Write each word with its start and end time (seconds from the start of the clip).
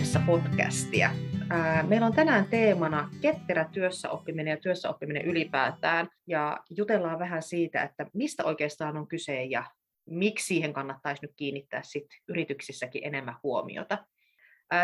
Arjessa 0.00 0.20
podcastia. 0.26 1.10
Meillä 1.88 2.06
on 2.06 2.12
tänään 2.12 2.44
teemana 2.44 3.10
ketterä 3.20 3.68
työssäoppiminen 3.72 4.50
ja 4.50 4.56
työssäoppiminen 4.56 5.24
ylipäätään. 5.24 6.08
Ja 6.26 6.60
jutellaan 6.70 7.18
vähän 7.18 7.42
siitä, 7.42 7.82
että 7.82 8.06
mistä 8.14 8.44
oikeastaan 8.44 8.96
on 8.96 9.08
kyse 9.08 9.44
ja 9.44 9.64
miksi 10.06 10.46
siihen 10.46 10.72
kannattaisi 10.72 11.22
nyt 11.22 11.32
kiinnittää 11.36 11.80
sit 11.84 12.06
yrityksissäkin 12.28 13.04
enemmän 13.04 13.36
huomiota. 13.42 13.98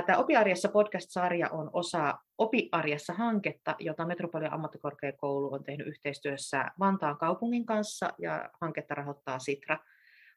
Tämä 0.06 0.18
Opiarjessa 0.18 0.68
podcast-sarja 0.68 1.48
on 1.50 1.70
osa 1.72 2.18
Opiarjessa-hanketta, 2.38 3.76
jota 3.78 4.06
Metropolian 4.06 4.52
ammattikorkeakoulu 4.52 5.52
on 5.52 5.64
tehnyt 5.64 5.86
yhteistyössä 5.86 6.70
Vantaan 6.80 7.18
kaupungin 7.18 7.66
kanssa 7.66 8.10
ja 8.18 8.50
hanketta 8.60 8.94
rahoittaa 8.94 9.38
Sitra. 9.38 9.78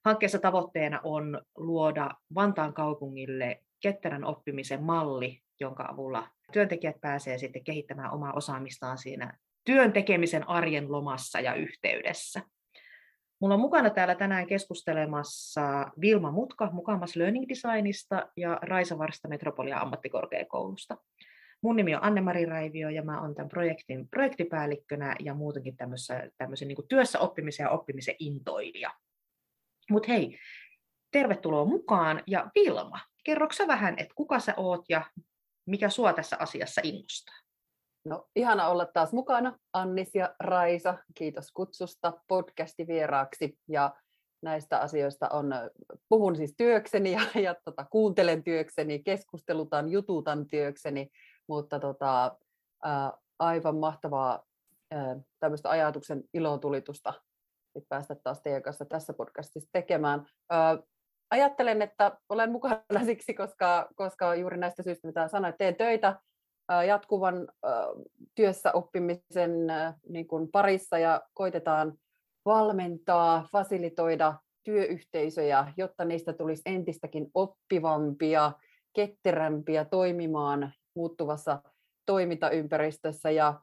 Hankkeessa 0.06 0.40
tavoitteena 0.40 1.00
on 1.04 1.42
luoda 1.58 2.10
Vantaan 2.36 2.74
kaupungille 2.74 3.64
ketterän 3.82 4.26
oppimisen 4.26 4.84
malli, 4.84 5.42
jonka 5.60 5.88
avulla 5.92 6.28
työntekijät 6.52 7.02
pääsevät 7.02 7.40
sitten 7.40 7.64
kehittämään 7.64 8.14
omaa 8.14 8.34
osaamistaan 8.34 8.98
siinä 8.98 9.38
työn 9.66 9.94
tekemisen 9.94 10.50
arjen 10.50 10.92
lomassa 10.92 11.40
ja 11.40 11.54
yhteydessä. 11.54 12.42
Mulla 13.42 13.54
on 13.54 13.62
mukana 13.62 13.90
täällä 13.90 14.16
tänään 14.16 14.48
keskustelemassa 14.48 15.92
Vilma 16.02 16.32
Mutka 16.32 16.70
mukamassa 16.72 17.20
Learning 17.20 17.46
Designista 17.50 18.30
ja 18.38 18.60
Raisa 18.62 18.98
Varsta 18.98 19.28
Metropolia 19.28 19.80
ammattikorkeakoulusta. 19.80 20.98
Mun 21.62 21.76
nimi 21.76 21.96
on 21.96 22.04
Anne-Mari 22.04 22.46
Raivio 22.46 22.90
ja 22.90 23.04
mä 23.04 23.22
oon 23.22 23.36
tämän 23.36 23.50
projektin 23.50 24.10
projektipäällikkönä 24.10 25.16
ja 25.20 25.34
muutenkin 25.34 25.78
tämmöisen 25.78 26.68
niin 26.68 26.88
työssä 26.90 27.20
oppimisen 27.20 27.64
ja 27.64 27.70
oppimisen 27.70 28.16
intoilija. 28.20 28.94
Mutta 29.90 30.12
hei, 30.12 30.40
tervetuloa 31.12 31.66
mukaan 31.66 32.24
ja 32.28 32.52
Vilma, 32.56 33.00
kerroksä 33.24 33.68
vähän, 33.68 33.94
että 33.98 34.14
kuka 34.16 34.40
sä 34.40 34.54
oot 34.58 34.86
ja 34.90 35.06
mikä 35.66 35.90
sua 35.90 36.14
tässä 36.14 36.38
asiassa 36.40 36.82
innostaa? 36.84 37.36
No, 38.06 38.28
ihana 38.36 38.68
olla 38.68 38.86
taas 38.86 39.14
mukana, 39.14 39.60
Annis 39.74 40.16
ja 40.16 40.36
Raisa. 40.40 40.98
Kiitos 41.16 41.52
kutsusta 41.52 42.14
podcastivieraaksi. 42.28 43.58
Ja 43.68 43.96
näistä 44.42 44.80
asioista 44.80 45.30
on, 45.30 45.52
puhun 46.10 46.36
siis 46.36 46.54
työkseni 46.58 47.12
ja, 47.12 47.22
ja 47.42 47.56
tota, 47.66 47.86
kuuntelen 47.92 48.44
työkseni, 48.44 49.04
keskustelutan, 49.04 49.90
jututan 49.90 50.48
työkseni, 50.48 51.10
mutta 51.48 51.80
tota, 51.80 52.38
ää, 52.84 53.14
aivan 53.40 53.78
mahtavaa 53.78 54.44
tämmöistä 55.40 55.70
ajatuksen 55.70 56.24
ilotulitusta 56.34 57.14
päästä 57.90 58.16
taas 58.16 58.42
teidän 58.42 58.64
kanssa 58.64 58.86
tässä 58.86 59.14
podcastissa 59.14 59.70
tekemään. 59.74 60.26
Ää, 60.50 60.78
ajattelen, 61.32 61.82
että 61.82 62.18
olen 62.30 62.52
mukana 62.52 62.84
siksi, 63.06 63.34
koska, 63.34 63.88
koska 63.96 64.36
juuri 64.36 64.58
näistä 64.58 64.84
syistä, 64.84 65.08
mitä 65.08 65.28
sanoit, 65.28 65.58
teen 65.58 65.76
töitä 65.76 66.20
jatkuvan 66.88 67.48
työssä 68.36 68.72
oppimisen 68.72 69.52
niin 70.10 70.28
kuin 70.28 70.52
parissa 70.52 70.98
ja 70.98 71.22
koitetaan 71.34 71.94
valmentaa, 72.46 73.48
fasilitoida 73.52 74.34
työyhteisöjä, 74.64 75.74
jotta 75.78 76.06
niistä 76.06 76.34
tulisi 76.34 76.62
entistäkin 76.66 77.32
oppivampia, 77.34 78.52
ketterämpiä 78.94 79.86
toimimaan 79.86 80.74
muuttuvassa 80.96 81.62
toimintaympäristössä 82.06 83.32
ja, 83.32 83.62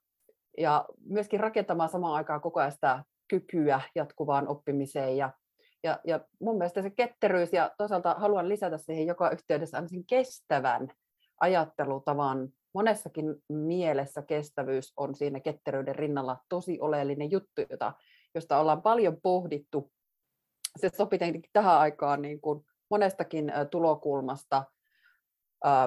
ja 0.58 0.84
myöskin 1.04 1.40
rakentamaan 1.40 1.88
samaan 1.88 2.14
aikaan 2.14 2.40
koko 2.40 2.60
ajan 2.60 2.72
sitä 2.72 3.04
kykyä 3.28 3.80
jatkuvaan 3.94 4.48
oppimiseen 4.48 5.16
ja 5.16 5.32
ja, 5.86 5.98
ja 6.04 6.20
mun 6.40 6.58
mielestä 6.58 6.82
se 6.82 6.90
ketteryys 6.90 7.52
ja 7.52 7.70
toisaalta 7.78 8.14
haluan 8.18 8.48
lisätä 8.48 8.78
siihen 8.78 9.06
joka 9.06 9.30
yhteydessä 9.30 9.82
sen 9.86 10.04
kestävän 10.06 10.88
ajattelutavan. 11.40 12.48
Monessakin 12.74 13.34
mielessä 13.48 14.22
kestävyys 14.22 14.92
on 14.96 15.14
siinä 15.14 15.40
ketteryyden 15.40 15.94
rinnalla 15.94 16.36
tosi 16.48 16.80
oleellinen 16.80 17.30
juttu, 17.30 17.60
jota, 17.70 17.92
josta 18.34 18.58
ollaan 18.58 18.82
paljon 18.82 19.16
pohdittu. 19.22 19.92
Se 20.76 20.90
sopii 20.96 21.18
tietenkin 21.18 21.50
tähän 21.52 21.78
aikaan 21.78 22.22
niin 22.22 22.40
kuin 22.40 22.66
monestakin 22.90 23.52
tulokulmasta, 23.70 24.64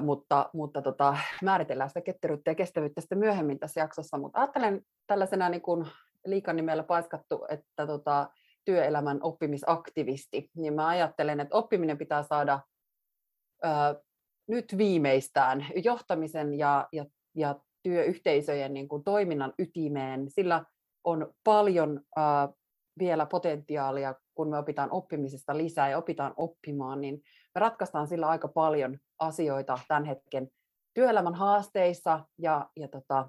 mutta, 0.01 0.49
mutta 0.53 0.81
tota, 0.81 1.17
määritellään 1.43 1.89
sitä 1.89 2.01
ketteryyttä 2.01 2.51
ja 2.51 2.55
kestävyyttä 2.55 3.01
sitten 3.01 3.17
myöhemmin 3.17 3.59
tässä 3.59 3.79
jaksossa. 3.79 4.17
Mutta 4.17 4.39
ajattelen 4.39 4.81
tällaisena 5.07 5.49
niin 5.49 5.61
kuin 5.61 5.85
liikanimellä 6.25 6.83
paiskattu, 6.83 7.45
että 7.49 7.87
tota, 7.87 8.29
työelämän 8.69 9.19
oppimisaktivisti, 9.23 10.49
niin 10.55 10.73
mä 10.73 10.87
ajattelen, 10.87 11.39
että 11.39 11.55
oppiminen 11.55 11.97
pitää 11.97 12.23
saada 12.23 12.59
ö, 13.65 13.69
nyt 14.47 14.77
viimeistään 14.77 15.65
johtamisen 15.83 16.53
ja, 16.53 16.87
ja, 16.91 17.05
ja 17.35 17.55
työyhteisöjen 17.83 18.73
niin 18.73 18.87
kuin 18.87 19.03
toiminnan 19.03 19.53
ytimeen. 19.59 20.29
Sillä 20.29 20.65
on 21.03 21.33
paljon 21.43 22.01
ö, 22.17 22.21
vielä 22.99 23.25
potentiaalia, 23.25 24.15
kun 24.35 24.49
me 24.49 24.57
opitaan 24.57 24.91
oppimisesta 24.91 25.57
lisää 25.57 25.89
ja 25.89 25.97
opitaan 25.97 26.33
oppimaan, 26.37 27.01
niin 27.01 27.21
me 27.55 27.59
ratkaistaan 27.59 28.07
sillä 28.07 28.27
aika 28.27 28.47
paljon 28.47 28.97
asioita 29.19 29.79
tämän 29.87 30.05
hetken 30.05 30.49
työelämän 30.93 31.35
haasteissa 31.35 32.25
ja, 32.37 32.69
ja 32.75 32.87
tota, 32.87 33.27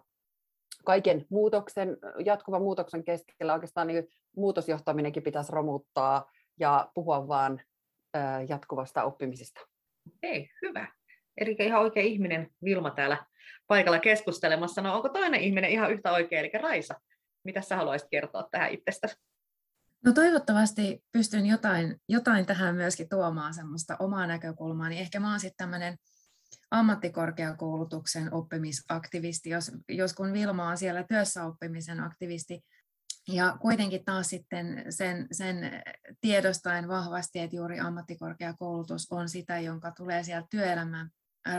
kaiken 0.85 1.27
muutoksen, 1.31 1.97
jatkuvan 2.25 2.63
muutoksen 2.63 3.05
keskellä 3.05 3.55
oikeastaan 3.55 3.87
niin 3.87 4.09
muutosjohtaminenkin 4.37 5.23
pitäisi 5.23 5.53
romuttaa 5.53 6.31
ja 6.61 6.91
puhua 6.95 7.29
vaan 7.29 7.61
jatkuvasta 8.49 9.05
oppimisesta. 9.05 9.61
Hei, 10.23 10.51
hyvä. 10.63 10.87
Eli 11.37 11.57
ihan 11.59 11.81
oikea 11.81 12.03
ihminen 12.03 12.51
Vilma 12.65 12.91
täällä 12.91 13.27
paikalla 13.67 13.99
keskustelemassa. 13.99 14.83
No 14.83 14.97
onko 14.97 15.09
toinen 15.09 15.41
ihminen 15.41 15.71
ihan 15.71 15.93
yhtä 15.93 16.13
oikea, 16.13 16.41
eli 16.41 16.51
Raisa? 16.63 16.95
Mitä 17.45 17.61
sä 17.61 17.77
haluaisit 17.77 18.09
kertoa 18.11 18.49
tähän 18.51 18.73
itsestäsi? 18.73 19.17
No 20.05 20.13
toivottavasti 20.13 21.05
pystyn 21.13 21.47
jotain, 21.47 22.01
jotain 22.09 22.47
tähän 22.47 22.75
myöskin 22.75 23.09
tuomaan 23.09 23.55
semmoista 23.55 23.97
omaa 23.99 24.27
näkökulmaa, 24.27 24.89
niin 24.89 25.01
ehkä 25.01 25.21
mä 25.21 25.31
oon 25.31 25.41
sitten 25.41 25.57
tämmöinen 25.57 25.97
ammattikorkeakoulutuksen 26.71 28.35
oppimisaktivisti, 28.35 29.51
jos, 29.51 29.73
jos 29.89 30.15
kun 30.15 30.33
Vilma 30.33 30.69
on 30.69 30.79
siellä 30.79 31.03
työssä 31.03 31.45
oppimisen 31.45 32.01
aktivisti, 32.01 32.65
ja 33.29 33.57
kuitenkin 33.61 34.05
taas 34.05 34.29
sitten 34.29 34.85
sen, 34.89 35.27
sen 35.33 35.83
tiedostaen 36.21 36.89
vahvasti, 36.89 37.39
että 37.39 37.57
juuri 37.57 37.81
ammattikorkeakoulutus 37.81 39.07
on 39.11 39.29
sitä, 39.29 39.59
jonka 39.59 39.91
tulee 39.91 40.23
sieltä 40.23 40.47
työelämän 40.51 41.11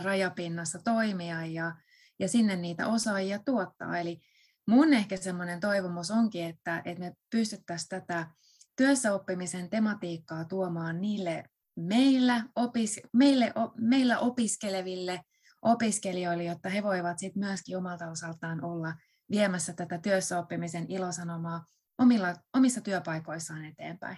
rajapinnassa 0.03 0.79
toimia 0.83 1.45
ja, 1.45 1.75
ja 2.19 2.27
sinne 2.27 2.55
niitä 2.55 2.87
osaajia 2.87 3.39
tuottaa. 3.45 3.97
Eli 3.97 4.21
mun 4.67 4.93
ehkä 4.93 5.17
semmoinen 5.17 5.59
toivomus 5.59 6.11
onkin, 6.11 6.45
että, 6.45 6.81
että 6.85 7.03
me 7.03 7.13
pystyttäisiin 7.31 7.89
tätä 7.89 8.27
työssäoppimisen 8.75 9.69
tematiikkaa 9.69 10.45
tuomaan 10.45 11.01
niille 11.01 11.43
meillä, 11.75 12.43
opis, 12.55 12.99
meille, 13.13 13.53
meillä 13.77 14.19
opiskeleville 14.19 15.19
opiskelijoille, 15.61 16.43
jotta 16.43 16.69
he 16.69 16.83
voivat 16.83 17.19
sit 17.19 17.35
myöskin 17.35 17.77
omalta 17.77 18.11
osaltaan 18.11 18.63
olla 18.63 18.93
viemässä 19.31 19.73
tätä 19.73 19.97
työssäoppimisen 19.97 20.85
ilosanomaa 20.89 21.65
omilla, 21.97 22.35
omissa 22.53 22.81
työpaikoissaan 22.81 23.65
eteenpäin. 23.65 24.17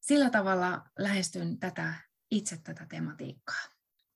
Sillä 0.00 0.30
tavalla 0.30 0.82
lähestyn 0.98 1.58
tätä, 1.58 1.94
itse 2.30 2.56
tätä 2.64 2.86
tematiikkaa. 2.88 3.62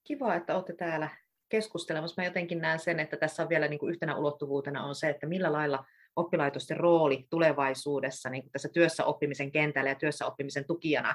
Kiva, 0.05 0.34
että 0.34 0.55
olette 0.55 0.73
täällä 0.73 1.09
keskustelemassa. 1.49 2.23
Mä 2.23 2.27
jotenkin 2.27 2.59
näen 2.59 2.79
sen, 2.79 3.00
että 3.00 3.17
tässä 3.17 3.43
on 3.43 3.49
vielä 3.49 3.69
niin 3.69 3.81
kuin 3.81 3.91
yhtenä 3.91 4.17
ulottuvuutena 4.17 4.84
on 4.84 4.94
se, 4.94 5.09
että 5.09 5.27
millä 5.27 5.53
lailla 5.53 5.84
oppilaitosten 6.17 6.77
rooli 6.77 7.27
tulevaisuudessa 7.31 8.31
niin 8.31 8.43
kuin 8.43 8.53
tässä 8.53 8.69
työssä 8.69 9.05
oppimisen 9.05 9.53
kentällä 9.53 9.91
ja 9.91 9.94
työssä 9.94 10.26
oppimisen 10.26 10.64
tukijana 10.64 11.14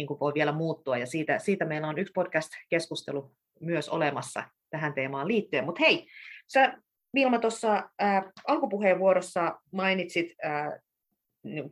niin 0.00 0.06
kuin 0.06 0.20
voi 0.20 0.34
vielä 0.34 0.52
muuttua. 0.52 0.98
Ja 0.98 1.06
siitä, 1.06 1.38
siitä 1.38 1.64
meillä 1.64 1.88
on 1.88 1.98
yksi 1.98 2.12
podcast-keskustelu 2.12 3.30
myös 3.60 3.88
olemassa 3.88 4.42
tähän 4.70 4.94
teemaan 4.94 5.28
liittyen. 5.28 5.64
Mutta 5.64 5.80
hei, 5.84 6.06
sä 6.46 6.78
Vilma 7.14 7.38
tuossa 7.38 7.90
äh, 8.02 8.24
alkupuheenvuorossa 8.48 9.58
mainitsit 9.72 10.26
äh, 10.44 10.80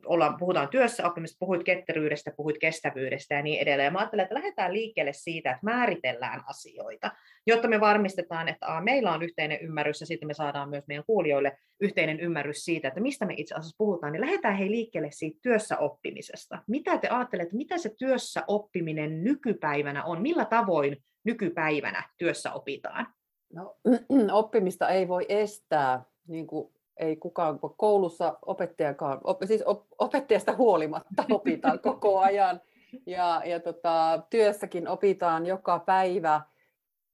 ollaan, 0.07 0.37
puhutaan 0.37 0.69
työssä 0.69 1.07
oppimista, 1.07 1.37
puhuit 1.41 1.65
ketteryydestä, 1.65 2.33
puhuit 2.37 2.59
kestävyydestä 2.59 3.35
ja 3.35 3.43
niin 3.43 3.61
edelleen. 3.61 3.93
Mä 3.93 3.99
ajattelen, 3.99 4.23
että 4.23 4.35
lähdetään 4.35 4.73
liikkeelle 4.73 5.13
siitä, 5.13 5.51
että 5.51 5.65
määritellään 5.65 6.43
asioita, 6.47 7.11
jotta 7.47 7.69
me 7.69 7.81
varmistetaan, 7.81 8.49
että 8.49 8.77
a, 8.77 8.81
meillä 8.81 9.13
on 9.13 9.23
yhteinen 9.23 9.61
ymmärrys 9.61 10.01
ja 10.01 10.07
sitten 10.07 10.27
me 10.27 10.35
saadaan 10.35 10.69
myös 10.71 10.85
meidän 10.87 11.05
kuulijoille 11.07 11.59
yhteinen 11.81 12.21
ymmärrys 12.21 12.65
siitä, 12.65 12.89
että 12.89 13.01
mistä 13.01 13.27
me 13.27 13.35
itse 13.37 13.55
asiassa 13.55 13.77
puhutaan, 13.79 14.13
niin 14.13 14.21
lähdetään 14.21 14.57
hei 14.57 14.71
liikkeelle 14.71 15.11
siitä 15.11 15.39
työssä 15.43 15.79
oppimisesta. 15.79 16.63
Mitä 16.67 16.99
te 16.99 17.09
ajattelette, 17.09 17.57
mitä 17.57 17.79
se 17.79 17.95
työssä 17.99 18.45
oppiminen 18.47 19.25
nykypäivänä 19.25 20.05
on, 20.05 20.23
millä 20.23 20.45
tavoin 20.45 20.97
nykypäivänä 21.25 22.03
työssä 22.19 22.53
opitaan? 22.53 23.07
No, 23.53 23.77
oppimista 24.33 24.89
ei 24.89 25.09
voi 25.09 25.27
estää, 25.29 26.03
niin 26.29 26.47
kuin 26.47 26.73
ei 26.99 27.17
kukaan 27.17 27.59
koulussa 27.77 28.39
opettajakaan, 28.47 29.21
op, 29.25 29.39
siis 29.45 29.63
op, 29.67 29.85
opettajasta 29.99 30.57
huolimatta 30.57 31.25
opitaan 31.39 31.79
koko 31.79 32.19
ajan. 32.19 32.61
Ja, 33.07 33.43
ja 33.45 33.61
tota, 33.61 34.23
työssäkin 34.31 34.89
opitaan 34.89 35.47
joka 35.47 35.79
päivä. 35.79 36.41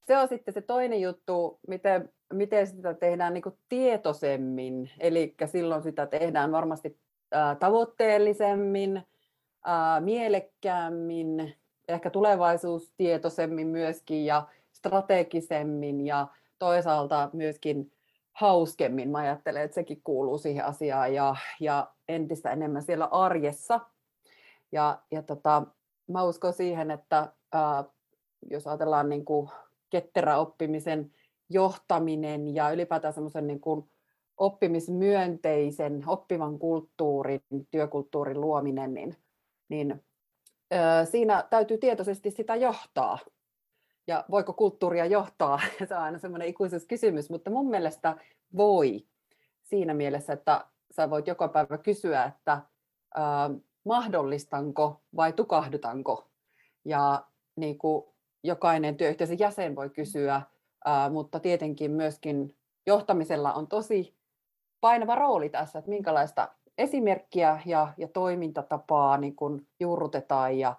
se 0.06 0.19
on 0.19 0.28
sitten 0.28 0.54
se 0.54 0.60
toinen 0.60 1.00
juttu, 1.00 1.58
miten, 1.69 2.12
miten 2.32 2.66
sitä 2.66 2.94
tehdään 2.94 3.34
niin 3.34 3.42
kuin 3.42 3.58
tietoisemmin. 3.69 4.90
Eli 5.00 5.34
silloin 5.46 5.82
sitä 5.82 6.06
tehdään 6.06 6.52
varmasti 6.52 6.98
ää, 7.32 7.54
tavoitteellisemmin, 7.54 9.02
ää, 9.64 10.00
mielekkäämmin, 10.00 11.54
ehkä 11.88 12.10
tulevaisuustietoisemmin 12.10 13.66
myöskin 13.66 14.25
ja 14.25 14.46
strategisemmin 14.72 16.06
ja 16.06 16.26
toisaalta 16.58 17.31
myöskin 17.32 17.92
hauskemmin. 18.34 19.10
Mä 19.10 19.19
ajattelen, 19.19 19.62
että 19.62 19.75
sekin 19.75 20.00
kuuluu 20.04 20.38
siihen 20.38 20.64
asiaan 20.64 21.14
ja, 21.14 21.36
ja 21.60 21.92
entistä 22.08 22.50
enemmän 22.50 22.82
siellä 22.82 23.04
arjessa. 23.04 23.81
Ja, 24.72 24.98
ja 25.10 25.22
tota, 25.22 25.62
mä 26.08 26.22
uskon 26.22 26.52
siihen, 26.52 26.90
että 26.90 27.32
ää, 27.52 27.84
jos 28.50 28.66
ajatellaan 28.66 29.08
niin 29.08 29.25
kuin 29.25 29.50
ketterä 29.90 30.38
oppimisen 30.38 31.10
johtaminen 31.50 32.54
ja 32.54 32.70
ylipäätään 32.70 33.14
semmoisen 33.14 33.46
niin 33.46 33.60
kuin 33.60 33.90
oppimismyönteisen, 34.36 36.04
oppivan 36.06 36.58
kulttuurin, 36.58 37.40
työkulttuurin 37.70 38.40
luominen, 38.40 38.94
niin, 38.94 39.16
niin 39.69 40.04
ö, 40.72 40.76
siinä 41.04 41.44
täytyy 41.50 41.78
tietoisesti 41.78 42.31
sitä 42.31 42.56
johtaa. 42.56 43.19
Ja 44.06 44.25
voiko 44.31 44.53
kulttuuria 44.53 45.06
johtaa? 45.06 45.61
Se 45.89 45.95
on 45.95 46.03
aina 46.03 46.19
semmoinen 46.19 46.49
ikuisuuskysymys, 46.49 47.31
mutta 47.31 47.51
mun 47.51 47.71
mielestä 47.71 48.17
voi 48.56 49.06
siinä 49.62 49.95
mielessä, 49.95 50.33
että 50.33 50.65
sä 50.91 51.11
voit 51.11 51.27
joka 51.27 51.49
päivä 51.49 51.79
kysyä, 51.79 52.25
että 52.25 52.62
ö, 53.17 53.21
mahdollistanko 53.85 55.01
vai 55.17 55.33
tukahdutanko. 55.33 56.29
Ja 56.85 57.25
niin 57.56 57.79
kuin 57.79 58.05
jokainen 58.43 58.97
työyhteisön 58.97 59.39
jäsen 59.39 59.77
voi 59.77 59.91
kysyä, 59.91 60.43
ää, 60.85 61.11
mutta 61.11 61.41
tietenkin 61.41 61.91
myöskin 61.91 62.56
johtamisella 62.87 63.53
on 63.53 63.67
tosi 63.67 64.15
painava 64.81 65.15
rooli 65.15 65.49
tässä, 65.49 65.79
että 65.79 65.89
minkälaista 65.89 66.49
esimerkkiä 66.79 67.61
ja, 67.67 67.95
ja 67.97 68.09
toimintatapaa 68.09 69.17
niin 69.17 69.37
kuin 69.37 69.67
juurrutetaan 69.81 70.59
ja, 70.59 70.75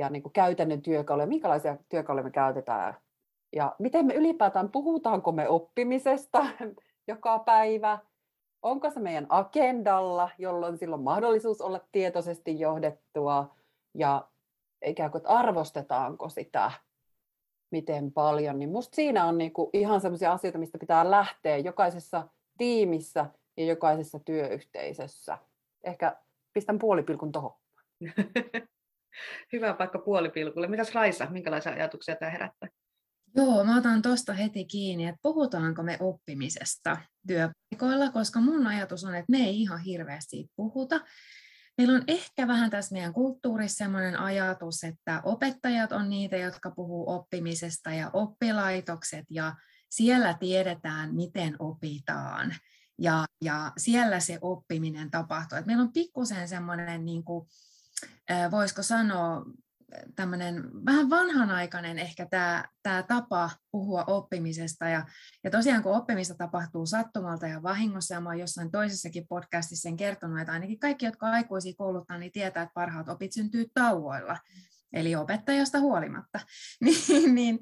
ja 0.00 0.08
niin 0.08 0.22
kuin 0.22 0.32
käytännön 0.32 0.82
työkaluja, 0.82 1.26
minkälaisia 1.26 1.76
työkaluja 1.88 2.24
me 2.24 2.30
käytetään 2.30 2.94
ja 3.52 3.76
miten 3.78 4.06
me 4.06 4.14
ylipäätään, 4.14 4.70
puhutaanko 4.70 5.32
me 5.32 5.48
oppimisesta 5.48 6.46
joka 7.08 7.38
päivä, 7.38 7.98
onko 8.62 8.90
se 8.90 9.00
meidän 9.00 9.26
agendalla, 9.28 10.30
jolloin 10.38 10.78
silloin 10.78 11.02
mahdollisuus 11.02 11.60
olla 11.60 11.80
tietoisesti 11.92 12.60
johdettua 12.60 13.54
ja 13.94 14.28
ikään 14.84 15.10
kuin, 15.10 15.20
että 15.20 15.30
arvostetaanko 15.30 16.28
sitä 16.28 16.70
miten 17.70 18.12
paljon, 18.12 18.58
niin 18.58 18.70
musta 18.70 18.96
siinä 18.96 19.24
on 19.24 19.38
niinku 19.38 19.70
ihan 19.72 20.00
sellaisia 20.00 20.32
asioita, 20.32 20.58
mistä 20.58 20.78
pitää 20.78 21.10
lähteä 21.10 21.56
jokaisessa 21.56 22.28
tiimissä 22.58 23.26
ja 23.56 23.64
jokaisessa 23.64 24.18
työyhteisössä. 24.18 25.38
Ehkä 25.84 26.16
pistän 26.52 26.78
puolipilkun 26.78 27.32
tuohon. 27.32 27.52
Hyvä 29.52 29.74
paikka 29.74 29.98
puolipilkulle. 29.98 30.68
Mitäs 30.68 30.94
Raisa, 30.94 31.26
minkälaisia 31.30 31.72
ajatuksia 31.72 32.16
tämä 32.16 32.30
herättää? 32.30 32.68
Joo, 33.36 33.64
mä 33.64 33.76
otan 33.76 34.02
tuosta 34.02 34.32
heti 34.32 34.64
kiinni, 34.64 35.06
että 35.06 35.18
puhutaanko 35.22 35.82
me 35.82 35.96
oppimisesta 36.00 36.96
työpaikoilla, 37.26 38.10
koska 38.10 38.40
mun 38.40 38.66
ajatus 38.66 39.04
on, 39.04 39.14
että 39.14 39.30
me 39.30 39.38
ei 39.38 39.60
ihan 39.60 39.80
hirveästi 39.80 40.50
puhuta. 40.56 41.00
Meillä 41.78 41.94
on 41.94 42.04
ehkä 42.06 42.48
vähän 42.48 42.70
tässä 42.70 42.92
meidän 42.92 43.12
kulttuurissa 43.12 43.84
sellainen 43.84 44.20
ajatus, 44.20 44.84
että 44.84 45.20
opettajat 45.24 45.92
on 45.92 46.10
niitä, 46.10 46.36
jotka 46.36 46.70
puhuu 46.70 47.10
oppimisesta 47.10 47.90
ja 47.90 48.10
oppilaitokset 48.12 49.24
ja 49.30 49.54
siellä 49.90 50.34
tiedetään, 50.34 51.14
miten 51.14 51.56
opitaan 51.58 52.54
ja, 52.98 53.24
ja 53.44 53.72
siellä 53.76 54.20
se 54.20 54.38
oppiminen 54.40 55.10
tapahtuu. 55.10 55.58
Et 55.58 55.66
meillä 55.66 55.82
on 55.82 55.92
pikkusen 55.92 56.48
semmoinen, 56.48 57.04
niin 57.04 57.24
kuin, 57.24 57.46
voisiko 58.50 58.82
sanoa, 58.82 59.44
tämmöinen 60.16 60.84
vähän 60.86 61.10
vanhanaikainen 61.10 61.98
ehkä 61.98 62.26
tämä, 62.26 62.64
tämä 62.82 63.02
tapa 63.02 63.50
puhua 63.70 64.04
oppimisesta. 64.04 64.88
Ja, 64.88 65.06
ja 65.44 65.50
tosiaan 65.50 65.82
kun 65.82 65.96
oppimista 65.96 66.34
tapahtuu 66.34 66.86
sattumalta 66.86 67.46
ja 67.46 67.62
vahingossa, 67.62 68.14
ja 68.14 68.20
mä 68.20 68.28
olen 68.28 68.40
jossain 68.40 68.70
toisessakin 68.70 69.26
podcastissa 69.28 69.82
sen 69.82 69.96
kertonut, 69.96 70.40
että 70.40 70.52
ainakin 70.52 70.78
kaikki, 70.78 71.06
jotka 71.06 71.26
aikuisia 71.26 71.74
kouluttaa, 71.76 72.18
niin 72.18 72.32
tietää, 72.32 72.62
että 72.62 72.74
parhaat 72.74 73.08
opit 73.08 73.32
syntyy 73.32 73.66
tauoilla, 73.74 74.38
eli 74.92 75.16
opettajasta 75.16 75.80
huolimatta. 75.80 76.40
niin, 76.84 77.34
niin 77.34 77.58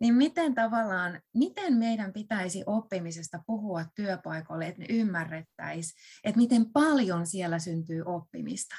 niin 0.00 0.14
miten 0.14 0.54
tavallaan, 0.54 1.20
miten 1.34 1.74
meidän 1.74 2.12
pitäisi 2.12 2.62
oppimisesta 2.66 3.42
puhua 3.46 3.84
työpaikoille, 3.94 4.66
että 4.66 4.78
me 4.78 4.86
ymmärrettäisiin, 4.88 6.00
että 6.24 6.38
miten 6.38 6.72
paljon 6.72 7.26
siellä 7.26 7.58
syntyy 7.58 8.02
oppimista. 8.06 8.74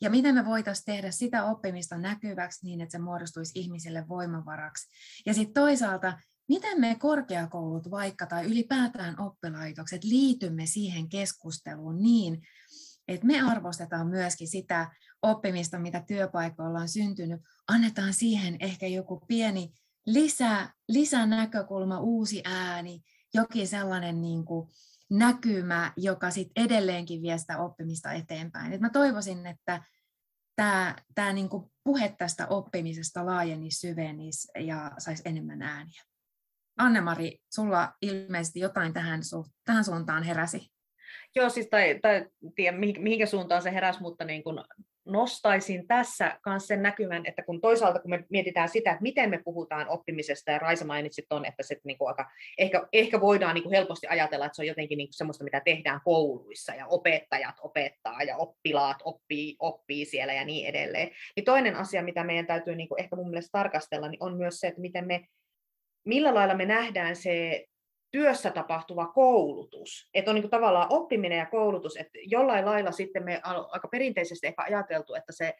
Ja 0.00 0.10
miten 0.10 0.34
me 0.34 0.44
voitaisiin 0.44 0.84
tehdä 0.84 1.10
sitä 1.10 1.44
oppimista 1.44 1.98
näkyväksi 1.98 2.66
niin, 2.66 2.80
että 2.80 2.92
se 2.92 2.98
muodostuisi 2.98 3.58
ihmisille 3.60 4.08
voimavaraksi. 4.08 4.88
Ja 5.26 5.34
sitten 5.34 5.54
toisaalta, 5.54 6.18
miten 6.48 6.80
me 6.80 6.96
korkeakoulut 6.98 7.90
vaikka 7.90 8.26
tai 8.26 8.44
ylipäätään 8.44 9.20
oppilaitokset 9.20 10.04
liitymme 10.04 10.66
siihen 10.66 11.08
keskusteluun 11.08 12.02
niin, 12.02 12.42
että 13.08 13.26
me 13.26 13.40
arvostetaan 13.40 14.06
myöskin 14.06 14.48
sitä 14.48 14.90
oppimista, 15.22 15.78
mitä 15.78 16.04
työpaikoilla 16.06 16.78
on 16.78 16.88
syntynyt, 16.88 17.40
annetaan 17.68 18.14
siihen 18.14 18.56
ehkä 18.60 18.86
joku 18.86 19.20
pieni 19.28 19.72
lisä, 20.06 20.68
lisänäkökulma, 20.88 22.00
uusi 22.00 22.42
ääni, 22.44 23.00
jokin 23.34 23.68
sellainen 23.68 24.20
niin 24.20 24.44
kuin 24.44 24.68
näkymä, 25.10 25.92
joka 25.96 26.30
sit 26.30 26.48
edelleenkin 26.56 27.22
vie 27.22 27.38
sitä 27.38 27.58
oppimista 27.58 28.12
eteenpäin. 28.12 28.72
Et 28.72 28.80
mä 28.80 28.90
toivoisin, 28.90 29.46
että 29.46 29.84
tämä, 30.56 30.96
tämä 31.14 31.32
niin 31.32 31.48
puhe 31.84 32.14
tästä 32.18 32.46
oppimisesta 32.46 33.26
laajenisi, 33.26 33.88
syvenisi 33.88 34.48
ja 34.58 34.90
saisi 34.98 35.22
enemmän 35.26 35.62
ääniä. 35.62 36.02
Anne-Mari, 36.78 37.38
sulla 37.54 37.92
ilmeisesti 38.02 38.60
jotain 38.60 38.92
tähän, 38.92 39.20
tähän 39.64 39.84
suuntaan 39.84 40.22
heräsi. 40.22 40.72
Joo, 41.34 41.48
siis 41.48 41.66
tai, 41.70 41.98
tai 42.02 42.26
tiedä 42.54 42.76
mihinkä 42.78 43.26
suuntaan 43.26 43.62
se 43.62 43.72
heräsi, 43.72 44.00
mutta 44.00 44.24
niin 44.24 44.44
kun 44.44 44.64
nostaisin 45.04 45.86
tässä 45.86 46.40
myös 46.46 46.66
sen 46.66 46.82
näkymän, 46.82 47.26
että 47.26 47.42
kun 47.42 47.60
toisaalta 47.60 47.98
kun 47.98 48.10
me 48.10 48.24
mietitään 48.30 48.68
sitä, 48.68 48.90
että 48.90 49.02
miten 49.02 49.30
me 49.30 49.40
puhutaan 49.44 49.88
oppimisesta, 49.88 50.50
ja 50.50 50.58
Raisa 50.58 50.84
mainitsi 50.84 51.26
on, 51.30 51.44
että 51.44 51.62
se 51.62 51.76
niin 51.84 51.98
kuin 51.98 52.08
aika, 52.08 52.30
ehkä, 52.58 52.88
ehkä 52.92 53.20
voidaan 53.20 53.54
niin 53.54 53.62
kuin 53.62 53.74
helposti 53.74 54.06
ajatella, 54.06 54.46
että 54.46 54.56
se 54.56 54.62
on 54.62 54.66
jotenkin 54.66 54.96
niin 54.98 55.08
kuin 55.08 55.14
semmoista, 55.14 55.44
mitä 55.44 55.60
tehdään 55.64 56.00
kouluissa, 56.04 56.74
ja 56.74 56.86
opettajat 56.86 57.56
opettaa, 57.60 58.22
ja 58.22 58.36
oppilaat 58.36 58.96
oppii, 59.04 59.56
oppii 59.58 60.04
siellä 60.04 60.32
ja 60.32 60.44
niin 60.44 60.66
edelleen. 60.66 61.10
Niin 61.36 61.44
toinen 61.44 61.76
asia, 61.76 62.02
mitä 62.02 62.24
meidän 62.24 62.46
täytyy 62.46 62.76
niin 62.76 62.88
kuin 62.88 63.00
ehkä 63.00 63.16
mun 63.16 63.30
mielestä 63.30 63.58
tarkastella, 63.58 64.08
niin 64.08 64.22
on 64.22 64.36
myös 64.36 64.60
se, 64.60 64.66
että 64.66 64.80
miten 64.80 65.06
me, 65.06 65.26
millä 66.04 66.34
lailla 66.34 66.54
me 66.54 66.66
nähdään 66.66 67.16
se 67.16 67.64
työssä 68.12 68.50
tapahtuva 68.50 69.06
koulutus. 69.06 70.10
Että 70.14 70.30
on 70.30 70.34
niin 70.34 70.42
kuin 70.42 70.50
tavallaan 70.50 70.86
oppiminen 70.90 71.38
ja 71.38 71.46
koulutus, 71.46 71.96
että 71.96 72.18
jollain 72.26 72.64
lailla 72.64 72.92
sitten 72.92 73.24
me 73.24 73.40
aika 73.44 73.88
perinteisesti 73.88 74.46
ehkä 74.46 74.62
ajateltu, 74.62 75.14
että 75.14 75.32
se 75.32 75.54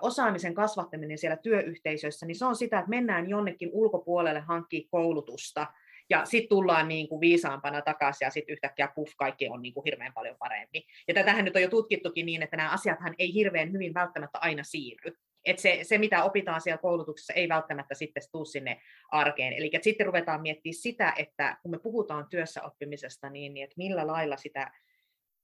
osaamisen 0.00 0.54
kasvattaminen 0.54 1.18
siellä 1.18 1.36
työyhteisössä, 1.36 2.26
niin 2.26 2.38
se 2.38 2.44
on 2.44 2.56
sitä, 2.56 2.78
että 2.78 2.90
mennään 2.90 3.28
jonnekin 3.28 3.70
ulkopuolelle 3.72 4.40
hankkia 4.40 4.88
koulutusta, 4.90 5.66
ja 6.10 6.24
sitten 6.24 6.48
tullaan 6.48 6.88
niin 6.88 7.08
kuin 7.08 7.20
viisaampana 7.20 7.82
takaisin, 7.82 8.26
ja 8.26 8.30
sitten 8.30 8.52
yhtäkkiä 8.52 8.88
puff, 8.94 9.12
kaikki 9.16 9.48
on 9.48 9.62
niin 9.62 9.74
kuin 9.74 9.84
hirveän 9.84 10.12
paljon 10.12 10.36
paremmin. 10.38 10.82
Ja 11.08 11.14
tätähän 11.14 11.44
nyt 11.44 11.56
on 11.56 11.62
jo 11.62 11.68
tutkittukin 11.68 12.26
niin, 12.26 12.42
että 12.42 12.56
nämä 12.56 12.70
asiathan 12.70 13.14
ei 13.18 13.34
hirveän 13.34 13.72
hyvin 13.72 13.94
välttämättä 13.94 14.38
aina 14.38 14.64
siirry 14.64 15.16
että 15.44 15.62
se, 15.62 15.78
se, 15.82 15.98
mitä 15.98 16.24
opitaan 16.24 16.60
siellä 16.60 16.78
koulutuksessa, 16.78 17.32
ei 17.32 17.48
välttämättä 17.48 17.94
sitten 17.94 18.22
tule 18.32 18.46
sinne 18.46 18.80
arkeen. 19.10 19.52
Eli 19.52 19.70
sitten 19.82 20.06
ruvetaan 20.06 20.42
miettimään 20.42 20.74
sitä, 20.74 21.14
että 21.16 21.58
kun 21.62 21.70
me 21.70 21.78
puhutaan 21.78 22.26
työssä 22.30 22.62
oppimisesta, 22.62 23.30
niin, 23.30 23.54
niin 23.54 23.64
että 23.64 23.74
millä 23.76 24.06
lailla 24.06 24.36
sitä, 24.36 24.70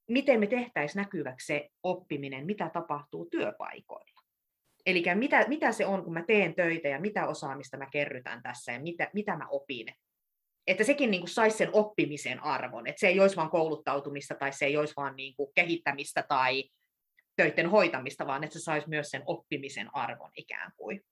miten 0.08 0.40
me 0.40 0.46
tehtäisiin 0.46 1.00
näkyväksi 1.00 1.46
se 1.46 1.68
oppiminen, 1.82 2.46
mitä 2.46 2.70
tapahtuu 2.72 3.26
työpaikoilla. 3.30 4.20
Eli 4.86 5.04
mitä, 5.14 5.44
mitä 5.48 5.72
se 5.72 5.86
on, 5.86 6.04
kun 6.04 6.12
mä 6.12 6.22
teen 6.22 6.54
töitä 6.54 6.88
ja 6.88 7.00
mitä 7.00 7.26
osaamista 7.26 7.76
mä 7.76 7.86
kerrytän 7.92 8.42
tässä 8.42 8.72
ja 8.72 8.80
mitä, 8.80 9.10
mitä 9.12 9.36
mä 9.36 9.46
opin. 9.50 9.86
Että 10.66 10.84
sekin 10.84 11.10
niin 11.10 11.28
saisi 11.28 11.56
sen 11.56 11.70
oppimisen 11.72 12.42
arvon, 12.42 12.86
että 12.86 13.00
se 13.00 13.08
ei 13.08 13.20
olisi 13.20 13.36
vain 13.36 13.50
kouluttautumista 13.50 14.34
tai 14.34 14.52
se 14.52 14.66
ei 14.66 14.76
olisi 14.76 14.94
vain 14.96 15.16
niin 15.16 15.36
kuin 15.36 15.50
kehittämistä 15.54 16.24
tai 16.28 16.64
töiden 17.40 17.70
hoitamista, 17.70 18.26
vaan 18.26 18.44
että 18.44 18.58
se 18.58 18.62
saisi 18.62 18.88
myös 18.88 19.10
sen 19.10 19.22
oppimisen 19.26 19.94
arvon 19.94 20.30
ikään 20.36 20.72
kuin. 20.76 21.04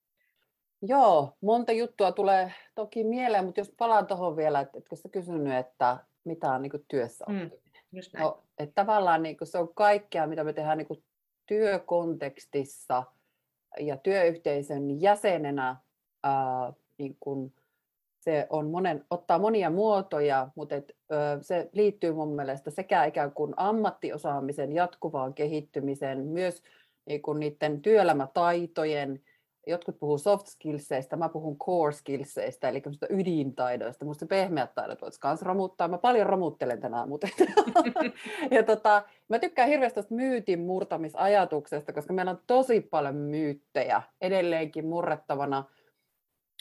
Joo, 0.81 1.37
monta 1.41 1.71
juttua 1.71 2.11
tulee 2.11 2.53
toki 2.75 3.03
mieleen, 3.03 3.45
mutta 3.45 3.61
jos 3.61 3.73
palaan 3.77 4.07
tuohon 4.07 4.37
vielä, 4.37 4.59
että 4.59 4.77
etkö 4.77 4.95
sä 4.95 5.09
kysynyt, 5.09 5.53
että 5.53 5.97
mitä 6.23 6.51
on 6.51 6.61
niin 6.61 6.71
kuin 6.71 6.85
työssä 6.87 7.25
mm, 7.27 7.35
oppiminen? 7.35 7.83
Mm. 7.91 8.19
No, 8.19 8.43
että 8.57 8.83
tavallaan 8.85 9.23
niin 9.23 9.37
kuin 9.37 9.47
se 9.47 9.57
on 9.57 9.73
kaikkea, 9.73 10.27
mitä 10.27 10.43
me 10.43 10.53
tehdään 10.53 10.77
niin 10.77 10.87
kuin 10.87 11.03
työkontekstissa 11.45 13.03
ja 13.79 13.97
työyhteisön 13.97 15.01
jäsenenä 15.01 15.75
ää, 16.23 16.73
niin 16.97 17.17
kuin 17.19 17.53
se 18.19 18.47
on 18.49 18.69
monen, 18.69 19.05
ottaa 19.09 19.39
monia 19.39 19.69
muotoja, 19.69 20.49
mutta 20.55 20.75
et, 20.75 20.95
ö, 21.11 21.15
se 21.41 21.69
liittyy 21.73 22.13
mun 22.13 22.35
mielestä 22.35 22.71
sekä 22.71 23.05
ikään 23.05 23.31
kuin 23.31 23.53
ammattiosaamisen 23.57 24.71
jatkuvaan 24.71 25.33
kehittymiseen, 25.33 26.19
myös 26.19 26.63
niin 27.05 27.21
kuin 27.21 27.39
niiden 27.39 27.81
työelämätaitojen, 27.81 29.21
jotkut 29.67 29.99
puhuu 29.99 30.17
soft 30.17 30.47
skillseistä, 30.47 31.15
mä 31.15 31.29
puhun 31.29 31.57
core 31.57 31.91
skillseistä, 31.91 32.69
eli 32.69 32.81
ydintaidoista. 33.09 34.05
Minusta 34.05 34.25
pehmeät 34.25 34.75
taidot 34.75 35.01
voisi 35.01 35.19
myös 35.23 35.41
romuttaa. 35.41 35.87
Mä 35.87 35.97
paljon 35.97 36.27
romuttelen 36.27 36.81
tänään, 36.81 37.09
mutta 37.09 37.27
ja 38.51 38.63
tota, 38.63 39.03
mä 39.29 39.39
tykkään 39.39 39.69
hirveästi 39.69 39.95
tästä 39.95 40.15
myytin 40.15 40.59
murtamisajatuksesta, 40.59 41.93
koska 41.93 42.13
meillä 42.13 42.31
on 42.31 42.41
tosi 42.47 42.81
paljon 42.81 43.15
myyttejä 43.15 44.01
edelleenkin 44.21 44.85
murrettavana. 44.85 45.63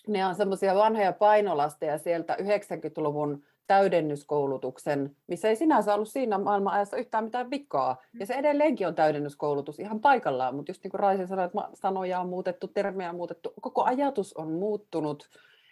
Ne 0.06 0.26
on 0.26 0.34
semmoisia 0.34 0.74
vanhoja 0.74 1.12
painolasteja 1.12 1.98
sieltä 1.98 2.36
90-luvun 2.40 3.44
täydennyskoulutuksen, 3.66 5.16
missä 5.26 5.48
ei 5.48 5.56
sinänsä 5.56 5.94
ollut 5.94 6.08
siinä 6.08 6.38
maailman 6.38 6.74
ajassa 6.74 6.96
yhtään 6.96 7.24
mitään 7.24 7.50
vikaa. 7.50 8.02
Ja 8.20 8.26
se 8.26 8.34
edelleenkin 8.34 8.86
on 8.86 8.94
täydennyskoulutus 8.94 9.78
ihan 9.78 10.00
paikallaan, 10.00 10.54
mutta 10.54 10.70
just 10.70 10.84
niin 10.84 10.90
kuin 10.90 11.00
Raisi 11.00 11.26
sanoi, 11.26 11.44
että 11.44 11.68
sanoja 11.74 12.20
on 12.20 12.28
muutettu, 12.28 12.68
termejä 12.68 13.10
on 13.10 13.16
muutettu, 13.16 13.52
koko 13.60 13.84
ajatus 13.84 14.32
on 14.34 14.52
muuttunut 14.52 15.28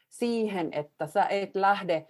siihen, 0.08 0.68
että 0.72 1.06
sä 1.06 1.26
et 1.26 1.56
lähde, 1.56 2.06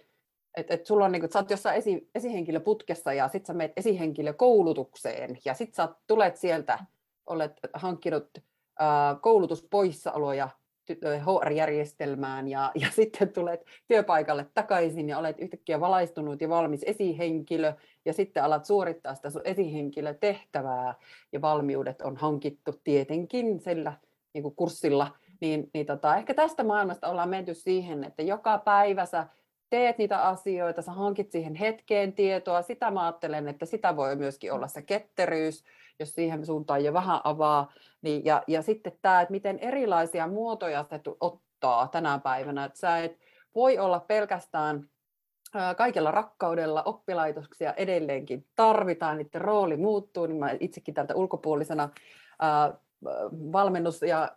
että 0.57 0.73
et 0.73 0.85
sulla 0.85 1.05
on 1.05 1.11
niin 1.11 1.19
kuin, 1.21 1.31
sä 1.31 1.39
oot 1.39 1.51
jossain 1.51 1.77
esi, 1.77 2.09
esihenkilöputkessa 2.15 3.13
ja 3.13 3.27
sit 3.27 3.45
sä 3.45 3.53
menet 3.53 3.73
esihenkilökoulutukseen 3.77 5.37
ja 5.45 5.53
sit 5.53 5.73
sä 5.73 5.89
tulet 6.07 6.35
sieltä, 6.37 6.79
olet 7.27 7.59
hankkinut 7.73 8.29
äh, 8.81 9.21
koulutuspoissaoloja 9.21 10.49
HR-järjestelmään 10.95 12.47
ja, 12.47 12.71
ja 12.81 12.87
sitten 12.91 13.29
tulet 13.29 13.65
työpaikalle 13.87 14.45
takaisin 14.53 15.09
ja 15.09 15.17
olet 15.17 15.39
yhtäkkiä 15.39 15.79
valaistunut 15.79 16.41
ja 16.41 16.49
valmis 16.49 16.83
esihenkilö 16.85 17.73
ja 18.05 18.13
sitten 18.13 18.43
alat 18.43 18.65
suorittaa 18.65 19.15
sitä 19.15 19.29
sun 19.29 19.41
esihenkilötehtävää 19.45 20.93
ja 21.31 21.41
valmiudet 21.41 22.01
on 22.01 22.17
hankittu 22.17 22.73
tietenkin 22.83 23.59
sillä 23.59 23.93
niin 24.33 24.43
kuin 24.43 24.55
kurssilla, 24.55 25.15
niin, 25.41 25.69
niin 25.73 25.85
tota, 25.85 26.15
ehkä 26.15 26.33
tästä 26.33 26.63
maailmasta 26.63 27.09
ollaan 27.09 27.29
menty 27.29 27.53
siihen, 27.53 28.03
että 28.03 28.23
joka 28.23 28.57
päivä 28.57 29.05
sä 29.05 29.27
teet 29.69 29.97
niitä 29.97 30.21
asioita, 30.21 30.81
sä 30.81 30.91
hankit 30.91 31.31
siihen 31.31 31.55
hetkeen 31.55 32.13
tietoa, 32.13 32.61
sitä 32.61 32.91
mä 32.91 33.05
ajattelen, 33.05 33.47
että 33.47 33.65
sitä 33.65 33.95
voi 33.95 34.15
myöskin 34.15 34.53
olla 34.53 34.67
se 34.67 34.81
ketteryys, 34.81 35.63
jos 35.99 36.15
siihen 36.15 36.45
suuntaan 36.45 36.83
jo 36.83 36.93
vähän 36.93 37.21
avaa. 37.23 37.71
Niin, 38.01 38.25
ja, 38.25 38.43
ja 38.47 38.61
sitten 38.61 38.93
tämä, 39.01 39.21
että 39.21 39.31
miten 39.31 39.59
erilaisia 39.59 40.27
muotoja 40.27 40.83
se 40.83 41.01
ottaa 41.19 41.87
tänä 41.87 42.19
päivänä. 42.19 42.65
Että 42.65 42.79
sä 42.79 42.97
et 42.97 43.19
voi 43.55 43.77
olla 43.77 43.99
pelkästään 43.99 44.89
kaikella 45.77 46.11
rakkaudella 46.11 46.83
oppilaitoksia 46.83 47.73
edelleenkin 47.73 48.45
tarvitaan, 48.55 49.17
niiden 49.17 49.41
rooli 49.41 49.77
muuttuu, 49.77 50.25
niin 50.25 50.39
mä 50.39 50.49
itsekin 50.59 50.93
tältä 50.93 51.15
ulkopuolisena 51.15 51.89
ää, 52.39 52.73
valmennus- 53.31 54.07
ja 54.07 54.31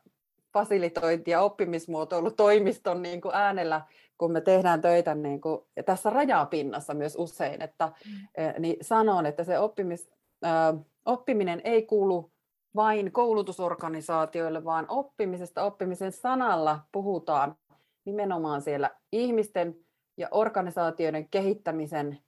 fasilitointi- 0.52 1.30
ja 1.30 1.40
oppimismuotoilutoimiston 1.40 3.02
niin 3.02 3.20
kuin 3.20 3.34
äänellä, 3.34 3.80
kun 4.18 4.32
me 4.32 4.40
tehdään 4.40 4.80
töitä 4.80 5.14
niin 5.14 5.40
kuin, 5.40 5.60
ja 5.76 5.82
tässä 5.82 6.10
rajapinnassa 6.10 6.94
myös 6.94 7.16
usein, 7.18 7.62
että 7.62 7.92
mm. 8.06 8.62
niin 8.62 8.76
sanon, 8.82 9.26
että 9.26 9.44
se 9.44 9.58
oppimis, 9.58 10.10
ää, 10.42 10.74
oppiminen 11.10 11.60
ei 11.64 11.82
kuulu 11.82 12.32
vain 12.76 13.12
koulutusorganisaatioille, 13.12 14.64
vaan 14.64 14.86
oppimisesta 14.88 15.62
oppimisen 15.62 16.12
sanalla 16.12 16.80
puhutaan 16.92 17.56
nimenomaan 18.04 18.62
siellä 18.62 18.90
ihmisten 19.12 19.76
ja 20.16 20.28
organisaatioiden 20.30 21.28
kehittämisen 21.28 22.18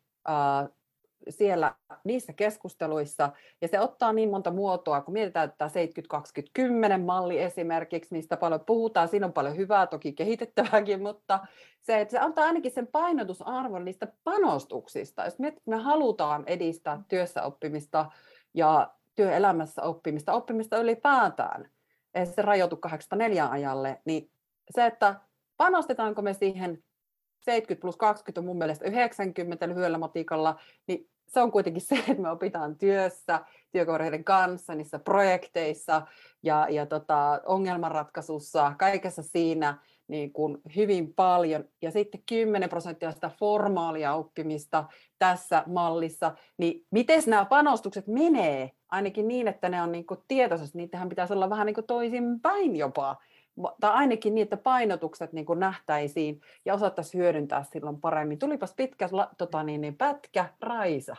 siellä 1.28 1.74
niissä 2.04 2.32
keskusteluissa, 2.32 3.30
ja 3.60 3.68
se 3.68 3.80
ottaa 3.80 4.12
niin 4.12 4.30
monta 4.30 4.50
muotoa, 4.50 5.00
kun 5.00 5.12
mietitään 5.12 5.48
että 5.48 5.70
70-20-10 6.98 7.00
malli 7.04 7.38
esimerkiksi, 7.38 8.14
mistä 8.14 8.36
paljon 8.36 8.60
puhutaan, 8.60 9.08
siinä 9.08 9.26
on 9.26 9.32
paljon 9.32 9.56
hyvää, 9.56 9.86
toki 9.86 10.12
kehitettävääkin, 10.12 11.02
mutta 11.02 11.40
se, 11.82 12.00
että 12.00 12.12
se 12.12 12.18
antaa 12.18 12.44
ainakin 12.44 12.72
sen 12.72 12.86
painotusarvon 12.86 13.84
niistä 13.84 14.08
panostuksista. 14.24 15.24
Jos 15.24 15.38
me, 15.38 15.76
halutaan 15.76 16.44
edistää 16.46 17.02
työssä 17.08 17.42
oppimista 17.42 18.10
ja 18.54 18.94
työelämässä 19.14 19.82
oppimista, 19.82 20.32
oppimista 20.32 20.78
ylipäätään, 20.78 21.70
se 22.34 22.42
rajoitu 22.42 22.76
84 22.76 23.48
ajalle, 23.50 24.00
niin 24.04 24.30
se, 24.70 24.86
että 24.86 25.14
panostetaanko 25.56 26.22
me 26.22 26.34
siihen 26.34 26.82
70 27.40 27.80
plus 27.80 27.96
20 27.96 28.40
on 28.40 28.44
mun 28.44 28.58
mielestä 28.58 28.84
90 28.84 29.68
lyhyellä 29.68 29.98
matikalla, 29.98 30.60
niin 30.86 31.08
se 31.28 31.40
on 31.40 31.52
kuitenkin 31.52 31.82
se, 31.82 31.94
että 31.94 32.22
me 32.22 32.30
opitaan 32.30 32.78
työssä, 32.78 33.40
työkavereiden 33.70 34.24
kanssa, 34.24 34.74
niissä 34.74 34.98
projekteissa 34.98 36.06
ja, 36.42 36.66
ja 36.70 36.86
tota, 36.86 37.40
ongelmanratkaisussa, 37.46 38.72
kaikessa 38.78 39.22
siinä 39.22 39.78
niin 40.08 40.32
kuin 40.32 40.58
hyvin 40.76 41.14
paljon. 41.14 41.64
Ja 41.82 41.90
sitten 41.90 42.22
10 42.28 42.68
prosenttia 42.68 43.12
sitä 43.12 43.30
formaalia 43.38 44.14
oppimista 44.14 44.84
tässä 45.18 45.62
mallissa, 45.66 46.34
niin 46.58 46.86
miten 46.90 47.22
nämä 47.26 47.44
panostukset 47.44 48.06
menee? 48.06 48.70
Ainakin 48.88 49.28
niin, 49.28 49.48
että 49.48 49.68
ne 49.68 49.82
on 49.82 49.92
niin 49.92 50.06
kuin 50.06 50.20
tietoisesti, 50.28 50.78
niitähän 50.78 51.08
pitäisi 51.08 51.32
olla 51.32 51.50
vähän 51.50 51.66
niin 51.66 51.74
kuin 51.74 51.86
toisinpäin 51.86 52.76
jopa 52.76 53.16
tai 53.80 53.90
ainakin 53.90 54.34
niin, 54.34 54.42
että 54.42 54.56
painotukset 54.56 55.32
niin 55.32 55.46
kuin 55.46 55.60
nähtäisiin 55.60 56.40
ja 56.64 56.74
osattaisiin 56.74 57.22
hyödyntää 57.22 57.64
silloin 57.72 58.00
paremmin. 58.00 58.38
Tulipas 58.38 58.74
pitkä 58.74 59.08
tota 59.38 59.62
niin, 59.62 59.80
niin 59.80 59.96
pätkä, 59.96 60.48
Raisa. 60.60 61.16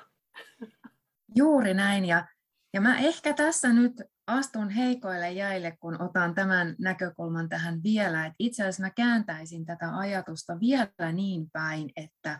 Juuri 1.35 1.73
näin, 1.73 2.05
ja, 2.05 2.25
ja 2.73 2.81
mä 2.81 2.99
ehkä 2.99 3.33
tässä 3.33 3.73
nyt 3.73 4.01
astun 4.27 4.69
heikoille 4.69 5.31
jäille, 5.31 5.77
kun 5.79 6.01
otan 6.01 6.35
tämän 6.35 6.75
näkökulman 6.79 7.49
tähän 7.49 7.83
vielä, 7.83 8.25
että 8.25 8.35
itse 8.39 8.63
asiassa 8.63 8.83
mä 8.83 8.89
kääntäisin 8.89 9.65
tätä 9.65 9.97
ajatusta 9.97 10.59
vielä 10.59 11.11
niin 11.11 11.49
päin, 11.51 11.89
että 11.95 12.39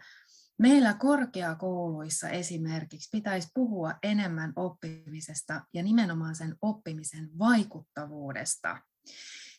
meillä 0.60 0.94
korkeakouluissa 0.94 2.30
esimerkiksi 2.30 3.10
pitäisi 3.12 3.48
puhua 3.54 3.94
enemmän 4.04 4.54
oppimisesta 4.56 5.62
ja 5.74 5.84
nimenomaan 5.84 6.36
sen 6.36 6.56
oppimisen 6.62 7.30
vaikuttavuudesta. 7.40 8.78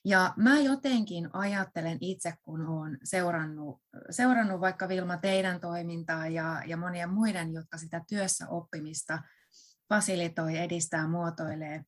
Ja 0.04 0.34
mä 0.36 0.60
jotenkin 0.60 1.30
ajattelen 1.32 1.98
itse, 2.00 2.34
kun 2.42 2.66
olen 2.66 2.98
seurannut, 3.04 3.82
seurannut 4.10 4.60
vaikka 4.60 4.88
Vilma 4.88 5.16
teidän 5.16 5.60
toimintaa 5.60 6.28
ja, 6.28 6.62
ja 6.66 6.76
monien 6.76 7.10
muiden, 7.10 7.52
jotka 7.52 7.78
sitä 7.78 8.04
työssä 8.08 8.48
oppimista 8.48 9.22
fasilitoi, 9.88 10.58
edistää, 10.58 11.08
muotoilee, 11.08 11.84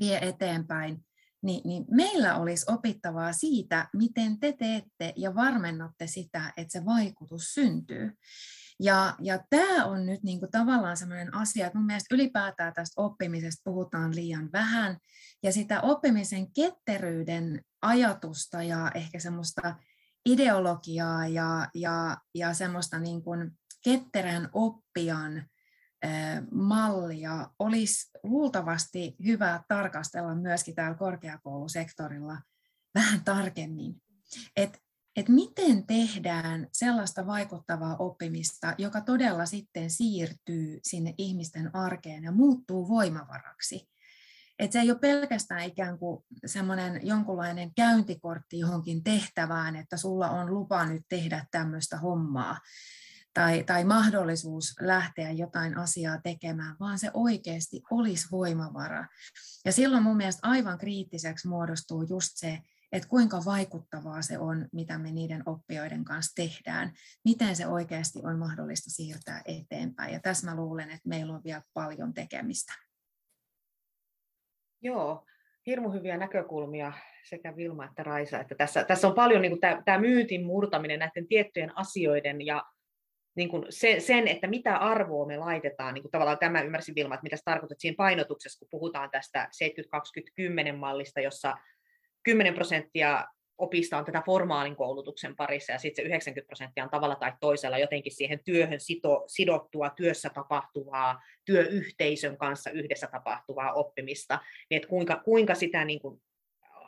vie 0.00 0.18
eteenpäin, 0.28 1.04
niin, 1.42 1.60
niin 1.64 1.84
meillä 1.90 2.36
olisi 2.36 2.66
opittavaa 2.68 3.32
siitä, 3.32 3.88
miten 3.92 4.40
te 4.40 4.52
teette 4.52 5.12
ja 5.16 5.34
varmennatte 5.34 6.06
sitä, 6.06 6.52
että 6.56 6.72
se 6.72 6.84
vaikutus 6.84 7.54
syntyy. 7.54 8.12
Ja, 8.80 9.14
ja 9.20 9.44
tämä 9.50 9.84
on 9.84 10.06
nyt 10.06 10.22
niin 10.22 10.38
kuin 10.38 10.50
tavallaan 10.50 10.96
sellainen 10.96 11.34
asia, 11.34 11.66
että 11.66 11.78
mun 11.78 11.86
mielestä 11.86 12.14
ylipäätään 12.14 12.72
tästä 12.72 13.02
oppimisesta 13.02 13.60
puhutaan 13.64 14.14
liian 14.14 14.52
vähän, 14.52 14.98
ja 15.42 15.52
sitä 15.52 15.80
oppimisen 15.80 16.52
ketteryyden 16.52 17.60
ajatusta 17.82 18.62
ja 18.62 18.90
ehkä 18.94 19.18
semmoista 19.18 19.76
ideologiaa 20.26 21.26
ja, 21.26 21.68
ja, 21.74 22.16
ja 22.34 22.54
semmoista 22.54 22.98
niin 22.98 23.22
kuin 23.22 23.50
ketterän 23.84 24.48
oppijan 24.52 25.44
mallia 26.50 27.50
olisi 27.58 28.10
luultavasti 28.22 29.16
hyvä 29.24 29.64
tarkastella 29.68 30.34
myöskin 30.34 30.74
täällä 30.74 30.98
korkeakoulusektorilla 30.98 32.38
vähän 32.94 33.24
tarkemmin. 33.24 34.02
Et 34.56 34.82
että 35.16 35.32
miten 35.32 35.86
tehdään 35.86 36.68
sellaista 36.72 37.26
vaikuttavaa 37.26 37.96
oppimista, 37.96 38.74
joka 38.78 39.00
todella 39.00 39.46
sitten 39.46 39.90
siirtyy 39.90 40.78
sinne 40.82 41.14
ihmisten 41.18 41.76
arkeen 41.76 42.24
ja 42.24 42.32
muuttuu 42.32 42.88
voimavaraksi. 42.88 43.88
Että 44.58 44.72
se 44.72 44.80
ei 44.80 44.90
ole 44.90 44.98
pelkästään 44.98 45.62
ikään 45.62 45.98
kuin 45.98 46.24
semmoinen 46.46 47.06
jonkunlainen 47.06 47.74
käyntikortti 47.74 48.58
johonkin 48.58 49.04
tehtävään, 49.04 49.76
että 49.76 49.96
sulla 49.96 50.30
on 50.30 50.54
lupa 50.54 50.84
nyt 50.86 51.02
tehdä 51.08 51.46
tämmöistä 51.50 51.98
hommaa 51.98 52.58
tai, 53.34 53.64
tai 53.64 53.84
mahdollisuus 53.84 54.74
lähteä 54.80 55.30
jotain 55.30 55.76
asiaa 55.76 56.20
tekemään, 56.22 56.76
vaan 56.80 56.98
se 56.98 57.10
oikeasti 57.14 57.82
olisi 57.90 58.28
voimavara. 58.32 59.06
Ja 59.64 59.72
silloin 59.72 60.02
mun 60.02 60.16
mielestä 60.16 60.48
aivan 60.48 60.78
kriittiseksi 60.78 61.48
muodostuu 61.48 62.02
just 62.02 62.30
se, 62.34 62.58
että 62.92 63.08
kuinka 63.08 63.42
vaikuttavaa 63.44 64.22
se 64.22 64.38
on, 64.38 64.68
mitä 64.72 64.98
me 64.98 65.12
niiden 65.12 65.42
oppijoiden 65.46 66.04
kanssa 66.04 66.32
tehdään, 66.34 66.92
miten 67.24 67.56
se 67.56 67.66
oikeasti 67.66 68.20
on 68.22 68.38
mahdollista 68.38 68.90
siirtää 68.90 69.42
eteenpäin. 69.44 70.12
Ja 70.12 70.20
tässä 70.20 70.50
mä 70.50 70.56
luulen, 70.56 70.90
että 70.90 71.08
meillä 71.08 71.34
on 71.34 71.44
vielä 71.44 71.62
paljon 71.74 72.14
tekemistä. 72.14 72.72
Joo, 74.82 75.26
Hirmu 75.66 75.90
hyviä 75.90 76.16
näkökulmia 76.16 76.92
sekä 77.24 77.56
Vilma 77.56 77.84
että 77.84 78.02
Raisa. 78.02 78.40
Että 78.40 78.54
tässä, 78.54 78.84
tässä 78.84 79.08
on 79.08 79.14
paljon 79.14 79.42
niin 79.42 79.58
tämä, 79.84 79.98
myytin 79.98 80.46
murtaminen 80.46 80.98
näiden 80.98 81.28
tiettyjen 81.28 81.78
asioiden 81.78 82.46
ja 82.46 82.64
niin 83.34 83.48
kuin 83.48 83.64
se, 83.70 84.00
sen, 84.00 84.28
että 84.28 84.46
mitä 84.46 84.76
arvoa 84.76 85.26
me 85.26 85.36
laitetaan, 85.36 85.94
niin 85.94 86.02
kuin 86.02 86.12
tavallaan 86.12 86.38
tämä 86.38 86.62
ymmärsin 86.62 86.94
Vilma, 86.94 87.14
että 87.14 87.22
mitä 87.22 87.36
tarkoitat 87.44 87.80
siinä 87.80 87.94
painotuksessa, 87.96 88.58
kun 88.58 88.68
puhutaan 88.70 89.10
tästä 89.10 89.48
70-20-10 90.72 90.76
mallista, 90.76 91.20
jossa 91.20 91.54
10 92.22 92.54
prosenttia 92.54 93.26
opista 93.58 93.98
on 93.98 94.04
tätä 94.04 94.22
formaalin 94.26 94.76
koulutuksen 94.76 95.36
parissa 95.36 95.72
ja 95.72 95.78
sitten 95.78 96.04
se 96.04 96.08
90 96.08 96.46
prosenttia 96.46 96.84
on 96.84 96.90
tavalla 96.90 97.16
tai 97.16 97.32
toisella 97.40 97.78
jotenkin 97.78 98.14
siihen 98.14 98.40
työhön 98.44 98.80
sito, 98.80 99.24
sidottua, 99.26 99.90
työssä 99.90 100.30
tapahtuvaa, 100.30 101.22
työyhteisön 101.44 102.36
kanssa 102.36 102.70
yhdessä 102.70 103.06
tapahtuvaa 103.06 103.72
oppimista, 103.72 104.38
niin 104.70 104.76
että 104.76 104.88
kuinka, 104.88 105.22
kuinka 105.24 105.54
sitä 105.54 105.84
niin 105.84 106.00
kuin 106.00 106.22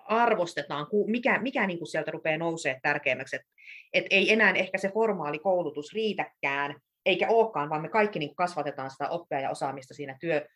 arvostetaan, 0.05 0.87
mikä, 1.07 1.39
mikä 1.39 1.67
niin 1.67 1.79
kuin 1.79 1.89
sieltä 1.89 2.11
rupeaa 2.11 2.39
nousemaan 2.39 2.81
tärkeämmäksi, 2.83 3.37
että 3.37 3.49
et 3.93 4.05
ei 4.11 4.33
enää 4.33 4.53
ehkä 4.53 4.79
se 4.79 4.89
formaali 4.89 5.39
koulutus 5.39 5.93
riitäkään, 5.93 6.77
eikä 7.07 7.29
olekaan, 7.29 7.71
vaan 7.71 7.83
me 7.83 7.89
kaikki 7.89 8.19
niin 8.19 8.37
kasvatetaan 8.37 8.91
sitä 8.91 9.09
oppia 9.09 9.41
ja 9.41 9.51
osaamista 9.51 9.95
siinä 9.95 10.17
työ, 10.21 10.47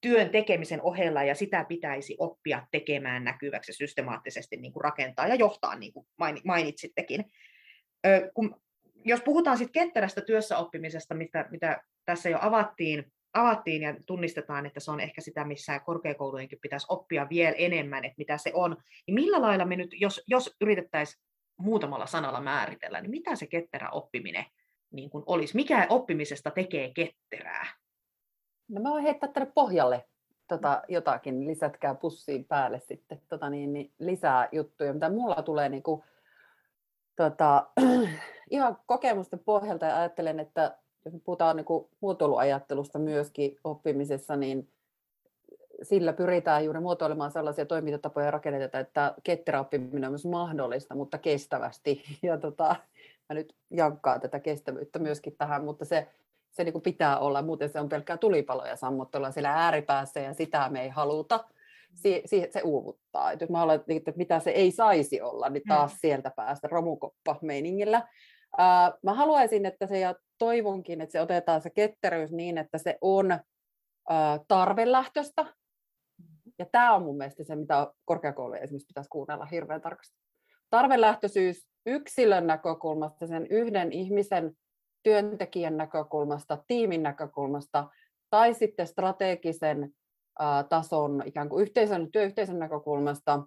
työn 0.00 0.30
tekemisen 0.30 0.82
ohella, 0.82 1.22
ja 1.22 1.34
sitä 1.34 1.64
pitäisi 1.64 2.16
oppia 2.18 2.66
tekemään 2.70 3.24
näkyväksi 3.24 3.72
systemaattisesti 3.72 4.56
niin 4.56 4.72
kuin 4.72 4.84
rakentaa 4.84 5.26
ja 5.26 5.34
johtaa, 5.34 5.76
niin 5.76 5.92
kuin 5.92 6.06
mainitsittekin. 6.44 7.24
Kun, 8.34 8.62
jos 9.04 9.20
puhutaan 9.22 9.58
sitten 9.58 9.82
ketterästä 9.82 10.20
työssäoppimisesta, 10.20 11.14
mitä, 11.14 11.46
mitä 11.50 11.82
tässä 12.04 12.28
jo 12.28 12.38
avattiin, 12.40 13.12
avattiin 13.34 13.82
ja 13.82 13.94
tunnistetaan, 14.06 14.66
että 14.66 14.80
se 14.80 14.90
on 14.90 15.00
ehkä 15.00 15.20
sitä, 15.20 15.44
missä 15.44 15.78
korkeakoulujenkin 15.78 16.58
pitäisi 16.62 16.86
oppia 16.88 17.28
vielä 17.30 17.54
enemmän, 17.58 18.04
että 18.04 18.18
mitä 18.18 18.38
se 18.38 18.50
on, 18.54 18.76
niin 19.06 19.14
millä 19.14 19.42
lailla 19.42 19.64
me 19.64 19.76
nyt, 19.76 19.90
jos, 20.00 20.22
jos 20.26 20.56
yritettäisiin 20.60 21.22
muutamalla 21.56 22.06
sanalla 22.06 22.40
määritellä, 22.40 23.00
niin 23.00 23.10
mitä 23.10 23.36
se 23.36 23.46
ketterä 23.46 23.90
oppiminen 23.90 24.44
niin 24.90 25.10
kuin 25.10 25.24
olisi? 25.26 25.56
Mikä 25.56 25.86
oppimisesta 25.88 26.50
tekee 26.50 26.92
ketterää? 26.94 27.66
No 28.68 28.80
mä 28.80 28.90
voin 28.90 29.02
heittää 29.02 29.28
tänne 29.32 29.52
pohjalle 29.54 30.04
tota, 30.48 30.82
jotakin, 30.88 31.46
lisätkää 31.46 31.94
pussiin 31.94 32.44
päälle 32.44 32.80
sitten 32.80 33.20
tota 33.28 33.50
niin, 33.50 33.72
niin 33.72 33.92
lisää 33.98 34.48
juttuja, 34.52 34.92
mitä 34.92 35.10
mulla 35.10 35.42
tulee 35.42 35.68
niin 35.68 35.82
kuin, 35.82 36.02
tota, 37.16 37.66
ihan 38.50 38.78
kokemusten 38.86 39.38
pohjalta 39.38 39.86
ja 39.86 39.96
ajattelen, 39.96 40.40
että 40.40 40.78
jos 41.04 41.14
puhutaan 41.24 41.56
niin 41.56 41.64
kuin 41.64 41.86
muotoiluajattelusta 42.00 42.98
myöskin 42.98 43.56
oppimisessa, 43.64 44.36
niin 44.36 44.68
sillä 45.82 46.12
pyritään 46.12 46.64
juuri 46.64 46.80
muotoilemaan 46.80 47.30
sellaisia 47.30 47.66
toimintatapoja 47.66 48.26
ja 48.26 48.30
rakenneita, 48.30 48.78
että 48.78 49.14
ketterä 49.22 49.60
oppiminen 49.60 50.04
on 50.04 50.12
myös 50.12 50.26
mahdollista, 50.26 50.94
mutta 50.94 51.18
kestävästi. 51.18 52.02
Ja 52.22 52.38
tota, 52.38 52.76
mä 53.28 53.34
nyt 53.34 53.54
jankkaan 53.70 54.20
tätä 54.20 54.40
kestävyyttä 54.40 54.98
myöskin 54.98 55.36
tähän, 55.38 55.64
mutta 55.64 55.84
se, 55.84 56.08
se 56.50 56.64
niin 56.64 56.72
kuin 56.72 56.82
pitää 56.82 57.18
olla, 57.18 57.42
muuten 57.42 57.68
se 57.68 57.80
on 57.80 57.88
pelkkää 57.88 58.16
tulipaloja 58.16 58.76
sammuttelua 58.76 59.30
siellä 59.30 59.52
ääripäässä 59.52 60.20
ja 60.20 60.34
sitä 60.34 60.68
me 60.68 60.82
ei 60.82 60.88
haluta. 60.88 61.44
Si, 61.94 62.22
si, 62.26 62.48
se 62.50 62.62
uuvuttaa. 62.64 63.32
Et 63.32 63.40
jos 63.40 63.50
mä 63.50 63.62
olen, 63.62 63.80
että 63.88 64.12
mitä 64.16 64.40
se 64.40 64.50
ei 64.50 64.70
saisi 64.70 65.20
olla, 65.20 65.48
niin 65.48 65.62
taas 65.68 65.92
mm. 65.92 65.98
sieltä 66.00 66.30
päästä 66.36 66.68
romukoppa 66.68 67.36
meiningillä. 67.42 68.08
Mä 69.02 69.14
haluaisin, 69.14 69.66
että 69.66 69.86
se 69.86 70.00
toivonkin, 70.42 71.00
että 71.00 71.12
se 71.12 71.20
otetaan 71.20 71.60
se 71.60 71.70
ketteryys 71.70 72.32
niin, 72.32 72.58
että 72.58 72.78
se 72.78 72.98
on 73.00 73.32
uh, 74.10 74.44
tarvelähtöistä. 74.48 75.46
Ja 76.58 76.66
tämä 76.72 76.94
on 76.94 77.02
mun 77.02 77.16
mielestä 77.16 77.44
se, 77.44 77.56
mitä 77.56 77.92
korkeakouluja 78.04 78.60
esimerkiksi 78.60 78.86
pitäisi 78.86 79.10
kuunnella 79.10 79.44
hirveän 79.44 79.80
tarkasti. 79.80 80.16
Tarvelähtöisyys 80.70 81.68
yksilön 81.86 82.46
näkökulmasta, 82.46 83.26
sen 83.26 83.46
yhden 83.46 83.92
ihmisen 83.92 84.52
työntekijän 85.02 85.76
näkökulmasta, 85.76 86.64
tiimin 86.66 87.02
näkökulmasta 87.02 87.88
tai 88.30 88.54
sitten 88.54 88.86
strategisen 88.86 89.94
tason 90.68 91.22
ikään 91.26 91.48
kuin 91.48 91.62
yhteisön, 91.62 92.12
työyhteisön 92.12 92.58
näkökulmasta, 92.58 93.42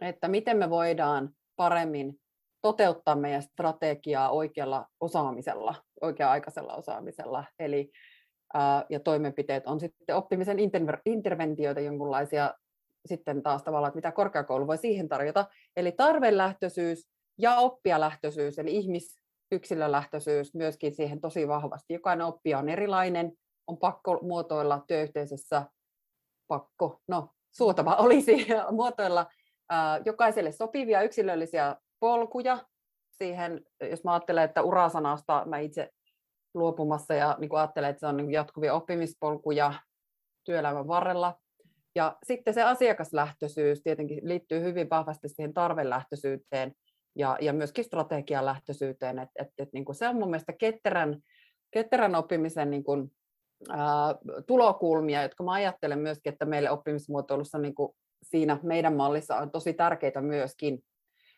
että 0.00 0.28
miten 0.28 0.56
me 0.56 0.70
voidaan 0.70 1.30
paremmin 1.56 2.20
toteuttaa 2.66 3.16
meidän 3.16 3.42
strategiaa 3.42 4.30
oikealla 4.30 4.86
osaamisella, 5.00 5.74
oikea-aikaisella 6.00 6.74
osaamisella. 6.74 7.44
Eli, 7.58 7.90
ää, 8.54 8.84
ja 8.90 9.00
toimenpiteet 9.00 9.66
on 9.66 9.80
sitten 9.80 10.16
oppimisen 10.16 10.58
interver- 10.58 11.00
interventioita 11.04 11.80
jonkunlaisia 11.80 12.54
sitten 13.06 13.42
taas 13.42 13.62
tavallaan, 13.62 13.88
että 13.88 13.96
mitä 13.96 14.12
korkeakoulu 14.12 14.66
voi 14.66 14.78
siihen 14.78 15.08
tarjota. 15.08 15.46
Eli 15.76 15.92
tarvelähtöisyys 15.92 17.08
ja 17.38 17.56
oppijalähtöisyys, 17.56 18.58
eli 18.58 18.76
ihmisyksilölähtöisyys 18.76 20.54
myöskin 20.54 20.94
siihen 20.94 21.20
tosi 21.20 21.48
vahvasti. 21.48 21.94
Jokainen 21.94 22.26
oppija 22.26 22.58
on 22.58 22.68
erilainen, 22.68 23.32
on 23.66 23.78
pakko 23.78 24.18
muotoilla 24.22 24.84
työyhteisössä, 24.86 25.62
pakko, 26.48 27.00
no 27.08 27.30
suotava 27.52 27.94
olisi 27.94 28.46
muotoilla 28.70 29.26
jokaiselle 30.04 30.52
sopivia 30.52 31.02
yksilöllisiä 31.02 31.76
polkuja 32.00 32.58
siihen, 33.10 33.60
jos 33.90 34.04
mä 34.04 34.12
ajattelen, 34.12 34.44
että 34.44 34.62
urasanasta 34.62 35.42
mä 35.46 35.58
itse 35.58 35.90
luopumassa 36.54 37.14
ja 37.14 37.36
niin 37.38 37.48
kuin 37.48 37.60
ajattelen, 37.60 37.90
että 37.90 38.00
se 38.00 38.06
on 38.06 38.16
niin 38.16 38.32
jatkuvia 38.32 38.74
oppimispolkuja 38.74 39.72
työelämän 40.44 40.88
varrella. 40.88 41.38
Ja 41.94 42.16
sitten 42.22 42.54
se 42.54 42.62
asiakaslähtöisyys 42.62 43.82
tietenkin 43.82 44.28
liittyy 44.28 44.60
hyvin 44.62 44.90
vahvasti 44.90 45.28
siihen 45.28 45.54
tarvelähtöisyyteen 45.54 46.72
ja, 47.16 47.38
ja 47.40 47.52
myöskin 47.52 47.84
strategian 47.84 48.44
lähtöisyyteen. 48.46 49.18
Et, 49.18 49.28
et, 49.38 49.48
et, 49.58 49.68
niin 49.72 49.84
kuin 49.84 49.96
se 49.96 50.08
on 50.08 50.16
mun 50.16 50.30
mielestä 50.30 50.52
ketterän, 50.52 51.20
ketterän 51.70 52.14
oppimisen 52.14 52.70
niin 52.70 52.84
kuin, 52.84 53.12
ää, 53.70 54.14
tulokulmia, 54.46 55.22
jotka 55.22 55.44
mä 55.44 55.52
ajattelen 55.52 55.98
myöskin, 55.98 56.32
että 56.32 56.44
meille 56.44 56.70
oppimismuotoilussa 56.70 57.58
niin 57.58 57.74
kuin 57.74 57.92
siinä 58.22 58.58
meidän 58.62 58.96
mallissa 58.96 59.36
on 59.36 59.50
tosi 59.50 59.74
tärkeitä 59.74 60.20
myöskin 60.20 60.78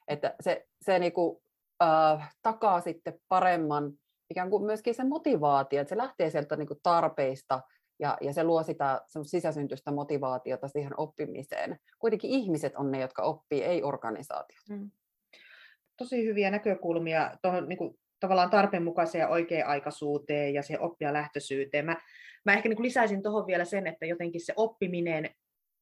että 0.08 0.34
se, 0.40 0.66
se 0.82 0.98
niinku, 0.98 1.42
äh, 1.82 2.34
takaa 2.42 2.80
sitten 2.80 3.20
paremman 3.28 3.92
ikään 4.30 4.50
kuin 4.50 4.64
myöskin 4.64 4.94
se 4.94 5.04
motivaatio, 5.04 5.80
että 5.80 5.88
se 5.88 5.96
lähtee 5.96 6.30
sieltä 6.30 6.56
niinku 6.56 6.76
tarpeista 6.82 7.60
ja, 7.98 8.18
ja 8.20 8.32
se 8.32 8.44
luo 8.44 8.62
sitä 8.62 9.00
sisäsyntyistä 9.22 9.90
motivaatiota 9.92 10.68
siihen 10.68 10.92
oppimiseen. 10.96 11.78
Kuitenkin 11.98 12.30
ihmiset 12.30 12.76
on 12.76 12.90
ne, 12.90 13.00
jotka 13.00 13.22
oppii, 13.22 13.62
ei 13.62 13.82
organisaatiot. 13.82 14.64
Mm. 14.68 14.90
Tosi 15.96 16.24
hyviä 16.24 16.50
näkökulmia 16.50 17.36
tuohon 17.42 17.68
niin 17.68 17.78
kuin, 17.78 17.98
tavallaan 18.20 18.50
tarpeenmukaiseen 18.50 19.28
oikea-aikaisuuteen 19.28 20.54
ja 20.54 20.62
siihen 20.62 20.80
oppijalähtöisyyteen. 20.80 21.86
Mä, 21.86 21.96
mä 22.44 22.52
ehkä 22.52 22.68
niin 22.68 22.76
kuin 22.76 22.86
lisäisin 22.86 23.22
tuohon 23.22 23.46
vielä 23.46 23.64
sen, 23.64 23.86
että 23.86 24.06
jotenkin 24.06 24.40
se 24.44 24.52
oppiminen 24.56 25.30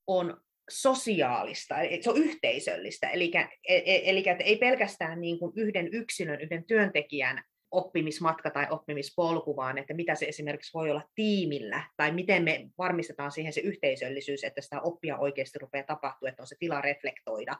on 0.07 0.41
sosiaalista, 0.71 1.75
se 2.01 2.11
on 2.11 2.17
yhteisöllistä, 2.17 3.11
eli, 3.11 3.33
e, 3.69 3.77
e, 3.77 4.11
eli 4.11 4.29
että 4.29 4.45
ei 4.45 4.57
pelkästään 4.57 5.21
niin 5.21 5.39
kuin 5.39 5.53
yhden 5.57 5.89
yksilön, 5.93 6.41
yhden 6.41 6.65
työntekijän 6.65 7.43
oppimismatka 7.71 8.51
tai 8.51 8.67
oppimispolku, 8.71 9.57
vaan 9.57 9.79
että 9.79 9.95
mitä 9.95 10.15
se 10.15 10.27
esimerkiksi 10.27 10.75
voi 10.75 10.91
olla 10.91 11.09
tiimillä, 11.15 11.83
tai 11.97 12.13
miten 12.13 12.43
me 12.43 12.69
varmistetaan 12.79 13.31
siihen 13.31 13.53
se 13.53 13.61
yhteisöllisyys, 13.61 14.45
että 14.45 14.61
sitä 14.61 14.81
oppia 14.81 15.19
oikeasti 15.19 15.59
rupeaa 15.59 15.85
tapahtua, 15.85 16.29
että 16.29 16.43
on 16.43 16.47
se 16.47 16.57
tila 16.59 16.81
reflektoida. 16.81 17.57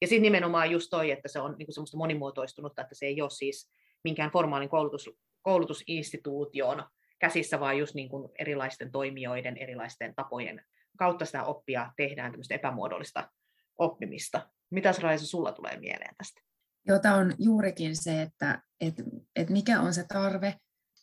Ja 0.00 0.06
sitten 0.06 0.22
nimenomaan 0.22 0.70
just 0.70 0.90
toi, 0.90 1.10
että 1.10 1.28
se 1.28 1.40
on 1.40 1.54
niin 1.58 1.66
kuin 1.66 1.74
semmoista 1.74 1.96
monimuotoistunutta, 1.96 2.82
että 2.82 2.94
se 2.94 3.06
ei 3.06 3.22
ole 3.22 3.30
siis 3.30 3.70
minkään 4.04 4.30
formaalin 4.30 4.68
koulutus, 4.68 5.10
koulutusinstituution 5.42 6.84
käsissä, 7.18 7.60
vaan 7.60 7.78
just 7.78 7.94
niin 7.94 8.08
kuin 8.08 8.28
erilaisten 8.38 8.92
toimijoiden, 8.92 9.56
erilaisten 9.56 10.14
tapojen 10.14 10.62
kautta 10.98 11.24
sitä 11.24 11.44
oppia 11.44 11.92
tehdään 11.96 12.32
tämmöistä 12.32 12.54
epämuodollista 12.54 13.30
oppimista. 13.78 14.50
Mitäs 14.70 14.98
Raisa 14.98 15.26
sulla 15.26 15.52
tulee 15.52 15.76
mieleen 15.80 16.14
tästä? 16.18 16.40
Jota 16.86 17.14
on 17.14 17.34
juurikin 17.38 17.96
se, 17.96 18.22
että, 18.22 18.62
että, 18.80 19.02
että 19.36 19.52
mikä 19.52 19.80
on 19.80 19.94
se 19.94 20.04
tarve. 20.08 20.54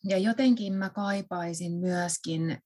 Ja 0.04 0.18
jotenkin 0.18 0.74
mä 0.74 0.90
kaipaisin 0.90 1.74
myöskin, 1.74 2.58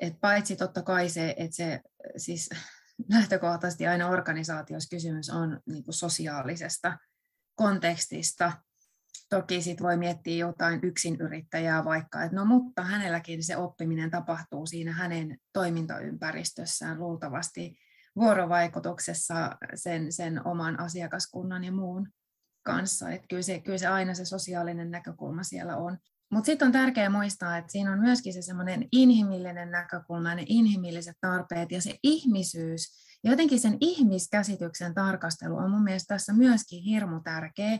että 0.00 0.18
paitsi 0.20 0.56
totta 0.56 0.82
kai 0.82 1.08
se, 1.08 1.34
että 1.36 1.56
se 1.56 1.80
siis 2.16 2.50
lähtökohtaisesti 3.14 3.86
aina 3.86 4.08
organisaatiossa 4.08 4.96
kysymys 4.96 5.30
on 5.30 5.60
niin 5.66 5.84
kuin 5.84 5.94
sosiaalisesta 5.94 6.98
kontekstista, 7.54 8.52
Toki 9.30 9.62
sit 9.62 9.82
voi 9.82 9.96
miettiä 9.96 10.36
jotain 10.36 10.80
yksinyrittäjää 10.82 11.84
vaikka, 11.84 12.22
että 12.22 12.36
no 12.36 12.44
mutta 12.44 12.82
hänelläkin 12.82 13.44
se 13.44 13.56
oppiminen 13.56 14.10
tapahtuu 14.10 14.66
siinä 14.66 14.92
hänen 14.92 15.38
toimintaympäristössään 15.52 17.00
luultavasti 17.00 17.76
vuorovaikutuksessa 18.16 19.56
sen, 19.74 20.12
sen 20.12 20.46
oman 20.46 20.80
asiakaskunnan 20.80 21.64
ja 21.64 21.72
muun 21.72 22.08
kanssa. 22.62 23.10
Että 23.10 23.26
kyllä, 23.28 23.42
se, 23.42 23.60
kyllä 23.60 23.78
se 23.78 23.86
aina 23.86 24.14
se 24.14 24.24
sosiaalinen 24.24 24.90
näkökulma 24.90 25.42
siellä 25.42 25.76
on. 25.76 25.98
mutta 26.30 26.46
sitten 26.46 26.66
on 26.66 26.72
tärkeää 26.72 27.10
muistaa, 27.10 27.56
että 27.56 27.72
siinä 27.72 27.92
on 27.92 28.00
myöskin 28.00 28.32
se 28.32 28.42
semmoinen 28.42 28.88
inhimillinen 28.92 29.70
näkökulma, 29.70 30.34
ne 30.34 30.44
inhimilliset 30.46 31.16
tarpeet 31.20 31.72
ja 31.72 31.82
se 31.82 31.98
ihmisyys. 32.02 33.10
Ja 33.24 33.30
jotenkin 33.30 33.60
sen 33.60 33.76
ihmiskäsityksen 33.80 34.94
tarkastelu 34.94 35.56
on 35.56 35.70
mun 35.70 35.82
mielestä 35.82 36.14
tässä 36.14 36.32
myöskin 36.32 36.82
hirmu 36.82 37.20
tärkeä, 37.20 37.78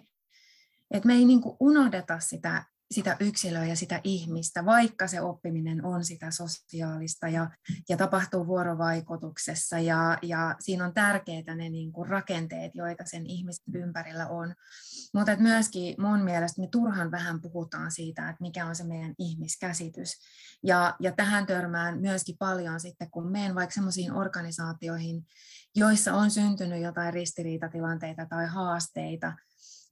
että 0.90 1.06
me 1.06 1.14
ei 1.14 1.24
niinku 1.24 1.56
unohdeta 1.60 2.20
sitä 2.20 2.64
sitä 2.94 3.16
yksilöä 3.20 3.64
ja 3.64 3.76
sitä 3.76 4.00
ihmistä, 4.04 4.64
vaikka 4.64 5.06
se 5.06 5.20
oppiminen 5.20 5.84
on 5.84 6.04
sitä 6.04 6.30
sosiaalista 6.30 7.28
ja, 7.28 7.50
ja 7.88 7.96
tapahtuu 7.96 8.46
vuorovaikutuksessa 8.46 9.78
ja, 9.78 10.18
ja 10.22 10.56
siinä 10.60 10.84
on 10.84 10.94
tärkeitä 10.94 11.54
ne 11.54 11.68
niin 11.68 11.92
kuin 11.92 12.08
rakenteet, 12.08 12.74
joita 12.74 13.04
sen 13.06 13.26
ihmisen 13.26 13.74
ympärillä 13.74 14.26
on. 14.26 14.54
Mutta 15.14 15.36
myöskin 15.36 15.94
mun 15.98 16.20
mielestä 16.20 16.60
me 16.60 16.68
turhan 16.72 17.10
vähän 17.10 17.40
puhutaan 17.40 17.90
siitä, 17.90 18.28
että 18.28 18.42
mikä 18.42 18.66
on 18.66 18.76
se 18.76 18.84
meidän 18.84 19.14
ihmiskäsitys. 19.18 20.12
Ja, 20.62 20.96
ja 21.00 21.12
tähän 21.12 21.46
törmään 21.46 22.00
myöskin 22.00 22.36
paljon 22.38 22.80
sitten, 22.80 23.10
kun 23.10 23.32
menen 23.32 23.54
vaikka 23.54 23.74
sellaisiin 23.74 24.12
organisaatioihin, 24.12 25.26
joissa 25.76 26.14
on 26.14 26.30
syntynyt 26.30 26.82
jotain 26.82 27.14
ristiriitatilanteita 27.14 28.26
tai 28.26 28.46
haasteita, 28.46 29.32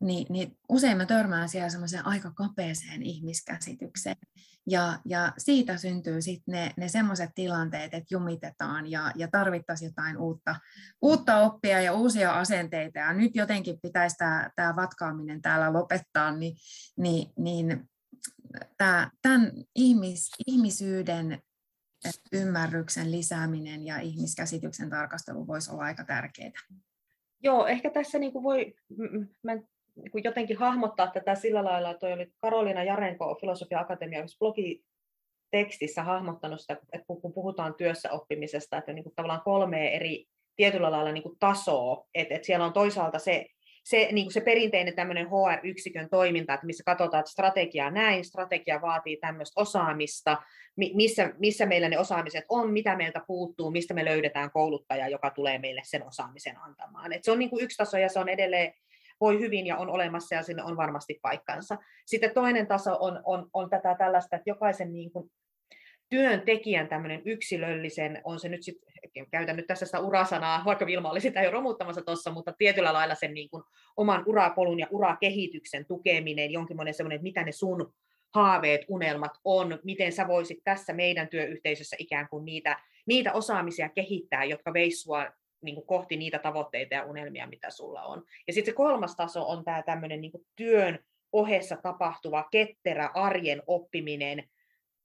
niin, 0.01 0.27
niin 0.31 0.59
usein 0.69 0.97
mä 0.97 1.07
törmään 1.07 1.49
siellä 1.49 1.69
semmoiseen 1.69 2.07
aika 2.07 2.33
kapeeseen 2.33 3.03
ihmiskäsitykseen. 3.03 4.17
Ja, 4.67 4.99
ja 5.05 5.33
siitä 5.39 5.77
syntyy 5.77 6.23
sitten 6.23 6.53
ne, 6.53 6.73
ne 6.77 6.89
semmoiset 6.89 7.31
tilanteet, 7.35 7.95
että 7.95 8.15
jumitetaan 8.15 8.91
ja, 8.91 9.13
ja 9.15 9.29
tarvittaisiin 9.29 9.89
jotain 9.89 10.19
uutta, 10.19 10.57
uutta 11.03 11.39
oppia 11.39 11.81
ja 11.81 11.93
uusia 11.93 12.33
asenteita. 12.33 12.99
Ja 12.99 13.13
nyt 13.13 13.37
jotenkin 13.37 13.79
pitäisi 13.83 14.17
tämä, 14.17 14.77
vatkaaminen 14.77 15.43
täällä 15.43 15.73
lopettaa, 15.73 16.33
niin, 16.33 16.57
niin, 16.97 17.33
niin 17.39 17.89
tämä, 18.77 19.11
tämän 19.23 19.53
ihmis, 19.75 20.31
ihmisyyden 20.47 21.43
ymmärryksen 22.33 23.11
lisääminen 23.11 23.87
ja 23.87 23.99
ihmiskäsityksen 23.99 24.91
tarkastelu 24.91 25.47
voisi 25.47 25.71
olla 25.71 25.83
aika 25.83 26.05
tärkeää. 26.05 26.53
Joo, 27.43 27.67
ehkä 27.67 27.91
tässä 27.91 28.19
niin 28.19 28.33
kuin 28.33 28.43
voi, 28.43 28.75
mä 29.43 29.53
niin 30.03 30.25
jotenkin 30.25 30.59
hahmottaa 30.59 31.11
tätä 31.11 31.35
sillä 31.35 31.65
lailla, 31.65 31.91
että 31.91 32.07
oli 32.07 32.33
Karolina 32.41 32.85
Jarenko 32.85 33.39
Filosofia 33.41 33.81
Akatemia 33.81 34.25
blogi 34.39 34.85
tekstissä 35.51 36.03
hahmottanut 36.03 36.61
sitä, 36.61 36.77
että 36.93 37.07
kun 37.07 37.33
puhutaan 37.33 37.75
työssä 37.75 38.13
oppimisesta, 38.13 38.77
että 38.77 38.91
on 38.91 38.95
niin 38.95 39.05
kuin 39.05 39.15
tavallaan 39.15 39.43
kolme 39.45 39.97
eri 39.97 40.27
tietyllä 40.57 40.91
lailla 40.91 41.13
niin 41.13 41.23
kuin 41.23 41.39
tasoa, 41.39 42.07
että, 42.15 42.35
että 42.35 42.47
siellä 42.47 42.67
on 42.67 42.73
toisaalta 42.73 43.19
se, 43.19 43.47
se, 43.85 44.09
niin 44.13 44.25
kuin 44.25 44.33
se 44.33 44.41
perinteinen 44.41 44.95
tämmöinen 44.95 45.27
HR-yksikön 45.27 46.09
toiminta, 46.11 46.55
että 46.55 46.67
missä 46.67 46.85
katsotaan, 46.87 47.21
että 47.21 47.33
strategia 47.33 47.91
näin, 47.91 48.25
strategia 48.25 48.81
vaatii 48.81 49.17
tämmöistä 49.17 49.61
osaamista, 49.61 50.43
missä, 50.77 51.33
missä 51.39 51.67
meillä 51.67 51.89
ne 51.89 51.99
osaamiset 51.99 52.45
on, 52.49 52.73
mitä 52.73 52.97
meiltä 52.97 53.21
puuttuu, 53.27 53.71
mistä 53.71 53.95
me 53.95 54.05
löydetään 54.05 54.51
kouluttaja, 54.51 55.09
joka 55.09 55.31
tulee 55.31 55.59
meille 55.59 55.81
sen 55.85 56.07
osaamisen 56.07 56.57
antamaan. 56.59 57.13
Et 57.13 57.25
se 57.25 57.31
on 57.31 57.39
niin 57.39 57.51
kuin 57.51 57.65
yksi 57.65 57.77
taso 57.77 57.99
ja 57.99 58.09
se 58.09 58.19
on 58.19 58.29
edelleen 58.29 58.75
voi 59.21 59.39
hyvin 59.39 59.67
ja 59.67 59.77
on 59.77 59.91
olemassa 59.91 60.35
ja 60.35 60.43
sinne 60.43 60.63
on 60.63 60.77
varmasti 60.77 61.19
paikkansa. 61.23 61.79
Sitten 62.07 62.35
toinen 62.35 62.67
taso 62.67 62.97
on, 63.01 63.21
on, 63.25 63.51
on 63.53 63.71
tätä 63.71 63.95
tällaista, 63.99 64.37
että 64.37 64.51
jokaisen 64.51 64.93
niin 64.93 65.13
kuin 65.13 65.31
työntekijän 66.09 66.89
tämmöinen 66.89 67.23
yksilöllisen, 67.25 68.21
on 68.25 68.41
se 68.41 68.49
nyt 68.49 68.63
sitten, 68.63 68.93
käytän 69.31 69.57
nyt 69.57 69.67
tässä 69.67 69.87
sitä 69.87 70.01
urasanaa, 70.01 70.63
vaikka 70.65 70.87
Vilma 70.87 71.11
oli 71.11 71.21
sitä 71.21 71.43
jo 71.43 71.51
romuttamassa 71.51 72.03
tuossa, 72.03 72.33
mutta 72.33 72.53
tietyllä 72.59 72.93
lailla 72.93 73.15
sen 73.15 73.35
niin 73.35 73.51
kuin 73.51 73.63
oman 73.97 74.23
urapolun 74.27 74.79
ja 74.79 74.87
urakehityksen 74.91 75.87
tukeminen, 75.87 76.51
jonkinlainen 76.51 76.95
semmoinen, 76.95 77.17
että 77.17 77.23
mitä 77.23 77.43
ne 77.43 77.53
sun 77.53 77.93
haaveet, 78.35 78.85
unelmat 78.89 79.33
on, 79.45 79.79
miten 79.85 80.13
sä 80.13 80.29
voisit 80.29 80.59
tässä 80.65 80.93
meidän 80.93 81.29
työyhteisössä 81.29 81.97
ikään 81.99 82.29
kuin 82.29 82.45
niitä, 82.45 82.77
niitä 83.07 83.33
osaamisia 83.33 83.89
kehittää, 83.89 84.45
jotka 84.45 84.73
veis 84.73 85.03
sua 85.03 85.27
niin 85.63 85.75
kuin 85.75 85.87
kohti 85.87 86.17
niitä 86.17 86.39
tavoitteita 86.39 86.95
ja 86.95 87.05
unelmia, 87.05 87.47
mitä 87.47 87.71
sulla 87.71 88.03
on. 88.03 88.25
Ja 88.47 88.53
sitten 88.53 88.73
se 88.73 88.77
kolmas 88.77 89.17
taso 89.17 89.49
on 89.49 89.65
tämä 89.65 89.83
tämmöinen 89.83 90.21
niin 90.21 90.33
työn 90.57 90.99
ohessa 91.33 91.77
tapahtuva 91.77 92.49
ketterä 92.51 93.11
arjen 93.15 93.63
oppiminen, 93.67 94.49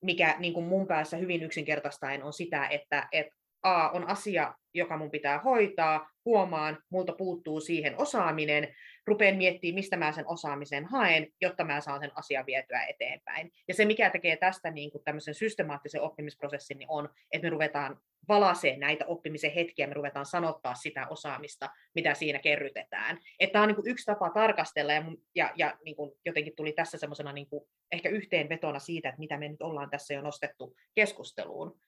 mikä 0.02 0.36
niin 0.40 0.54
kuin 0.54 0.66
mun 0.66 0.88
päässä 0.88 1.18
hyvin 1.18 1.44
yksinkertaistaen 1.44 2.24
on 2.24 2.34
sitä, 2.34 2.68
että, 2.68 3.08
että 3.12 3.36
A 3.64 3.90
on 3.90 4.08
asia, 4.08 4.54
joka 4.74 4.98
mun 4.98 5.12
pitää 5.12 5.40
hoitaa, 5.40 6.10
huomaan, 6.26 6.78
multa 6.90 7.14
puuttuu 7.14 7.62
siihen 7.62 7.98
osaaminen, 7.98 8.76
rupean 9.08 9.36
miettimään, 9.36 9.76
mistä 9.76 9.98
mä 9.98 10.12
sen 10.12 10.28
osaamisen 10.28 10.86
haen, 10.86 11.28
jotta 11.42 11.64
mä 11.64 11.82
saan 11.82 12.00
sen 12.00 12.12
asian 12.16 12.46
vietyä 12.46 12.82
eteenpäin. 12.84 13.52
Ja 13.68 13.74
se, 13.74 13.86
mikä 13.86 14.10
tekee 14.10 14.36
tästä 14.36 14.72
niin 14.72 14.92
kuin 14.92 15.04
tämmöisen 15.04 15.34
systemaattisen 15.34 16.02
oppimisprosessin, 16.02 16.78
niin 16.78 16.90
on, 16.90 17.10
että 17.32 17.46
me 17.46 17.50
ruvetaan 17.50 18.00
valaseen 18.28 18.80
näitä 18.80 19.06
oppimisen 19.06 19.52
hetkiä, 19.52 19.88
me 19.88 19.94
ruvetaan 19.94 20.26
sanottaa 20.26 20.76
sitä 20.76 21.08
osaamista, 21.08 21.70
mitä 21.96 22.14
siinä 22.14 22.40
kerrytetään. 22.40 23.20
Että 23.40 23.54
tämä 23.54 23.64
on 23.64 23.70
niin 23.70 23.92
yksi 23.92 24.06
tapa 24.06 24.30
tarkastella, 24.30 24.94
ja, 24.94 25.04
ja, 25.36 25.52
ja 25.56 25.74
niin 25.86 25.96
kuin 25.96 26.12
jotenkin 26.26 26.54
tuli 26.56 26.72
tässä 26.72 26.98
semmoisena 26.98 27.34
niin 27.34 27.48
ehkä 27.92 28.10
yhteenvetona 28.10 28.80
siitä, 28.80 29.10
että 29.10 29.20
mitä 29.20 29.38
me 29.38 29.50
nyt 29.50 29.62
ollaan 29.62 29.90
tässä 29.90 30.14
jo 30.14 30.22
nostettu 30.22 30.76
keskusteluun. 30.96 31.80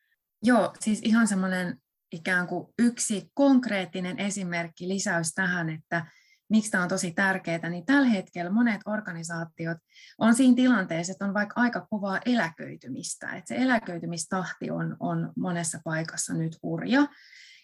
Joo, 0.43 0.74
siis 0.80 1.02
ihan 1.04 1.28
semmoinen 1.28 1.78
ikään 2.12 2.48
kuin 2.48 2.67
yksi 2.80 3.24
konkreettinen 3.34 4.19
esimerkki, 4.19 4.88
lisäys 4.88 5.34
tähän, 5.34 5.69
että 5.69 6.06
miksi 6.49 6.71
tämä 6.71 6.84
on 6.84 6.89
tosi 6.89 7.12
tärkeää, 7.12 7.69
niin 7.69 7.86
tällä 7.86 8.08
hetkellä 8.08 8.51
monet 8.51 8.81
organisaatiot 8.86 9.77
on 10.17 10.36
siinä 10.36 10.55
tilanteessa, 10.55 11.12
että 11.12 11.25
on 11.25 11.34
vaikka 11.34 11.62
aika 11.62 11.88
kovaa 11.89 12.19
eläköitymistä, 12.25 13.31
että 13.31 13.47
se 13.47 13.55
eläköitymistahti 13.55 14.71
on, 14.71 14.97
on 14.99 15.34
monessa 15.38 15.79
paikassa 15.84 16.34
nyt 16.34 16.58
hurja, 16.63 17.08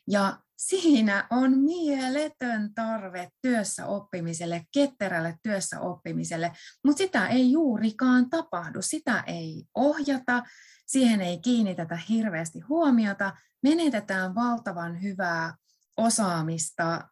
ja 0.07 0.37
siinä 0.57 1.27
on 1.29 1.59
mieletön 1.59 2.73
tarve 2.73 3.29
työssä 3.41 3.85
oppimiselle, 3.85 4.63
ketterälle 4.73 5.35
työssä 5.43 5.79
oppimiselle, 5.79 6.51
mutta 6.85 6.97
sitä 6.97 7.27
ei 7.27 7.51
juurikaan 7.51 8.29
tapahdu, 8.29 8.81
sitä 8.81 9.23
ei 9.27 9.65
ohjata, 9.75 10.43
siihen 10.87 11.21
ei 11.21 11.39
kiinnitetä 11.39 11.99
hirveästi 12.09 12.59
huomiota, 12.59 13.33
menetetään 13.63 14.35
valtavan 14.35 15.01
hyvää 15.01 15.55
osaamista 15.97 17.10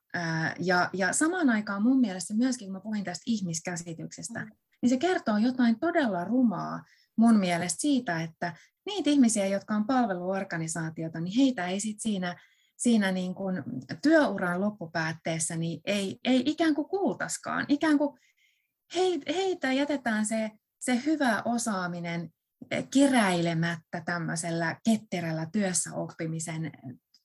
ja, 0.60 0.90
ja 0.94 1.14
samaan 1.14 1.50
aikaan 1.50 1.84
mun 1.84 2.00
mielestä 2.00 2.34
myöskin, 2.34 2.68
kun 2.68 2.74
mä 2.74 2.80
puhuin 2.80 3.04
tästä 3.04 3.24
ihmiskäsityksestä, 3.26 4.40
mm. 4.40 4.52
niin 4.82 4.90
se 4.90 4.98
kertoo 4.98 5.38
jotain 5.38 5.80
todella 5.80 6.24
rumaa 6.24 6.84
mun 7.16 7.40
mielestä 7.40 7.82
siitä, 7.82 8.22
että 8.22 8.56
niitä 8.86 9.10
ihmisiä, 9.10 9.46
jotka 9.46 9.76
on 9.76 9.88
palveluorganisaatiota, 9.88 11.20
niin 11.20 11.38
heitä 11.38 11.68
ei 11.68 11.80
sit 11.80 12.00
siinä, 12.00 12.40
siinä 12.78 13.12
niin 13.12 13.36
kuin 13.36 13.64
työuran 14.02 14.62
loppupäätteessä 14.62 15.56
niin 15.56 15.82
ei, 15.86 16.20
ei 16.24 16.44
ikään 16.46 16.76
kuin 16.76 16.88
kuultaskaan. 16.88 17.66
Ikään 17.68 17.98
kuin 17.98 18.20
heitä 19.28 19.74
jätetään 19.74 20.26
se, 20.26 20.52
se 20.80 21.02
hyvä 21.06 21.42
osaaminen 21.46 22.30
keräilemättä 22.94 24.02
tämmöisellä 24.06 24.80
ketterällä 24.86 25.48
työssäoppimisen 25.52 26.72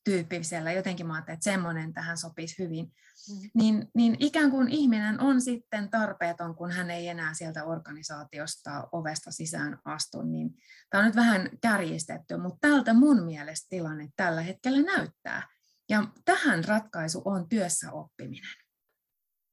tyyppisellä, 0.05 0.73
jotenkin 0.73 1.07
mä 1.07 1.15
ajattelin, 1.15 1.35
että 1.35 1.45
semmoinen 1.45 1.93
tähän 1.93 2.19
sopisi 2.19 2.63
hyvin, 2.63 2.85
mm. 2.85 3.51
niin, 3.55 3.89
niin 3.95 4.17
ikään 4.21 4.51
kuin 4.51 4.69
ihminen 4.69 5.21
on 5.21 5.41
sitten 5.41 5.91
tarpeeton, 5.91 6.55
kun 6.55 6.71
hän 6.71 6.91
ei 6.91 7.09
enää 7.09 7.35
sieltä 7.35 7.65
organisaatiosta 7.65 8.89
ovesta 8.93 9.31
sisään 9.31 9.79
astu, 9.85 10.23
niin 10.23 10.51
tämä 10.91 11.01
on 11.01 11.07
nyt 11.07 11.17
vähän 11.17 11.51
kärjistetty, 11.63 12.37
mutta 12.37 12.69
tältä 12.69 12.95
mun 12.95 13.25
mielestä 13.25 13.67
tilanne 13.71 14.09
tällä 14.17 14.41
hetkellä 14.41 14.83
näyttää. 14.83 15.43
Ja 15.89 16.05
tähän 16.25 16.65
ratkaisu 16.65 17.23
on 17.25 17.49
työssä 17.49 17.93
oppiminen. 17.93 18.51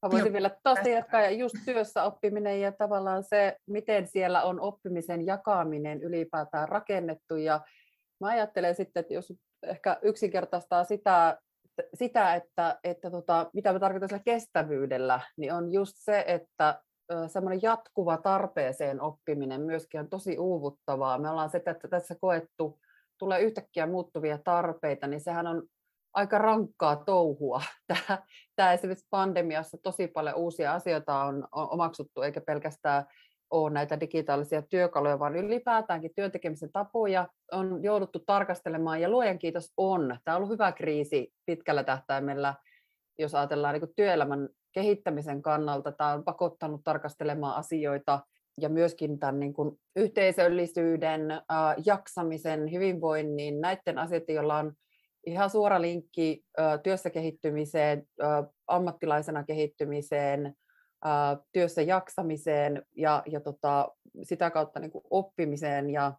Mä 0.06 0.12
voisin 0.12 0.34
vielä 0.34 0.52
taas 0.64 0.80
jatkaa, 0.86 1.22
ja 1.22 1.32
just 1.32 1.56
työssä 1.66 2.04
oppiminen 2.04 2.62
ja 2.62 2.72
tavallaan 2.72 3.24
se, 3.24 3.58
miten 3.68 4.08
siellä 4.08 4.44
on 4.44 4.60
oppimisen 4.60 5.26
jakaminen 5.26 6.04
ylipäätään 6.04 6.70
rakennettu. 6.70 7.36
Ja 7.36 7.62
mä 8.22 8.28
ajattelen 8.28 8.76
sitten, 8.76 9.02
että 9.02 9.14
jos 9.14 9.34
ehkä 9.64 10.00
yksinkertaistaa 10.02 10.84
sitä, 10.84 11.38
sitä 11.94 12.36
että, 12.36 12.80
että 12.84 13.12
tota, 13.12 13.50
mitä 13.54 13.74
me 13.74 13.80
tarkoitan 13.80 14.10
sillä 14.10 14.22
kestävyydellä, 14.26 15.20
niin 15.38 15.54
on 15.54 15.74
just 15.74 15.94
se, 15.96 16.24
että 16.28 16.82
semmoinen 17.28 17.60
jatkuva 17.62 18.18
tarpeeseen 18.18 19.02
oppiminen 19.02 19.62
myöskin 19.62 20.00
on 20.00 20.10
tosi 20.10 20.38
uuvuttavaa. 20.38 21.20
Me 21.20 21.30
ollaan 21.30 21.50
sitä, 21.50 21.72
että 21.72 21.88
tässä 21.88 22.16
koettu, 22.22 22.80
tulee 23.18 23.42
yhtäkkiä 23.42 23.86
muuttuvia 23.86 24.38
tarpeita, 24.44 25.08
niin 25.08 25.22
sehän 25.22 25.48
on 25.48 25.64
aika 26.14 26.38
rankkaa 26.38 26.96
touhua. 26.96 27.62
Tämä, 27.88 28.24
tämä 28.56 28.74
esimerkiksi 28.74 29.08
pandemiassa 29.10 29.78
tosi 29.84 30.08
paljon 30.08 30.36
uusia 30.36 30.74
asioita 30.74 31.24
on, 31.24 31.48
on 31.52 31.68
omaksuttu, 31.72 32.22
eikä 32.22 32.42
pelkästään 32.42 33.06
ole 33.52 33.70
näitä 33.70 34.00
digitaalisia 34.00 34.62
työkaluja, 34.62 35.20
vaan 35.20 35.36
ylipäätäänkin 35.36 36.12
työntekemisen 36.16 36.72
tapoja 36.72 37.28
on 37.52 37.84
jouduttu 37.84 38.20
tarkastelemaan, 38.20 39.02
ja 39.02 39.10
luojan 39.10 39.40
kiitos 39.40 39.74
on. 39.78 40.18
Tämä 40.24 40.38
on 40.38 40.44
ollut 40.44 40.54
hyvä 40.54 40.72
kriisi 40.72 41.34
pitkällä 41.46 41.84
tähtäimellä, 41.84 42.54
jos 43.20 43.36
ajatellaan 43.36 43.74
niin 43.80 43.96
työelämän 43.96 44.50
kehittämisen 44.72 45.42
kannalta. 45.42 45.92
Tämä 45.92 46.14
on 46.14 46.24
pakottanut 46.24 46.82
tarkastelemaan 46.84 47.56
asioita 47.56 48.20
ja 48.62 48.70
myöskin 48.70 49.20
tämän 49.20 49.40
niin 49.40 49.54
kuin 49.54 49.80
yhteisöllisyyden, 49.96 51.22
jaksamisen, 51.86 52.72
hyvinvoinnin, 52.72 53.62
näiden 53.62 53.98
asioiden, 53.98 54.36
joilla 54.36 54.58
on 54.58 54.74
ihan 55.26 55.50
suora 55.50 55.82
linkki 55.82 56.44
työssä 56.84 57.10
kehittymiseen, 57.10 58.08
ammattilaisena 58.68 59.44
kehittymiseen, 59.44 60.56
äh, 61.06 61.38
työssä 61.52 61.82
jaksamiseen 61.82 62.86
ja, 62.98 63.24
ja 63.26 63.40
tota, 63.40 63.92
sitä 64.24 64.50
kautta 64.50 64.80
niin 64.80 64.92
kuin 64.92 65.04
oppimiseen 65.10 65.90
ja 65.90 66.14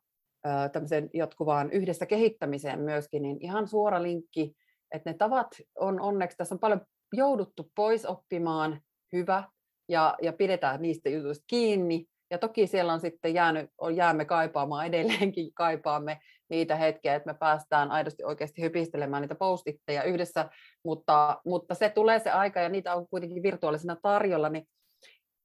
äh, 0.47 0.71
jatkuvaan 1.15 1.71
yhdessä 1.71 2.07
kehittämiseen 2.07 2.81
myöskin, 2.81 3.23
niin 3.23 3.37
ihan 3.41 3.69
suora 3.69 4.03
linkki, 4.03 4.57
että 4.95 5.11
ne 5.11 5.17
tavat 5.17 5.49
on 5.79 6.01
onneksi, 6.01 6.37
tässä 6.37 6.55
on 6.55 6.59
paljon 6.59 6.81
jouduttu 7.13 7.71
pois 7.75 8.07
oppimaan, 8.07 8.81
hyvä, 9.13 9.45
ja, 9.89 10.15
ja 10.23 10.33
pidetään 10.33 10.83
niistä 10.83 11.09
jutuista 11.09 11.45
kiinni, 11.47 12.07
ja 12.31 12.39
toki 12.39 12.67
siellä 12.67 12.93
on 12.93 13.01
sitten 13.01 13.35
jäänyt, 13.35 13.71
on, 13.79 13.97
jäämme 13.97 14.25
kaipaamaan, 14.25 14.87
edelleenkin 14.95 15.55
kaipaamme 15.55 16.21
niitä 16.51 16.77
hetkiä, 16.77 17.15
että 17.15 17.33
me 17.33 17.39
päästään 17.39 17.91
aidosti 17.91 18.25
oikeasti 18.25 18.63
hypistelemään 18.63 19.21
niitä 19.21 19.35
postitteja 19.35 20.03
yhdessä, 20.03 20.51
mutta, 20.85 21.41
mutta 21.45 21.75
se 21.75 21.89
tulee 21.89 22.19
se 22.19 22.31
aika 22.31 22.61
ja 22.61 22.69
niitä 22.69 22.95
on 22.95 23.09
kuitenkin 23.09 23.43
virtuaalisena 23.43 23.97
tarjolla, 24.03 24.49
niin 24.49 24.69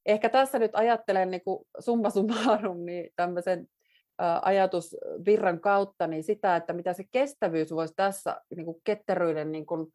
ehkä 0.05 0.29
tässä 0.29 0.59
nyt 0.59 0.71
ajattelen 0.73 1.31
niin 1.31 1.43
kuin 1.43 1.65
summa 1.79 2.09
summarum, 2.09 2.85
niin 2.85 3.09
tämmöisen 3.15 3.67
ajatusvirran 4.41 5.59
kautta, 5.59 6.07
niin 6.07 6.23
sitä, 6.23 6.55
että 6.55 6.73
mitä 6.73 6.93
se 6.93 7.03
kestävyys 7.11 7.71
voisi 7.71 7.93
tässä 7.95 8.41
niin 8.55 8.65
kuin 8.65 8.77
ketteryyden 8.83 9.51
niin 9.51 9.65
kuin 9.65 9.87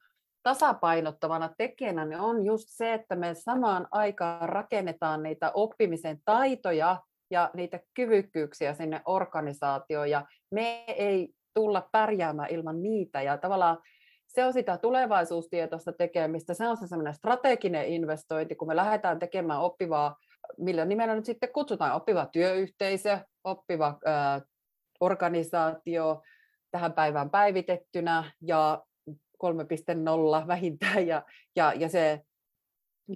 tasapainottavana 0.42 1.50
tekijänä 1.58 2.04
niin 2.04 2.20
on 2.20 2.44
just 2.44 2.68
se, 2.68 2.94
että 2.94 3.16
me 3.16 3.34
samaan 3.34 3.88
aikaan 3.90 4.48
rakennetaan 4.48 5.22
niitä 5.22 5.50
oppimisen 5.54 6.18
taitoja 6.24 7.02
ja 7.30 7.50
niitä 7.54 7.80
kyvykkyyksiä 7.94 8.74
sinne 8.74 9.02
organisaatioon, 9.04 10.10
ja 10.10 10.26
me 10.50 10.84
ei 10.86 11.28
tulla 11.54 11.88
pärjäämään 11.92 12.50
ilman 12.50 12.82
niitä, 12.82 13.22
ja 13.22 13.38
tavallaan 13.38 13.78
se 14.34 14.44
on 14.44 14.52
sitä 14.52 14.78
tulevaisuustietoista 14.78 15.92
tekemistä, 15.92 16.54
se 16.54 16.68
on 16.68 16.76
se 16.76 16.86
semmoinen 16.86 17.14
strateginen 17.14 17.86
investointi, 17.86 18.54
kun 18.54 18.68
me 18.68 18.76
lähdetään 18.76 19.18
tekemään 19.18 19.60
oppivaa, 19.60 20.16
millä 20.58 20.84
nimellä 20.84 21.14
nyt 21.14 21.24
sitten 21.24 21.52
kutsutaan, 21.52 21.92
oppiva 21.92 22.26
työyhteisö, 22.26 23.18
oppiva 23.44 23.98
ää, 24.04 24.40
organisaatio, 25.00 26.22
tähän 26.70 26.92
päivään 26.92 27.30
päivitettynä, 27.30 28.32
ja 28.40 28.82
3.0 29.44 30.46
vähintään 30.46 31.06
ja, 31.06 31.22
ja, 31.56 31.72
ja 31.72 31.88
se 31.88 32.20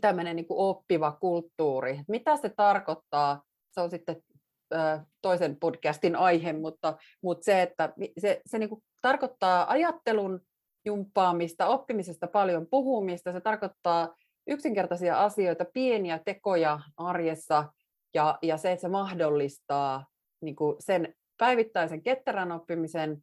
tämmöinen 0.01 0.37
niin 0.37 0.47
kuin 0.47 0.59
oppiva 0.59 1.13
kulttuuri. 1.21 2.01
Mitä 2.09 2.37
se 2.37 2.49
tarkoittaa? 2.57 3.43
Se 3.71 3.81
on 3.81 3.91
sitten 3.91 4.17
toisen 5.23 5.57
podcastin 5.61 6.17
aihe, 6.17 6.53
mutta, 6.53 6.97
mutta 7.23 7.45
se, 7.45 7.63
että 7.63 7.93
se, 8.19 8.41
se 8.47 8.59
niin 8.59 8.69
kuin 8.69 8.83
tarkoittaa 9.03 9.71
ajattelun 9.71 10.41
jumppaamista, 10.87 11.67
oppimisesta 11.67 12.27
paljon 12.27 12.67
puhumista, 12.71 13.33
se 13.33 13.41
tarkoittaa 13.41 14.15
yksinkertaisia 14.47 15.25
asioita, 15.25 15.65
pieniä 15.65 16.21
tekoja 16.25 16.81
arjessa 16.97 17.73
ja, 18.15 18.39
ja 18.43 18.57
se, 18.57 18.73
että 18.73 18.81
se 18.81 18.89
mahdollistaa 18.89 20.07
niin 20.41 20.57
kuin 20.57 20.77
sen 20.79 21.15
päivittäisen 21.39 22.03
ketterän 22.03 22.53
oppimisen, 22.53 23.23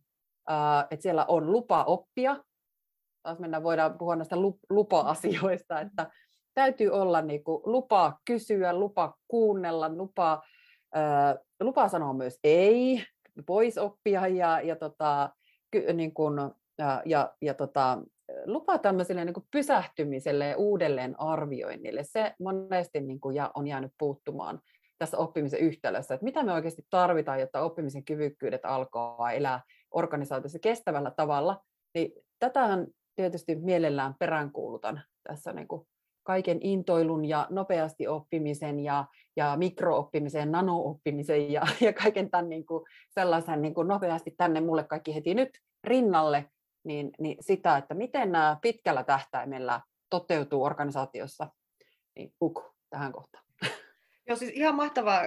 että 0.92 1.04
siellä 1.04 1.26
on 1.28 1.52
lupa 1.52 1.84
oppia, 1.84 2.44
taas 3.24 3.40
mennään, 3.40 3.64
voidaan 3.64 3.98
puhua 3.98 4.16
näistä 4.16 4.36
lupa-asioista, 4.70 5.82
että 5.82 6.12
täytyy 6.54 6.90
olla 6.90 7.22
niin 7.22 7.44
kuin 7.44 7.62
lupa 7.66 8.20
kysyä, 8.26 8.74
lupa 8.74 9.14
kuunnella, 9.28 9.90
lupa, 9.90 10.44
lupa 11.60 11.88
sanoa 11.88 12.14
myös 12.14 12.40
ei, 12.44 13.04
pois 13.46 13.78
oppia 13.78 14.28
ja, 14.28 14.62
ja, 14.62 14.76
tota, 14.76 15.30
niin 15.94 16.14
kuin, 16.14 16.34
ja, 16.84 17.02
ja, 17.06 17.34
ja 17.42 17.54
tota, 17.54 17.98
lupa 18.46 18.78
tämmöiselle 18.78 19.26
niin 19.26 19.34
kuin 19.34 19.48
pysähtymiselle 19.52 20.48
ja 20.48 20.58
uudelleen 20.58 21.20
arvioinnille. 21.20 22.04
Se 22.04 22.34
monesti 22.40 23.02
niin 23.02 23.20
kuin, 23.20 23.36
ja 23.36 23.52
on 23.56 23.68
jäänyt 23.68 23.92
puuttumaan 24.00 24.60
tässä 25.00 25.18
oppimisen 25.18 25.60
yhtälössä, 25.60 26.14
että 26.14 26.24
mitä 26.24 26.44
me 26.44 26.54
oikeasti 26.54 26.86
tarvitaan, 26.90 27.40
jotta 27.40 27.62
oppimisen 27.62 28.06
kyvykkyydet 28.06 28.66
alkaa 28.66 29.32
elää 29.32 29.62
organisaatiossa 29.92 30.60
kestävällä 30.60 31.12
tavalla, 31.12 31.62
niin 31.94 32.12
tätähän 32.40 32.88
tietysti 33.16 33.56
mielellään 33.56 34.16
peräänkuulutan 34.20 35.02
tässä 35.24 35.54
niin 35.54 35.68
kuin 35.68 35.88
kaiken 36.24 36.58
intoilun 36.62 37.26
ja 37.26 37.48
nopeasti 37.50 38.08
oppimisen 38.08 38.80
ja, 38.80 39.06
ja 39.36 39.58
mikrooppimisen, 39.58 40.52
nanooppimisen 40.52 41.52
ja, 41.52 41.62
ja 41.82 41.94
kaiken 41.94 42.32
tämän 42.32 42.50
niin 42.50 42.66
kuin 42.66 42.84
sellaisen 43.10 43.62
niin 43.62 43.74
kuin 43.74 43.88
nopeasti 43.88 44.34
tänne 44.38 44.62
mulle 44.62 44.84
kaikki 44.84 45.16
heti 45.16 45.34
nyt 45.34 45.50
rinnalle, 45.84 46.46
niin, 46.84 47.12
niin 47.20 47.38
sitä, 47.40 47.78
että 47.78 47.94
miten 47.94 48.32
nämä 48.32 48.58
pitkällä 48.62 49.04
tähtäimellä 49.04 49.82
toteutuu 50.10 50.64
organisaatiossa, 50.64 51.48
niin 52.16 52.34
puk 52.40 52.76
tähän 52.90 53.12
kohtaan. 53.12 53.46
Joo, 54.28 54.36
siis 54.36 54.52
ihan 54.52 54.76
mahtavaa 54.76 55.24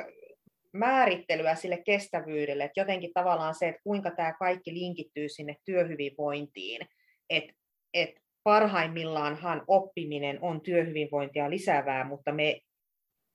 määrittelyä 0.73 1.55
sille 1.55 1.83
kestävyydelle, 1.83 2.65
että 2.65 2.81
jotenkin 2.81 3.13
tavallaan 3.15 3.55
se, 3.55 3.69
että 3.69 3.83
kuinka 3.85 4.11
tämä 4.11 4.33
kaikki 4.33 4.75
linkittyy 4.75 5.29
sinne 5.29 5.57
työhyvinvointiin, 5.65 6.87
että 7.31 7.53
että 7.95 8.21
parhaimmillaanhan 8.43 9.63
oppiminen 9.69 10.39
on 10.43 10.61
työhyvinvointia 10.61 11.51
lisäävää, 11.51 12.05
mutta 12.05 12.33
me, 12.33 12.61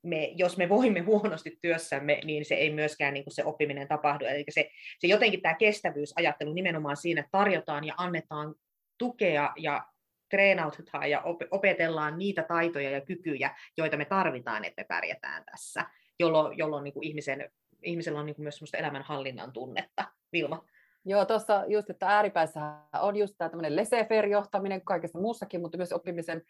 me, 0.04 0.26
jos 0.36 0.58
me 0.58 0.70
voimme 0.70 1.00
huonosti 1.00 1.58
työssämme, 1.62 2.22
niin 2.24 2.46
se 2.46 2.56
ei 2.56 2.74
myöskään 2.74 3.14
niin 3.14 3.24
kuin 3.24 3.34
se 3.34 3.46
oppiminen 3.46 3.88
tapahdu. 3.88 4.26
Eli 4.26 4.44
se, 4.50 4.70
se 5.00 5.08
jotenkin 5.08 5.42
tämä 5.42 5.54
kestävyysajattelu 5.54 6.54
nimenomaan 6.54 6.98
siinä, 6.98 7.20
että 7.20 7.32
tarjotaan 7.32 7.84
ja 7.84 7.94
annetaan 7.98 8.56
tukea 8.98 9.54
ja 9.58 9.86
treenautetaan 10.30 11.10
ja 11.10 11.24
opetellaan 11.52 12.18
niitä 12.18 12.44
taitoja 12.44 12.90
ja 12.90 13.02
kykyjä, 13.02 13.56
joita 13.78 13.98
me 13.98 14.06
tarvitaan, 14.06 14.66
että 14.66 14.82
me 14.82 14.86
pärjätään 14.88 15.44
tässä, 15.52 15.86
jolloin, 16.20 16.58
jolloin 16.58 16.84
niin 16.84 16.94
kuin 16.94 17.04
ihmisen, 17.04 17.52
ihmisellä 17.84 18.20
on 18.20 18.26
niin 18.26 18.36
kuin 18.36 18.44
myös 18.44 18.56
sellaista 18.56 18.78
elämänhallinnan 18.78 19.52
tunnetta. 19.52 20.08
Vilma? 20.34 20.66
Joo, 21.06 21.26
tuossa 21.26 21.64
just, 21.68 21.90
että 21.90 22.08
ääripäissä 22.08 22.60
on 23.02 23.16
just 23.16 23.36
tämä 23.38 23.50
tämmöinen 23.50 23.76
laissez-faire-johtaminen 23.76 24.82
kaikessa 24.84 25.20
muussakin, 25.20 25.62
mutta 25.62 25.78
myös 25.78 25.94
oppimisen 25.94 26.42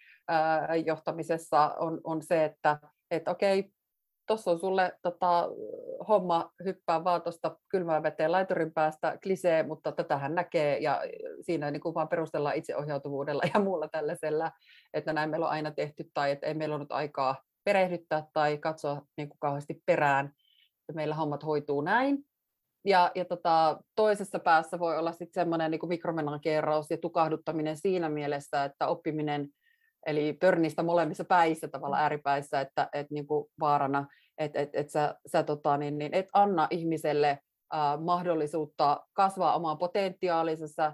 johtamisessa 0.85 1.75
on, 1.79 2.01
on 2.03 2.21
se, 2.21 2.45
että 2.45 2.77
et 3.12 3.28
okei, 3.28 3.71
tuossa 4.28 4.52
on 4.52 4.60
sulle 4.60 4.91
tota, 5.02 5.50
homma 6.08 6.52
hyppää 6.65 7.04
vaan 7.04 7.21
tuosta 7.21 7.58
kylmään 7.69 8.04
veteen 8.04 8.32
laiturin 8.32 8.74
päästä, 8.74 9.17
klisee, 9.24 9.63
mutta 9.63 9.91
tätähän 9.91 10.36
näkee 10.36 10.80
ja 10.80 11.02
siinä 11.41 11.71
niin 11.71 11.82
kuin 11.82 11.95
vaan 11.95 12.08
perustellaan 12.08 12.56
itseohjautuvuudella 12.56 13.43
ja 13.54 13.60
muulla 13.60 13.88
tällaisella, 13.88 14.52
että 14.93 15.13
näin 15.13 15.30
meillä 15.30 15.45
on 15.45 15.52
aina 15.52 15.71
tehty 15.71 16.04
tai 16.13 16.32
että 16.32 16.47
ei 16.47 16.54
meillä 16.54 16.76
ole 16.76 16.84
nyt 16.84 16.91
aikaa 16.91 17.36
perehdyttää 17.63 18.28
tai 18.34 18.58
katsoa 18.58 19.02
niin 19.17 19.30
kuin 19.30 19.39
kauheasti 19.39 19.84
perään, 19.86 20.26
että 20.26 20.93
meillä 20.93 21.15
hommat 21.15 21.45
hoituu 21.45 21.82
näin. 21.82 22.26
Ja, 22.86 23.12
ja 23.15 23.26
tota, 23.26 23.82
toisessa 23.95 24.39
päässä 24.39 24.80
voi 24.80 24.97
olla 24.97 25.12
sitten 25.12 25.34
semmoinen 25.34 25.71
niin 25.71 25.88
mikromenakeeraus 25.88 26.91
ja 26.91 26.97
tukahduttaminen 26.97 27.78
siinä 27.78 28.10
mielessä, 28.10 28.63
että 28.63 28.88
oppiminen, 28.88 29.50
eli 30.05 30.33
pörnistä 30.33 30.83
molemmissa 30.83 31.25
päissä 31.25 31.67
tavalla 31.67 31.95
mm. 31.95 32.01
ääripäissä, 32.01 32.61
että 32.61 32.89
et, 32.93 33.11
niin 33.11 33.27
kuin 33.27 33.45
vaarana, 33.59 34.07
että 34.37 34.59
et, 34.59 34.69
et 34.73 34.89
sä, 34.89 35.15
sä 35.31 35.43
tota, 35.43 35.77
niin, 35.77 35.97
niin, 35.97 36.13
et 36.13 36.27
anna 36.33 36.67
ihmiselle 36.69 37.29
äh, 37.29 37.99
mahdollisuutta 37.99 39.05
kasvaa 39.13 39.55
omaan 39.55 39.77
potentiaalisessa 39.77 40.93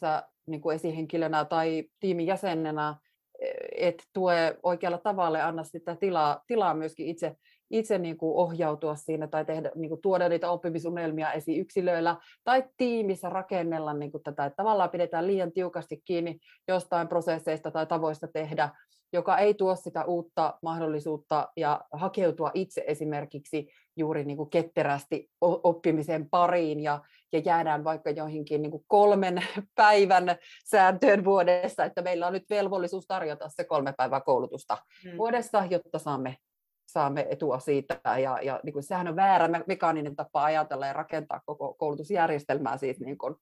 sä, 0.00 0.22
niin 0.46 0.60
kuin 0.60 0.74
esihenkilönä 0.74 1.44
tai 1.44 1.84
tiimin 2.00 2.26
jäsenenä, 2.26 2.96
e, 3.40 3.48
et 3.76 4.02
tue 4.12 4.58
oikealla 4.62 4.98
tavalla 4.98 5.38
ja 5.38 5.48
anna 5.48 5.64
sitä 5.64 5.96
tilaa, 5.96 6.42
tilaa 6.46 6.74
myöskin 6.74 7.06
itse 7.06 7.36
itse 7.70 7.98
niin 7.98 8.16
kuin 8.16 8.36
ohjautua 8.36 8.96
siinä 8.96 9.26
tai 9.26 9.44
tehdä, 9.44 9.70
niin 9.74 9.88
kuin 9.88 10.00
tuoda 10.00 10.28
niitä 10.28 10.50
oppimisunelmia 10.50 11.32
esiin 11.32 11.60
yksilöillä 11.60 12.16
tai 12.44 12.64
tiimissä 12.76 13.28
rakennella 13.28 13.94
niin 13.94 14.12
kuin 14.12 14.22
tätä, 14.22 14.44
että 14.44 14.56
tavallaan 14.56 14.90
pidetään 14.90 15.26
liian 15.26 15.52
tiukasti 15.52 16.02
kiinni 16.04 16.38
jostain 16.68 17.08
prosesseista 17.08 17.70
tai 17.70 17.86
tavoista 17.86 18.28
tehdä, 18.28 18.70
joka 19.12 19.38
ei 19.38 19.54
tuo 19.54 19.76
sitä 19.76 20.04
uutta 20.04 20.58
mahdollisuutta 20.62 21.48
ja 21.56 21.80
hakeutua 21.92 22.50
itse 22.54 22.84
esimerkiksi 22.86 23.68
juuri 23.96 24.24
niin 24.24 24.36
kuin 24.36 24.50
ketterästi 24.50 25.30
oppimisen 25.40 26.30
pariin 26.30 26.80
ja, 26.80 27.00
ja 27.32 27.38
jäädään 27.38 27.84
vaikka 27.84 28.10
joihinkin 28.10 28.62
niin 28.62 28.70
kuin 28.70 28.84
kolmen 28.86 29.42
päivän 29.74 30.36
sääntöön 30.64 31.24
vuodessa, 31.24 31.84
että 31.84 32.02
meillä 32.02 32.26
on 32.26 32.32
nyt 32.32 32.50
velvollisuus 32.50 33.06
tarjota 33.06 33.48
se 33.48 33.64
kolme 33.64 33.94
päivää 33.96 34.20
koulutusta 34.20 34.78
hmm. 35.04 35.16
vuodessa, 35.18 35.64
jotta 35.70 35.98
saamme 35.98 36.36
saamme 36.86 37.26
etua 37.30 37.58
siitä. 37.58 38.00
Ja, 38.04 38.38
ja 38.42 38.60
niin 38.62 38.72
kuin, 38.72 38.82
sehän 38.82 39.08
on 39.08 39.16
väärä 39.16 39.48
mekaaninen 39.66 40.16
tapa 40.16 40.44
ajatella 40.44 40.86
ja 40.86 40.92
rakentaa 40.92 41.40
koko 41.46 41.74
koulutusjärjestelmää 41.74 42.76
siis 42.76 43.00
niin 43.00 43.18
kuin, 43.18 43.34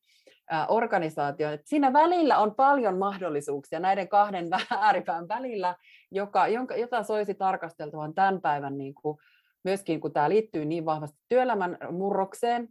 ä, 0.52 0.66
organisaatio. 0.66 1.50
Et 1.50 1.60
siinä 1.64 1.92
välillä 1.92 2.38
on 2.38 2.54
paljon 2.54 2.98
mahdollisuuksia 2.98 3.80
näiden 3.80 4.08
kahden 4.08 4.48
ääripään 4.70 5.28
välillä, 5.28 5.76
joka, 6.10 6.48
jonka, 6.48 6.76
jota 6.76 7.02
soisi 7.02 7.34
tarkasteltavan 7.34 8.14
tämän 8.14 8.40
päivän 8.40 8.78
niin 8.78 8.94
kuin, 8.94 9.18
myöskin 9.64 10.00
kun 10.00 10.12
tämä 10.12 10.28
liittyy 10.28 10.64
niin 10.64 10.84
vahvasti 10.84 11.18
työelämän 11.28 11.78
murrokseen, 11.90 12.68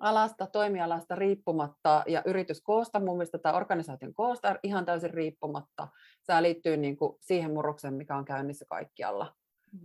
alasta, 0.00 0.46
toimialasta 0.46 1.14
riippumatta 1.14 2.04
ja 2.06 2.22
yrityskoosta, 2.26 3.00
mun 3.00 3.16
mielestä 3.16 3.38
tämä 3.38 3.56
organisaation 3.56 4.14
koosta 4.14 4.56
ihan 4.62 4.84
täysin 4.84 5.14
riippumatta. 5.14 5.88
Tämä 6.26 6.42
liittyy 6.42 6.76
niin 6.76 6.96
kuin 6.96 7.16
siihen 7.20 7.50
murrokseen, 7.50 7.94
mikä 7.94 8.16
on 8.16 8.24
käynnissä 8.24 8.64
kaikkialla. 8.68 9.34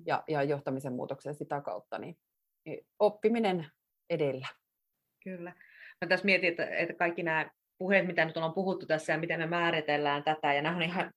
Ja, 0.06 0.24
ja 0.28 0.44
johtamisen 0.44 0.94
muutokseen 0.94 1.36
sitä 1.36 1.62
kautta, 1.62 1.98
niin, 1.98 2.18
niin 2.66 2.86
oppiminen 3.00 3.68
edellä. 4.10 4.48
Kyllä. 5.24 5.54
Mä 6.02 6.08
tässä 6.08 6.26
mietin, 6.26 6.50
että, 6.50 6.66
että 6.66 6.94
kaikki 6.94 7.24
nämä 7.24 7.50
puheet, 7.78 8.08
mitä 8.08 8.26
nyt 8.26 8.38
on 8.38 8.54
puhuttu 8.54 8.86
tässä 8.86 9.14
ja 9.14 9.20
miten 9.20 9.40
me 9.40 9.46
määritellään 9.46 10.24
tätä, 10.24 10.54
ja 10.54 10.62
nämä 10.62 10.76
on 10.76 10.82
ihan 10.82 11.12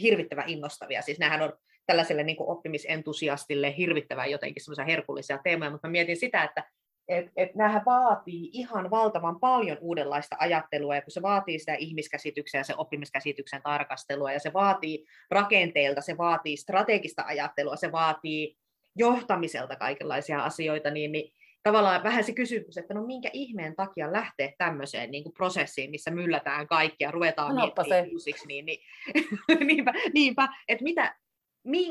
hirvittävän 0.00 0.48
innostavia. 0.48 1.02
Siis 1.02 1.18
nämähän 1.18 1.42
on 1.42 1.52
tällaiselle 1.86 2.24
niin 2.24 2.36
kuin 2.36 2.50
oppimisentusiastille 2.50 3.76
hirvittävän 3.76 4.30
jotenkin 4.30 4.64
semmoisia 4.64 4.84
herkullisia 4.84 5.38
teemoja, 5.38 5.70
mutta 5.70 5.88
mä 5.88 5.92
mietin 5.92 6.16
sitä, 6.16 6.44
että 6.44 6.64
et, 7.08 7.26
et 7.36 7.54
nämähän 7.54 7.82
vaatii 7.86 8.50
ihan 8.52 8.90
valtavan 8.90 9.40
paljon 9.40 9.78
uudenlaista 9.80 10.36
ajattelua, 10.38 10.94
ja 10.94 11.02
kun 11.02 11.10
se 11.10 11.22
vaatii 11.22 11.58
sitä 11.58 11.74
ihmiskäsityksen 11.74 12.58
ja 12.58 12.64
se 12.64 12.74
oppimiskäsityksen 12.76 13.62
tarkastelua, 13.62 14.32
ja 14.32 14.40
se 14.40 14.52
vaatii 14.52 15.06
rakenteelta, 15.30 16.00
se 16.00 16.18
vaatii 16.18 16.56
strategista 16.56 17.22
ajattelua, 17.26 17.76
se 17.76 17.92
vaatii 17.92 18.56
johtamiselta 18.96 19.76
kaikenlaisia 19.76 20.44
asioita, 20.44 20.90
niin, 20.90 21.12
niin 21.12 21.32
tavallaan 21.62 22.02
vähän 22.02 22.24
se 22.24 22.32
kysymys, 22.32 22.78
että 22.78 22.94
no 22.94 23.06
minkä 23.06 23.30
ihmeen 23.32 23.76
takia 23.76 24.12
lähteä 24.12 24.52
tämmöiseen 24.58 25.10
niin 25.10 25.22
kuin 25.22 25.34
prosessiin, 25.34 25.90
missä 25.90 26.10
myllätään 26.10 26.66
kaikkia, 26.66 27.10
ruvetaan 27.10 27.54
miettimään 27.54 28.08
uusiksi, 28.12 28.46
niin, 28.46 28.66
niin 28.66 28.80
niinpä, 29.66 29.92
niinpä 30.14 30.48
että 30.68 30.84
mitä, 30.84 31.16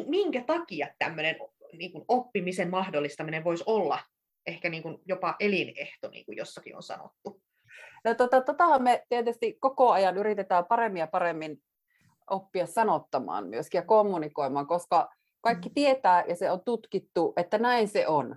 minkä 0.08 0.44
takia 0.48 0.88
tämmöinen 1.00 1.36
niin 1.78 1.92
kuin 1.92 2.06
oppimisen 2.08 2.70
mahdollistaminen 2.70 3.44
voisi 3.44 3.64
olla 3.68 4.00
ehkä 4.46 4.70
niin 4.70 4.84
kuin 4.84 4.98
jopa 5.06 5.36
elinehto, 5.40 6.10
niin 6.10 6.26
kuin 6.26 6.38
jossakin 6.38 6.76
on 6.76 6.84
sanottu. 6.84 7.42
No, 8.06 8.16
tota, 8.16 8.42
tota 8.42 8.80
me 8.80 9.06
tietysti 9.10 9.58
koko 9.60 9.92
ajan 9.92 10.18
yritetään 10.18 10.66
paremmin 10.66 11.00
ja 11.00 11.08
paremmin 11.08 11.64
oppia 12.30 12.68
sanottamaan 12.68 13.48
myöskin 13.48 13.80
ja 13.80 13.86
kommunikoimaan, 13.86 14.68
koska 14.68 15.10
kaikki 15.42 15.70
mm. 15.70 15.74
tietää 15.74 16.24
ja 16.28 16.36
se 16.36 16.52
on 16.52 16.62
tutkittu, 16.64 17.34
että 17.38 17.58
näin 17.58 17.88
se 17.88 18.08
on. 18.08 18.36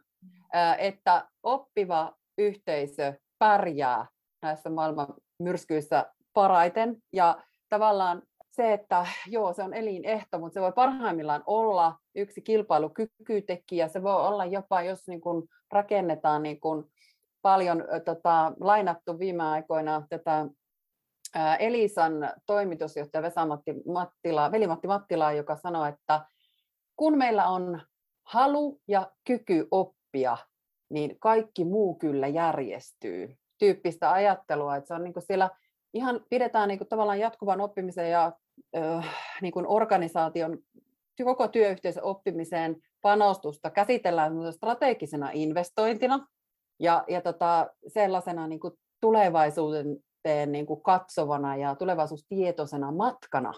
Että 0.78 1.28
oppiva 1.42 2.14
yhteisö 2.38 3.14
pärjää 3.38 4.06
näissä 4.42 4.70
maailman 4.70 5.14
myrskyissä 5.38 6.12
paraiten 6.32 6.96
ja 7.12 7.44
tavallaan 7.68 8.22
se, 8.56 8.72
että 8.72 9.06
joo, 9.26 9.52
se 9.52 9.62
on 9.62 9.74
elinehto, 9.74 10.38
mutta 10.38 10.54
se 10.54 10.60
voi 10.60 10.72
parhaimmillaan 10.72 11.42
olla 11.46 11.98
yksi 12.14 12.42
kilpailukykytekijä. 12.42 13.88
Se 13.88 14.02
voi 14.02 14.26
olla 14.26 14.44
jopa, 14.44 14.82
jos 14.82 15.08
niin 15.08 15.20
kun 15.20 15.48
rakennetaan 15.72 16.42
niin 16.42 16.60
kun 16.60 16.90
paljon 17.42 17.84
tota, 18.04 18.52
lainattu 18.60 19.18
viime 19.18 19.42
aikoina 19.42 20.06
tätä 20.08 20.46
Elisan 21.58 22.12
toimitusjohtaja 22.46 23.22
Vesa-Matti 23.22 23.74
Mattila, 23.92 24.52
veli-Matti 24.52 24.86
Mattila, 24.86 25.32
joka 25.32 25.56
sanoi, 25.56 25.88
että 25.88 26.26
kun 26.96 27.18
meillä 27.18 27.48
on 27.48 27.80
halu 28.26 28.80
ja 28.88 29.12
kyky 29.24 29.68
oppia, 29.70 30.36
niin 30.90 31.16
kaikki 31.20 31.64
muu 31.64 31.94
kyllä 31.94 32.26
järjestyy. 32.26 33.36
Tyyppistä 33.58 34.12
ajattelua, 34.12 34.76
että 34.76 34.88
se 34.88 34.94
on 34.94 35.04
niin 35.04 35.14
siellä 35.18 35.50
ihan 35.94 36.20
pidetään 36.30 36.68
niin 36.68 36.78
kuin 36.78 36.88
tavallaan 36.88 37.20
jatkuvan 37.20 37.60
oppimisen 37.60 38.10
ja 38.10 38.32
niin 39.42 39.52
kuin 39.52 39.66
organisaation 39.66 40.58
koko 41.24 41.48
työyhteisön 41.48 42.04
oppimiseen 42.04 42.76
panostusta 43.02 43.70
käsitellään 43.70 44.52
strategisena 44.52 45.30
investointina 45.32 46.26
ja, 46.80 47.04
ja 47.08 47.20
tota, 47.20 47.70
sellaisena 47.86 48.46
niin 48.46 48.60
kuin 48.60 48.74
tulevaisuuden 49.00 49.96
niin 50.46 50.66
kuin 50.66 50.82
katsovana 50.82 51.56
ja 51.56 51.74
tulevaisuustietoisena 51.74 52.92
matkana. 52.92 53.52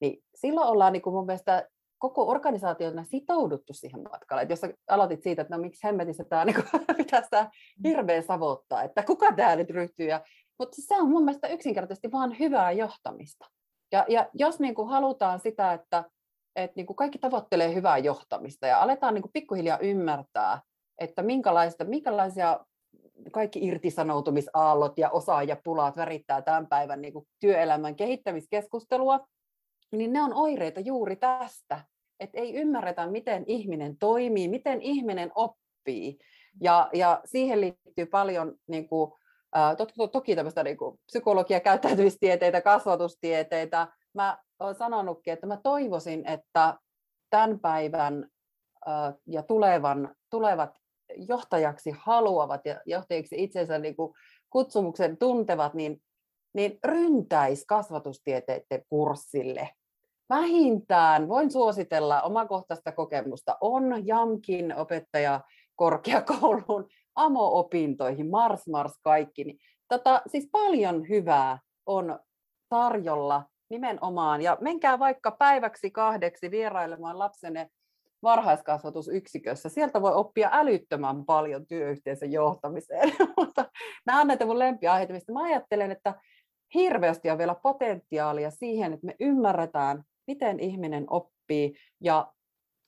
Niin 0.00 0.24
silloin 0.34 0.68
ollaan 0.68 0.92
niin 0.92 1.02
kuin 1.02 1.14
mun 1.14 1.26
mielestä 1.26 1.68
koko 1.98 2.28
organisaationa 2.28 3.04
sitouduttu 3.04 3.72
siihen 3.72 4.02
matkalle. 4.10 4.42
Et 4.42 4.50
jos 4.50 4.60
aloitit 4.90 5.22
siitä, 5.22 5.42
että 5.42 5.56
no 5.56 5.62
miksi 5.62 5.84
hemmetissä 5.84 6.24
tämä 6.24 6.44
niin 6.44 6.56
pitäisi 6.96 7.30
tämä 7.30 7.50
hirveän 7.84 8.22
savottaa, 8.22 8.82
että 8.82 9.02
kuka 9.02 9.32
tämä 9.32 9.56
nyt 9.56 9.70
ryhtyy. 9.70 10.06
Ja, 10.06 10.20
mutta 10.58 10.76
se 10.80 10.94
on 10.94 11.10
mun 11.10 11.24
mielestä 11.24 11.48
yksinkertaisesti 11.48 12.12
vaan 12.12 12.38
hyvää 12.38 12.72
johtamista. 12.72 13.46
Ja, 13.92 14.04
ja 14.08 14.28
jos 14.34 14.60
niin 14.60 14.74
kuin 14.74 14.88
halutaan 14.88 15.40
sitä, 15.40 15.72
että, 15.72 16.04
että 16.56 16.72
niin 16.76 16.86
kuin 16.86 16.96
kaikki 16.96 17.18
tavoittelee 17.18 17.74
hyvää 17.74 17.98
johtamista 17.98 18.66
ja 18.66 18.82
aletaan 18.82 19.14
niin 19.14 19.22
kuin 19.22 19.32
pikkuhiljaa 19.32 19.78
ymmärtää, 19.78 20.60
että 20.98 21.22
minkälaista, 21.22 21.84
minkälaisia 21.84 22.60
kaikki 23.32 23.66
irtisanoutumisaallot 23.66 24.98
ja 24.98 25.10
osaajapulaat 25.10 25.96
värittää 25.96 26.42
tämän 26.42 26.66
päivän 26.66 27.02
niin 27.02 27.12
kuin 27.12 27.26
työelämän 27.40 27.96
kehittämiskeskustelua, 27.96 29.20
niin 29.92 30.12
ne 30.12 30.22
on 30.22 30.34
oireita 30.34 30.80
juuri 30.80 31.16
tästä, 31.16 31.80
että 32.20 32.38
ei 32.38 32.54
ymmärretä, 32.54 33.06
miten 33.06 33.44
ihminen 33.46 33.96
toimii, 33.98 34.48
miten 34.48 34.82
ihminen 34.82 35.32
oppii. 35.34 36.18
Ja, 36.60 36.88
ja 36.92 37.20
siihen 37.24 37.60
liittyy 37.60 38.06
paljon 38.06 38.54
niin 38.66 38.88
kuin, 38.88 39.12
to, 39.96 40.06
toki 40.08 40.36
tämmöistä 40.36 40.62
niin 40.62 40.76
kuin 40.76 40.98
psykologia, 41.06 41.60
käyttäytymistieteitä, 41.60 42.60
kasvatustieteitä. 42.60 43.88
Mä 44.14 44.38
olen 44.58 44.74
sanonutkin, 44.74 45.32
että 45.32 45.46
mä 45.46 45.58
toivoisin, 45.62 46.26
että 46.26 46.78
tämän 47.30 47.60
päivän 47.60 48.28
ja 49.26 49.42
tulevan, 49.42 50.14
tulevat 50.30 50.78
johtajaksi 51.28 51.94
haluavat 51.98 52.60
ja 52.64 52.80
johtajiksi 52.86 53.36
itsensä 53.38 53.78
niin 53.78 53.96
kuin 53.96 54.14
kutsumuksen 54.50 55.16
tuntevat, 55.16 55.74
niin, 55.74 56.02
niin 56.54 56.78
ryntäisi 56.84 57.64
kasvatustieteiden 57.66 58.82
kurssille. 58.88 59.70
Vähintään 60.28 61.28
voin 61.28 61.50
suositella 61.50 62.22
omakohtaista 62.22 62.92
kokemusta. 62.92 63.56
On 63.60 64.06
JAMKin 64.06 64.76
opettaja 64.76 65.40
korkeakouluun 65.76 66.88
amo-opintoihin, 67.14 68.30
Mars 68.30 68.68
Mars 68.68 68.98
kaikki. 69.02 69.44
Niin, 69.44 69.58
tota, 69.88 70.22
siis 70.26 70.48
paljon 70.52 71.08
hyvää 71.08 71.58
on 71.86 72.18
tarjolla 72.68 73.44
nimenomaan. 73.70 74.42
Ja 74.42 74.58
menkää 74.60 74.98
vaikka 74.98 75.30
päiväksi 75.30 75.90
kahdeksi 75.90 76.50
vierailemaan 76.50 77.18
lapsenne 77.18 77.68
varhaiskasvatusyksikössä. 78.22 79.68
Sieltä 79.68 80.02
voi 80.02 80.14
oppia 80.14 80.48
älyttömän 80.52 81.24
paljon 81.24 81.66
työyhteisön 81.66 82.32
johtamiseen. 82.32 83.12
Mutta 83.36 83.64
nämä 84.06 84.20
on 84.20 84.26
näitä 84.26 84.46
mun 84.46 84.58
lempiaiheita, 84.58 85.12
mistä 85.12 85.32
mä 85.32 85.42
ajattelen, 85.42 85.90
että 85.90 86.14
hirveästi 86.74 87.30
on 87.30 87.38
vielä 87.38 87.56
potentiaalia 87.62 88.50
siihen, 88.50 88.92
että 88.92 89.06
me 89.06 89.16
ymmärretään, 89.20 90.02
miten 90.26 90.60
ihminen 90.60 91.04
oppii. 91.10 91.74
Ja 92.00 92.32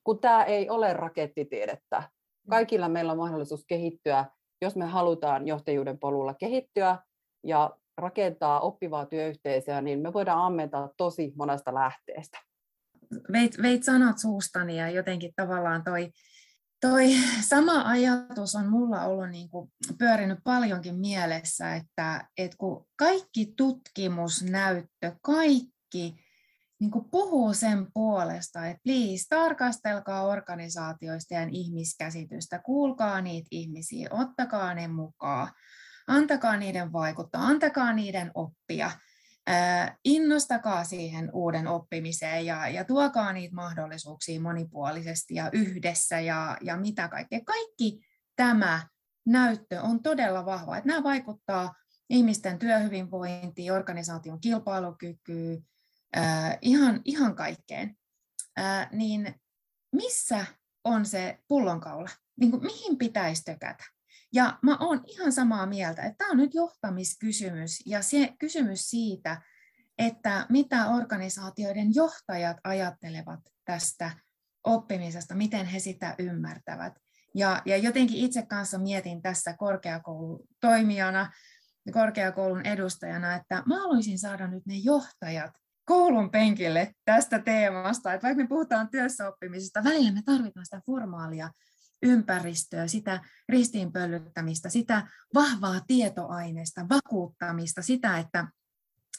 kun 0.05 0.21
tämä 0.21 0.45
ei 0.45 0.71
ole 0.71 0.93
rakettitiedettä. 0.93 2.03
Kaikilla 2.51 2.89
meillä 2.89 3.13
on 3.13 3.19
mahdollisuus 3.19 3.65
kehittyä, 3.67 4.25
jos 4.63 4.77
me 4.77 4.87
halutaan 4.87 5.47
johtajuuden 5.47 5.99
polulla 5.99 6.35
kehittyä 6.35 6.99
ja 7.45 7.77
rakentaa 7.99 8.61
oppivaa 8.61 9.07
työyhteisöä, 9.07 9.81
niin 9.81 10.01
me 10.01 10.13
voidaan 10.13 10.41
ammentaa 10.41 10.91
tosi 10.97 11.33
monesta 11.37 11.75
lähteestä. 11.75 12.39
Veit, 13.33 13.63
veit 13.63 13.85
sanat 13.85 14.19
suustani 14.19 14.79
ja 14.79 14.91
jotenkin 14.91 15.33
tavallaan 15.37 15.85
toi, 15.85 16.11
toi 16.81 17.07
sama 17.41 17.83
ajatus 17.83 18.55
on 18.55 18.69
mulla 18.69 19.05
ollut 19.05 19.31
niin 19.31 19.49
kuin 19.49 19.73
pyörinyt 19.99 20.39
paljonkin 20.45 20.95
mielessä, 20.95 21.75
että, 21.75 22.29
että 22.39 22.57
kun 22.57 22.87
kaikki 22.97 23.53
tutkimusnäyttö, 23.57 25.13
kaikki 25.23 26.24
niin 26.85 26.91
kuin 26.91 27.11
puhuu 27.11 27.55
sen 27.55 27.87
puolesta, 27.95 28.67
että 28.67 28.83
please 28.85 29.25
tarkastelkaa 29.29 30.27
organisaatioista 30.27 31.35
ja 31.35 31.49
ihmiskäsitystä, 31.51 32.59
kuulkaa 32.59 33.21
niitä 33.21 33.49
ihmisiä, 33.51 34.09
ottakaa 34.11 34.75
ne 34.75 34.89
mukaan, 34.89 35.53
antakaa 36.07 36.57
niiden 36.57 36.93
vaikuttaa, 36.93 37.43
antakaa 37.43 37.93
niiden 37.93 38.31
oppia, 38.35 38.91
innostakaa 40.05 40.85
siihen 40.85 41.31
uuden 41.33 41.67
oppimiseen 41.67 42.47
ja, 42.47 42.69
ja 42.69 42.85
tuokaa 42.85 43.33
niitä 43.33 43.55
mahdollisuuksia 43.55 44.41
monipuolisesti 44.41 45.35
ja 45.35 45.51
yhdessä 45.53 46.21
ja, 46.21 46.57
ja 46.61 46.77
mitä 46.77 47.09
kaikkea. 47.09 47.41
Kaikki 47.45 48.01
tämä 48.37 48.89
näyttö 49.27 49.83
on 49.83 50.03
todella 50.03 50.47
vahva, 50.47 50.77
että 50.77 50.89
nämä 50.89 51.03
vaikuttaa 51.03 51.75
ihmisten 52.11 52.59
työhyvinvointiin, 52.59 53.73
organisaation 53.73 54.41
kilpailukykyyn, 54.41 55.65
äh, 56.17 56.59
ihan, 56.61 57.01
ihan 57.05 57.37
kaikkeen, 57.37 57.97
äh, 58.59 58.89
niin 58.93 59.35
missä 59.93 60.47
on 60.85 61.07
se 61.07 61.39
pullonkaula? 61.49 62.11
Niin 62.41 62.51
kuin, 62.51 62.63
mihin 62.63 62.99
pitäisi 62.99 63.43
tökätä? 63.45 63.85
Ja 64.33 64.59
mä 64.63 64.77
oon 64.81 65.05
ihan 65.07 65.33
samaa 65.33 65.67
mieltä, 65.67 66.03
että 66.03 66.19
tämä 66.19 66.31
on 66.31 66.37
nyt 66.37 66.55
johtamiskysymys 66.55 67.83
ja 67.87 68.03
se 68.03 68.35
kysymys 68.39 68.91
siitä, 68.91 69.43
että 69.99 70.47
mitä 70.49 70.89
organisaatioiden 70.89 71.95
johtajat 71.95 72.57
ajattelevat 72.65 73.41
tästä 73.65 74.11
oppimisesta, 74.65 75.35
miten 75.35 75.67
he 75.67 75.79
sitä 75.79 76.15
ymmärtävät. 76.19 76.93
Ja, 77.35 77.63
ja 77.65 77.77
jotenkin 77.77 78.17
itse 78.17 78.47
kanssa 78.47 78.79
mietin 78.79 79.23
tässä 79.23 79.57
korkeakoulutoimijana, 79.57 81.33
korkeakoulun 81.93 82.67
edustajana, 82.67 83.35
että 83.35 83.63
mä 83.67 83.81
haluaisin 83.81 84.19
saada 84.19 84.47
nyt 84.47 84.67
ne 84.67 84.75
johtajat 84.77 85.51
koulun 85.85 86.31
penkille 86.31 86.95
tästä 87.05 87.39
teemasta, 87.39 88.13
että 88.13 88.27
vaikka 88.27 88.43
me 88.43 88.49
puhutaan 88.49 88.89
työssäoppimisesta, 88.89 89.85
välillä 89.85 90.13
me 90.13 90.23
tarvitaan 90.25 90.67
sitä 90.67 90.81
formaalia 90.87 91.51
ympäristöä, 92.03 92.87
sitä 92.87 93.21
ristiinpöllyttämistä, 93.49 94.69
sitä 94.69 95.07
vahvaa 95.35 95.81
tietoaineista, 95.87 96.87
vakuuttamista, 96.89 97.83
sitä, 97.83 98.19
että, 98.19 98.49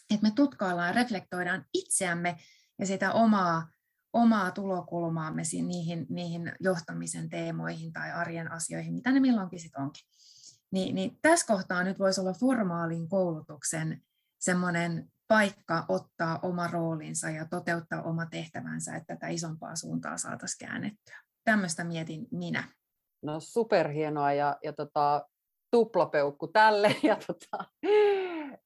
että 0.09 0.28
me 0.28 0.32
tutkaillaan 0.32 0.88
ja 0.88 0.93
reflektoidaan 0.93 1.66
itseämme 1.74 2.38
ja 2.80 2.86
sitä 2.86 3.13
omaa, 3.13 3.68
omaa 4.13 4.51
tulokulmaamme 4.51 5.41
niihin, 5.68 6.05
niihin 6.09 6.51
johtamisen 6.59 7.30
teemoihin 7.30 7.93
tai 7.93 8.11
arjen 8.11 8.51
asioihin, 8.51 8.93
mitä 8.93 9.11
ne 9.11 9.20
milloinkin 9.20 9.59
sitten 9.59 9.82
onkin. 9.82 10.07
Niin, 10.72 10.95
niin 10.95 11.20
tässä 11.22 11.47
kohtaa 11.47 11.84
nyt 11.84 11.99
voisi 11.99 12.22
olla 12.22 12.34
formaalin 12.34 13.09
koulutuksen 13.09 14.01
semmoinen 14.39 15.11
paikka 15.27 15.86
ottaa 15.89 16.39
oma 16.41 16.67
roolinsa 16.67 17.29
ja 17.29 17.45
toteuttaa 17.45 18.03
oma 18.03 18.25
tehtävänsä, 18.25 18.95
että 18.95 19.15
tätä 19.15 19.27
isompaa 19.27 19.75
suuntaa 19.75 20.17
saataisiin 20.17 20.67
käännettyä. 20.67 21.17
Tämmöistä 21.43 21.83
mietin 21.83 22.27
minä. 22.31 22.63
No 23.21 23.39
superhienoa 23.39 24.33
ja, 24.33 24.57
ja 24.63 24.73
tota, 24.73 25.27
tuplapeukku 25.71 26.47
tälle 26.47 26.95
ja 27.03 27.17
tota, 27.27 27.65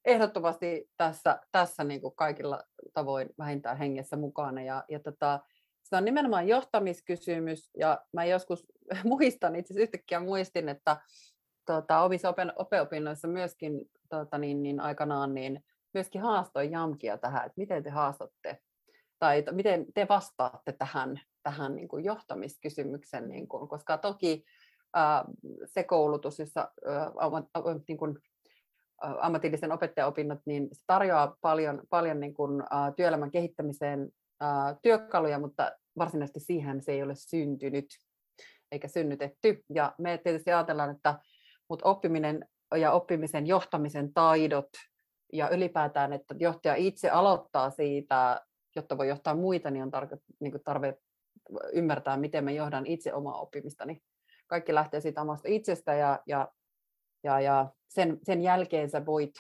ehdottomasti 0.06 0.90
tässä, 0.98 1.40
tässä 1.52 1.84
niin 1.84 2.02
kuin 2.02 2.16
kaikilla 2.16 2.64
tavoin 2.94 3.30
vähintään 3.38 3.78
hengessä 3.78 4.18
mukana. 4.18 4.62
Ja, 4.62 4.84
ja 4.90 5.00
tota, 5.00 5.40
se 5.84 5.96
on 5.96 6.06
nimenomaan 6.06 6.48
johtamiskysymys 6.48 7.70
ja 7.78 8.06
mä 8.14 8.26
joskus 8.26 8.66
muistan, 9.04 9.56
itse 9.56 9.74
asiassa 9.74 9.84
yhtäkkiä 9.84 10.20
muistin, 10.20 10.70
että 10.70 10.98
tota, 11.66 12.02
omissa 12.02 12.34
opeopinnoissa 12.56 13.28
myöskin 13.28 13.90
tota, 14.10 14.38
niin, 14.38 14.64
niin 14.64 14.80
aikanaan 14.80 15.34
niin 15.34 15.64
myöskin 15.94 16.22
haastoin 16.22 16.72
Jamkia 16.72 17.18
tähän, 17.18 17.46
että 17.46 17.58
miten 17.58 17.84
te 17.84 17.90
haastatte 17.90 18.62
tai 19.20 19.44
miten 19.52 19.86
te 19.94 20.08
vastaatte 20.10 20.72
tähän, 20.72 21.22
tähän 21.44 21.76
niin 21.76 21.88
kuin 21.88 22.04
johtamiskysymyksen, 22.04 23.30
niin 23.30 23.48
kuin, 23.48 23.68
koska 23.68 23.98
toki 23.98 24.46
ää, 24.94 25.26
se 25.66 25.84
koulutus, 25.84 26.40
jossa 26.40 26.72
ää, 26.86 27.12
niin 27.88 27.98
kuin, 27.98 28.20
ammatillisen 29.20 29.72
opettajaopinnot, 29.72 30.40
niin 30.46 30.70
se 30.72 30.84
tarjoaa 30.88 31.38
paljon, 31.42 31.82
paljon 31.90 32.20
niin 32.20 32.34
kuin, 32.34 32.64
ää, 32.72 32.92
työelämän 32.92 33.32
kehittämiseen 33.32 34.10
ää, 34.40 34.76
työkaluja, 34.82 35.40
mutta 35.40 35.72
varsinaisesti 35.98 36.40
siihen 36.40 36.84
se 36.84 36.92
ei 36.92 37.04
ole 37.04 37.16
syntynyt 37.16 37.86
eikä 38.72 38.88
synnytetty. 38.88 39.64
Ja 39.74 39.96
me 39.98 40.18
tietysti 40.24 40.52
ajatellaan, 40.52 40.90
että 40.90 41.20
mutta 41.70 41.90
oppiminen 41.90 42.46
ja 42.78 42.92
oppimisen 42.92 43.48
johtamisen 43.48 44.14
taidot 44.14 44.70
ja 45.34 45.50
ylipäätään, 45.50 46.14
että 46.14 46.36
johtaja 46.40 46.76
itse 46.76 47.10
aloittaa 47.10 47.70
siitä, 47.70 48.46
jotta 48.76 48.98
voi 48.98 49.08
johtaa 49.08 49.36
muita, 49.36 49.72
niin 49.72 49.84
on 49.84 49.92
tarve, 49.92 50.18
niin 50.40 50.52
kuin 50.52 50.64
tarve 50.64 50.98
ymmärtää, 51.74 52.18
miten 52.18 52.44
mä 52.44 52.52
johdan 52.52 52.86
itse 52.86 53.14
omaa 53.14 53.42
oppimistani. 53.42 54.02
Kaikki 54.48 54.74
lähtee 54.74 55.02
siitä 55.02 55.22
omasta 55.22 55.48
itsestä 55.48 55.94
ja, 55.94 56.20
ja, 56.28 56.52
ja, 57.24 57.40
ja 57.40 57.72
sen, 57.90 58.20
sen 58.24 58.42
jälkeen 58.42 58.90
sä 58.90 59.06
voit, 59.06 59.34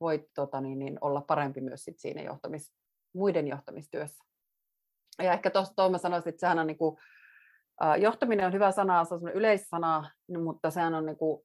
voit 0.00 0.22
tota 0.34 0.60
niin, 0.60 0.78
niin 0.78 0.98
olla 1.00 1.20
parempi 1.20 1.60
myös 1.60 1.84
sit 1.84 1.98
siinä 1.98 2.22
johtamis, 2.22 2.72
muiden 3.14 3.48
johtamistyössä. 3.48 4.24
Ja 5.22 5.32
ehkä 5.32 5.50
tuosta 5.50 5.74
Toima 5.74 5.98
sanoisin, 5.98 6.28
että 6.28 6.40
sehän 6.40 6.58
on 6.58 6.66
niin 6.66 6.78
kuin, 6.78 6.96
johtaminen 8.00 8.46
on 8.46 8.52
hyvä 8.52 8.72
sana, 8.72 9.04
se 9.04 9.14
on 9.14 9.28
yleissana, 9.28 10.10
mutta 10.44 10.70
sehän 10.70 10.94
on 10.94 11.06
niin 11.06 11.16
kuin, 11.16 11.42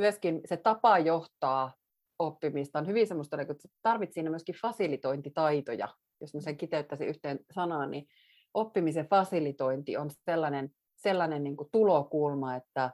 myöskin 0.00 0.40
se 0.44 0.56
tapa 0.56 0.98
johtaa 0.98 1.72
oppimista 2.18 2.78
on 2.78 2.86
hyvin 2.86 3.06
semmoista, 3.06 3.36
niin 3.36 3.50
että 3.50 3.68
tarvitset 3.82 4.14
siinä 4.14 4.30
myöskin 4.30 4.54
fasilitointitaitoja, 4.62 5.88
jos 6.20 6.34
mä 6.34 6.40
sen 6.40 6.56
kiteyttäisin 6.56 7.08
yhteen 7.08 7.38
sanaan, 7.54 7.90
niin 7.90 8.06
oppimisen 8.54 9.08
fasilitointi 9.08 9.96
on 9.96 10.10
sellainen, 10.24 10.70
sellainen 10.96 11.44
niin 11.44 11.56
kuin 11.56 11.68
tulokulma, 11.72 12.56
että, 12.56 12.90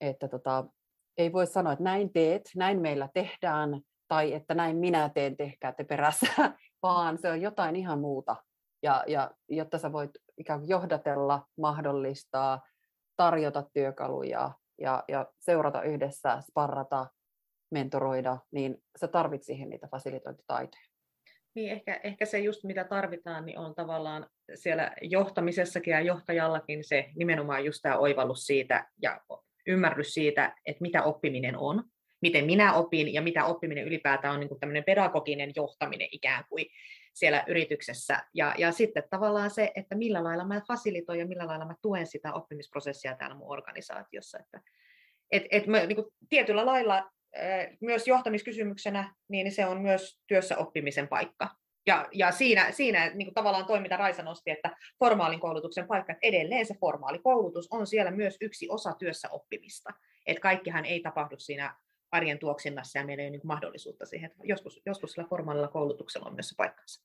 että 0.00 0.28
tota, 0.28 0.64
ei 1.18 1.32
voi 1.32 1.46
sanoa, 1.46 1.72
että 1.72 1.84
näin 1.84 2.12
teet, 2.12 2.50
näin 2.56 2.80
meillä 2.80 3.08
tehdään, 3.14 3.80
tai 4.08 4.32
että 4.32 4.54
näin 4.54 4.76
minä 4.76 5.08
teen, 5.08 5.36
tehkää 5.36 5.72
te 5.72 5.84
perässä, 5.84 6.26
vaan 6.82 7.18
se 7.18 7.30
on 7.30 7.40
jotain 7.40 7.76
ihan 7.76 8.00
muuta. 8.00 8.36
Ja, 8.82 9.04
ja 9.06 9.30
jotta 9.48 9.78
sä 9.78 9.92
voit 9.92 10.10
ikään 10.38 10.60
kuin 10.60 10.68
johdatella, 10.68 11.46
mahdollistaa, 11.56 12.62
tarjota 13.16 13.64
työkaluja 13.72 14.50
ja, 14.80 15.04
ja 15.08 15.26
seurata 15.38 15.82
yhdessä, 15.82 16.42
sparrata, 16.50 17.06
mentoroida, 17.70 18.38
niin 18.50 18.82
sä 19.00 19.08
tarvit 19.08 19.42
siihen 19.42 19.70
niitä 19.70 19.88
fasilitointitaitoja. 19.90 20.82
Niin, 21.54 21.72
ehkä, 21.72 22.00
ehkä 22.02 22.26
se 22.26 22.38
just 22.38 22.64
mitä 22.64 22.84
tarvitaan, 22.84 23.46
niin 23.46 23.58
on 23.58 23.74
tavallaan 23.74 24.26
siellä 24.54 24.92
johtamisessakin 25.02 25.92
ja 25.92 26.00
johtajallakin 26.00 26.84
se 26.84 27.10
nimenomaan 27.16 27.64
just 27.64 27.78
tämä 27.82 27.98
oivallus 27.98 28.46
siitä 28.46 28.88
ja 29.02 29.20
ymmärrys 29.66 30.14
siitä, 30.14 30.54
että 30.66 30.82
mitä 30.82 31.02
oppiminen 31.02 31.56
on, 31.56 31.84
miten 32.22 32.44
minä 32.44 32.74
opin 32.74 33.14
ja 33.14 33.22
mitä 33.22 33.44
oppiminen 33.44 33.84
ylipäätään 33.84 34.34
on 34.34 34.40
niin 34.40 34.48
kuin 34.48 34.60
tämmöinen 34.60 34.84
pedagoginen 34.84 35.52
johtaminen 35.56 36.08
ikään 36.12 36.44
kuin 36.48 36.66
siellä 37.12 37.44
yrityksessä. 37.46 38.24
Ja, 38.34 38.54
ja 38.58 38.72
sitten 38.72 39.02
tavallaan 39.10 39.50
se, 39.50 39.72
että 39.74 39.94
millä 39.94 40.24
lailla 40.24 40.44
mä 40.44 40.60
fasilitoin 40.68 41.18
ja 41.18 41.26
millä 41.26 41.46
lailla 41.46 41.66
mä 41.66 41.74
tuen 41.82 42.06
sitä 42.06 42.32
oppimisprosessia 42.32 43.16
täällä 43.16 43.36
mun 43.36 43.52
organisaatiossa. 43.52 44.38
Että, 44.38 44.60
et, 45.30 45.42
et 45.50 45.66
mä, 45.66 45.86
niin 45.86 46.04
tietyllä 46.28 46.66
lailla 46.66 47.10
myös 47.80 48.08
johtamiskysymyksenä, 48.08 49.14
niin 49.28 49.52
se 49.52 49.66
on 49.66 49.80
myös 49.80 50.20
työssä 50.26 50.56
oppimisen 50.56 51.08
paikka. 51.08 51.48
Ja, 51.86 52.08
ja 52.12 52.32
siinä, 52.32 52.72
siinä 52.72 53.10
niin 53.14 53.26
kuin 53.26 53.34
tavallaan 53.34 53.66
toi, 53.66 53.80
mitä 53.80 53.96
Raisa 53.96 54.22
nosti, 54.22 54.50
että 54.50 54.76
formaalin 54.98 55.40
koulutuksen 55.40 55.86
paikka, 55.86 56.12
että 56.12 56.26
edelleen 56.26 56.66
se 56.66 56.74
formaali 56.80 57.18
koulutus 57.18 57.68
on 57.70 57.86
siellä 57.86 58.10
myös 58.10 58.36
yksi 58.40 58.66
osa 58.70 58.92
työssä 58.98 59.28
oppimista. 59.30 59.90
Että 60.26 60.40
kaikkihan 60.40 60.84
ei 60.84 61.00
tapahdu 61.00 61.36
siinä 61.38 61.74
arjen 62.12 62.38
tuoksinnassa 62.38 62.98
ja 62.98 63.06
meillä 63.06 63.22
ei 63.22 63.26
ole 63.26 63.30
niin 63.30 63.40
mahdollisuutta 63.44 64.06
siihen. 64.06 64.30
Joskus, 64.42 64.82
joskus 64.86 65.12
sillä 65.12 65.28
formaalilla 65.28 65.68
koulutuksella 65.68 66.26
on 66.26 66.34
myös 66.34 66.48
se 66.48 66.54
paikkansa. 66.56 67.04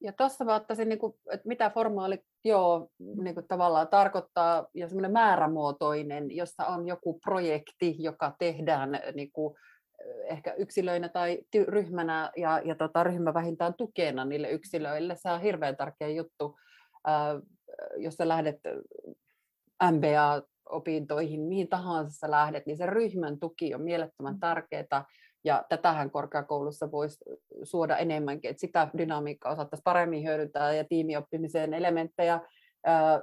Ja 0.00 0.12
tuossa 0.12 0.44
mä 0.44 0.54
ottaisin, 0.54 0.88
niin 0.88 0.98
kuin, 0.98 1.14
että 1.30 1.48
mitä 1.48 1.70
formaali 1.70 2.18
joo, 2.44 2.88
niin 2.98 3.34
kuin 3.34 3.48
tavallaan 3.48 3.88
tarkoittaa, 3.88 4.66
ja 4.74 4.88
semmoinen 4.88 5.12
määrämuotoinen, 5.12 6.36
jossa 6.36 6.66
on 6.66 6.86
joku 6.86 7.18
projekti, 7.18 7.96
joka 7.98 8.34
tehdään 8.38 9.00
niin 9.14 9.32
kuin, 9.32 9.56
ehkä 10.24 10.52
yksilöinä 10.52 11.08
tai 11.08 11.38
ryhmänä, 11.66 12.30
ja, 12.36 12.60
ja 12.64 12.74
tota, 12.74 13.04
ryhmä 13.04 13.34
vähintään 13.34 13.74
tukena 13.74 14.24
niille 14.24 14.50
yksilöille. 14.50 15.16
Se 15.16 15.30
on 15.30 15.40
hirveän 15.40 15.76
tärkeä 15.76 16.08
juttu, 16.08 16.58
äh, 17.08 17.42
jos 17.96 18.14
sä 18.14 18.28
lähdet 18.28 18.60
MBA-opintoihin, 20.70 21.40
mihin 21.40 21.68
tahansa 21.68 22.18
sä 22.18 22.30
lähdet, 22.30 22.66
niin 22.66 22.76
se 22.76 22.86
ryhmän 22.86 23.38
tuki 23.38 23.74
on 23.74 23.82
mielettömän 23.82 24.34
mm. 24.34 24.40
tärkeää, 24.40 25.04
ja 25.44 25.64
tätähän 25.68 26.10
korkeakoulussa 26.10 26.90
voisi 26.90 27.24
suoda 27.62 27.96
enemmänkin, 27.96 28.50
että 28.50 28.60
sitä 28.60 28.88
dynamiikkaa 28.98 29.52
osattaisiin 29.52 29.84
paremmin 29.84 30.24
hyödyntää 30.24 30.74
ja 30.74 30.84
tiimioppimisen 30.84 31.74
elementtejä 31.74 32.40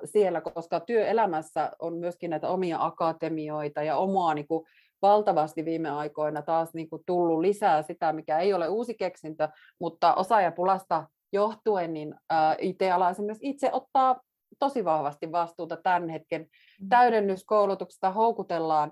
siellä, 0.06 0.42
koska 0.42 0.80
työelämässä 0.80 1.72
on 1.80 1.98
myöskin 1.98 2.30
näitä 2.30 2.50
omia 2.50 2.86
akatemioita 2.86 3.84
ja 3.84 3.98
omaa 3.98 4.34
niin 4.34 4.48
kuin, 4.48 4.66
valtavasti 5.02 5.66
viime 5.66 5.90
aikoina 5.90 6.42
taas 6.42 6.74
niin 6.74 6.90
kuin, 6.90 7.04
tullut 7.06 7.40
lisää 7.40 7.82
sitä, 7.82 8.14
mikä 8.14 8.40
ei 8.40 8.54
ole 8.54 8.68
uusi 8.68 8.94
keksintö, 8.94 9.50
mutta 9.80 10.16
osaajapulasta 10.16 11.08
johtuen, 11.34 11.94
niin 11.94 12.16
IT-ala 12.60 13.10
esimerkiksi 13.10 13.50
itse 13.50 13.70
ottaa 13.74 14.20
tosi 14.60 14.86
vahvasti 14.86 15.32
vastuuta 15.32 15.78
tämän 15.78 16.10
hetken 16.10 16.42
mm. 16.42 16.90
täydennyskoulutuksesta, 16.90 18.12
houkutellaan 18.12 18.92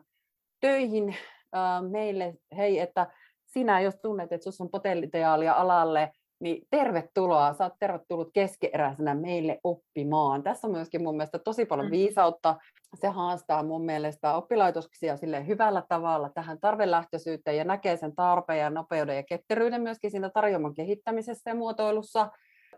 töihin 0.60 1.16
meille, 1.90 2.34
hei, 2.58 2.80
että 2.80 3.08
sinä 3.46 3.82
jos 3.82 3.96
tunnet, 4.02 4.32
että 4.32 4.44
sinussa 4.44 4.64
on 4.64 4.70
potentiaalia 4.70 5.54
alalle, 5.54 6.12
niin 6.40 6.68
tervetuloa, 6.70 7.54
saat 7.54 7.74
tervetullut 7.80 8.30
keskeeräisenä 8.34 9.16
meille 9.16 9.60
oppimaan. 9.64 10.44
Tässä 10.44 10.68
on 10.68 10.72
myöskin 10.72 11.04
mun 11.04 11.18
mielestä 11.18 11.40
tosi 11.40 11.66
paljon 11.66 11.88
mm. 11.88 11.92
viisautta. 11.92 12.56
Se 12.96 13.08
haastaa 13.08 13.64
mun 13.64 13.86
mielestä 13.86 14.34
oppilaitoksia 14.34 15.18
sille 15.18 15.48
hyvällä 15.48 15.84
tavalla 15.90 16.30
tähän 16.30 16.60
tarvelähtöisyyteen 16.60 17.58
ja 17.58 17.64
näkee 17.64 17.98
sen 17.98 18.16
tarpeen 18.16 18.60
ja 18.60 18.70
nopeuden 18.70 19.16
ja 19.16 19.24
ketteryyden 19.24 19.82
myöskin 19.82 20.12
siinä 20.12 20.30
tarjoaman 20.30 20.74
kehittämisessä 20.74 21.50
ja 21.50 21.56
muotoilussa. 21.56 22.32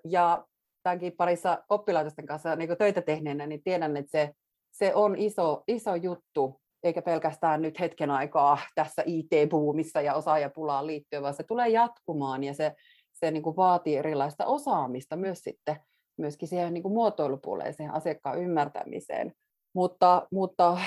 Ja 0.05 0.45
tämänkin 0.83 1.13
parissa 1.17 1.63
oppilaitosten 1.69 2.25
kanssa 2.25 2.55
niin 2.55 2.77
töitä 2.77 3.01
tehneenä, 3.01 3.47
niin 3.47 3.63
tiedän, 3.63 3.97
että 3.97 4.11
se, 4.11 4.31
se 4.71 4.95
on 4.95 5.15
iso, 5.15 5.63
iso 5.67 5.95
juttu 5.95 6.61
eikä 6.83 7.01
pelkästään 7.01 7.61
nyt 7.61 7.79
hetken 7.79 8.11
aikaa 8.11 8.57
tässä 8.75 9.03
IT-buumissa 9.05 10.01
ja 10.01 10.13
osaajapulaan 10.13 10.87
liittyen, 10.87 11.23
vaan 11.23 11.33
se 11.33 11.43
tulee 11.43 11.69
jatkumaan 11.69 12.43
ja 12.43 12.53
se, 12.53 12.73
se 13.11 13.31
niin 13.31 13.43
kuin 13.43 13.55
vaatii 13.55 13.97
erilaista 13.97 14.45
osaamista 14.45 15.15
myös 15.15 15.39
sitten 15.39 15.75
myöskin 16.17 16.47
siihen 16.47 16.73
niin 16.73 16.83
kuin 16.83 16.93
muotoilupuoleen, 16.93 17.73
siihen 17.73 17.93
asiakkaan 17.93 18.41
ymmärtämiseen. 18.41 19.33
Mutta, 19.73 20.27
mutta 20.31 20.77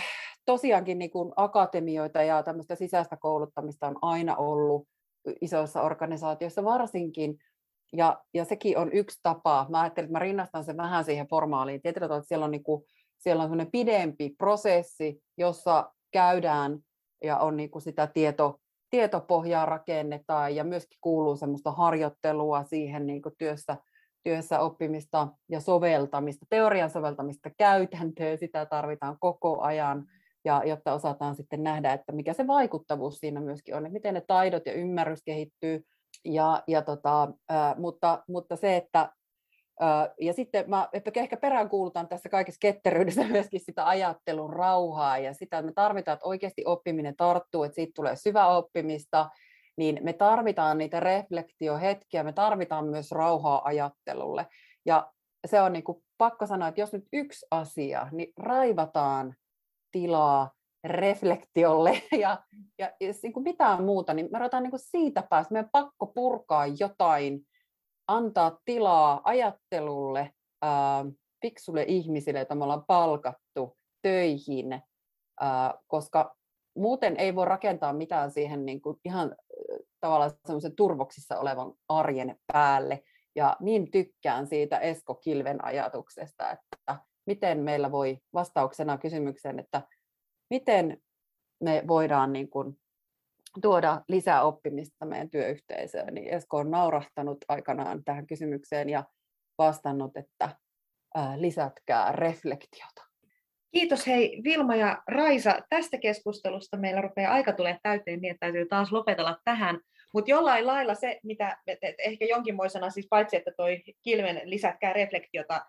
tosiaankin 0.47 0.99
niin 0.99 1.11
kuin 1.11 1.33
akatemioita 1.37 2.23
ja 2.23 2.43
tämmöistä 2.43 2.75
sisäistä 2.75 3.17
kouluttamista 3.17 3.87
on 3.87 3.97
aina 4.03 4.37
ollut 4.37 4.89
isoissa 5.41 5.83
organisaatioissa 5.83 6.65
varsinkin, 6.65 7.39
ja, 7.97 8.23
ja 8.35 8.45
sekin 8.45 8.79
on 8.79 8.93
yksi 8.93 9.21
tapa. 9.23 9.67
Mä 9.69 9.81
ajattelin, 9.81 10.07
että 10.07 10.13
mä 10.13 10.19
rinnastan 10.19 10.65
sen 10.65 10.77
vähän 10.77 11.05
siihen 11.05 11.27
formaaliin. 11.27 11.83
Tietysti, 11.83 12.05
että 12.05 12.29
siellä 12.29 12.45
on, 12.45 12.51
niin 12.51 12.65
kuin, 12.65 12.85
siellä 13.19 13.43
on 13.43 13.49
sellainen 13.49 13.71
pidempi 13.71 14.35
prosessi, 14.39 15.23
jossa 15.39 15.93
käydään 16.13 16.79
ja 17.25 17.39
on 17.39 17.57
niin 17.57 17.71
kuin 17.71 17.83
sitä 17.83 18.07
tieto, 18.07 18.61
tietopohjaa 18.91 19.67
rakennetaan 19.67 20.57
ja 20.57 20.65
myöskin 20.65 20.99
kuuluu 21.01 21.37
semmoista 21.37 21.73
harjoittelua 21.73 22.65
siihen 22.65 23.07
niin 23.07 23.23
kuin 23.23 23.35
työssä, 23.39 23.77
työssä 24.23 24.61
oppimista 24.61 25.29
ja 25.49 25.61
soveltamista, 25.61 26.47
teorian 26.51 26.91
soveltamista 26.91 27.51
käytäntöön, 27.59 28.39
sitä 28.39 28.67
tarvitaan 28.67 29.17
koko 29.21 29.61
ajan, 29.61 30.07
ja 30.45 30.63
jotta 30.65 30.93
osataan 30.93 31.37
sitten 31.37 31.63
nähdä, 31.63 31.93
että 31.93 32.13
mikä 32.13 32.33
se 32.33 32.47
vaikuttavuus 32.47 33.19
siinä 33.19 33.41
myöskin 33.41 33.75
on, 33.75 33.87
että 33.87 33.93
miten 33.93 34.15
ne 34.15 34.23
taidot 34.27 34.67
ja 34.67 34.73
ymmärrys 34.73 35.23
kehittyy, 35.25 35.85
ja, 36.25 36.63
ja 36.67 36.83
tota, 36.83 37.29
mutta, 37.77 38.25
mutta 38.29 38.57
se, 38.57 38.77
että 38.77 39.13
ja 40.21 40.33
sitten 40.33 40.71
mä 40.71 40.89
ehkä 41.15 41.37
peräänkuulutan 41.37 42.09
tässä 42.09 42.29
kaikessa 42.29 42.59
ketteryydessä 42.61 43.25
myöskin 43.29 43.61
sitä 43.61 43.89
ajattelun 43.89 44.53
rauhaa 44.53 45.19
ja 45.19 45.35
sitä, 45.35 45.59
että 45.59 45.67
me 45.67 45.73
tarvitaan, 45.73 46.15
että 46.15 46.29
oikeasti 46.29 46.63
oppiminen 46.67 47.17
tarttuu, 47.17 47.65
että 47.65 47.75
siitä 47.75 47.93
tulee 47.95 48.17
syvä 48.17 48.47
oppimista, 48.47 49.31
niin 49.77 49.99
me 50.03 50.13
tarvitaan 50.13 50.79
niitä 50.79 51.01
reflektiohetkiä, 51.01 52.23
me 52.23 52.33
tarvitaan 52.33 52.87
myös 52.87 53.11
rauhaa 53.11 53.61
ajattelulle. 53.65 54.47
Ja 54.87 55.13
se 55.47 55.61
on 55.61 55.73
niin 55.73 55.85
kuin 55.85 56.03
pakko 56.19 56.47
sanoa, 56.47 56.69
että 56.69 56.81
jos 56.81 56.93
nyt 56.93 57.05
yksi 57.13 57.47
asia, 57.51 58.09
niin 58.13 58.33
raivataan 58.37 59.35
tilaa 59.93 60.51
reflektiolle 60.85 62.03
ja, 62.21 62.43
ja 62.79 62.93
jos 63.01 63.23
niin 63.23 63.33
kuin 63.33 63.45
mitään 63.45 63.85
muuta, 63.85 64.15
niin 64.15 64.29
me 64.33 64.39
ruvetaan 64.39 64.63
niin 64.63 64.73
siitä 64.77 65.23
päästä, 65.31 65.53
meidän 65.53 65.71
pakko 65.73 66.07
purkaa 66.07 66.67
jotain, 66.67 67.47
antaa 68.09 68.59
tilaa 68.65 69.21
ajattelulle, 69.25 70.31
ää, 70.63 71.05
fiksulle 71.43 71.85
ihmisille, 71.89 72.39
joita 72.39 72.55
me 72.55 72.65
ollaan 72.65 72.85
palkattu 72.87 73.77
töihin, 74.03 74.83
ää, 75.41 75.75
koska 75.87 76.37
muuten 76.77 77.17
ei 77.17 77.35
voi 77.35 77.45
rakentaa 77.45 77.93
mitään 77.93 78.31
siihen 78.31 78.67
niin 78.67 78.83
kuin 78.83 78.97
ihan 79.05 79.37
tavallaan 80.01 80.33
semmoisen 80.47 80.77
turvoksissa 80.77 81.39
olevan 81.39 81.73
arjen 81.89 82.37
päälle. 82.53 83.03
Ja 83.37 83.57
niin 83.61 83.91
tykkään 83.91 84.47
siitä 84.47 84.79
Esko 84.79 85.15
Kilven 85.15 85.65
ajatuksesta, 85.65 86.51
että 86.51 86.99
miten 87.27 87.59
meillä 87.59 87.93
voi 87.93 88.19
vastauksena 88.35 88.99
kysymykseen, 88.99 89.59
että 89.59 89.83
miten 90.51 91.03
me 91.61 91.83
voidaan 91.89 92.33
niin 92.33 92.49
kuin 92.49 92.79
tuoda 93.63 94.01
lisää 94.09 94.43
oppimista 94.43 95.07
meidän 95.07 95.31
työyhteisöön, 95.31 96.15
niin 96.15 96.29
Esko 96.29 96.57
on 96.57 96.71
naurahtanut 96.71 97.39
aikanaan 97.49 98.05
tähän 98.05 98.27
kysymykseen 98.27 98.89
ja 98.89 99.05
vastannut, 99.59 100.17
että 100.17 100.57
lisätkää 101.37 102.13
reflektiota. 102.13 103.03
Kiitos 103.73 104.07
hei 104.07 104.41
Vilma 104.45 104.77
ja 104.77 105.03
Raisa 105.09 105.59
tästä 105.69 105.99
keskustelusta. 105.99 106.77
Meillä 106.77 107.01
rupeaa 107.01 107.33
aika 107.33 107.53
tulee 107.53 107.79
täyteen, 107.83 108.21
niin 108.21 108.37
täytyy 108.41 108.67
taas 108.67 108.93
lopetella 108.93 109.39
tähän. 109.45 109.81
Mutta 110.15 110.31
jollain 110.31 110.67
lailla 110.67 110.95
se, 110.95 111.21
mitä 111.23 111.59
ehkä 111.99 112.25
jonkinmoisena, 112.25 112.91
siis 112.91 113.07
paitsi 113.11 113.37
että 113.37 113.53
toi 113.57 113.83
Kilven 114.03 114.41
lisätkää 114.45 114.93
reflektiota 114.93 115.67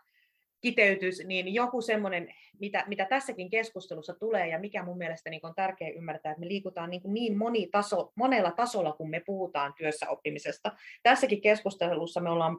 kiteytys, 0.65 1.25
niin 1.25 1.53
joku 1.53 1.81
semmoinen, 1.81 2.27
mitä, 2.59 2.83
mitä 2.87 3.05
tässäkin 3.05 3.49
keskustelussa 3.49 4.13
tulee 4.13 4.47
ja 4.47 4.59
mikä 4.59 4.83
mun 4.83 4.97
mielestä 4.97 5.29
niin 5.29 5.45
on 5.45 5.55
tärkeää 5.55 5.91
ymmärtää, 5.91 6.31
että 6.31 6.39
me 6.39 6.47
liikutaan 6.47 6.89
niin, 6.89 7.01
niin 7.05 7.37
moni 7.37 7.67
taso, 7.71 8.11
monella 8.15 8.51
tasolla, 8.51 8.93
kun 8.93 9.09
me 9.09 9.21
puhutaan 9.25 9.73
työssä 9.77 10.09
oppimisesta. 10.09 10.71
Tässäkin 11.03 11.41
keskustelussa 11.41 12.21
me 12.21 12.29
ollaan 12.29 12.57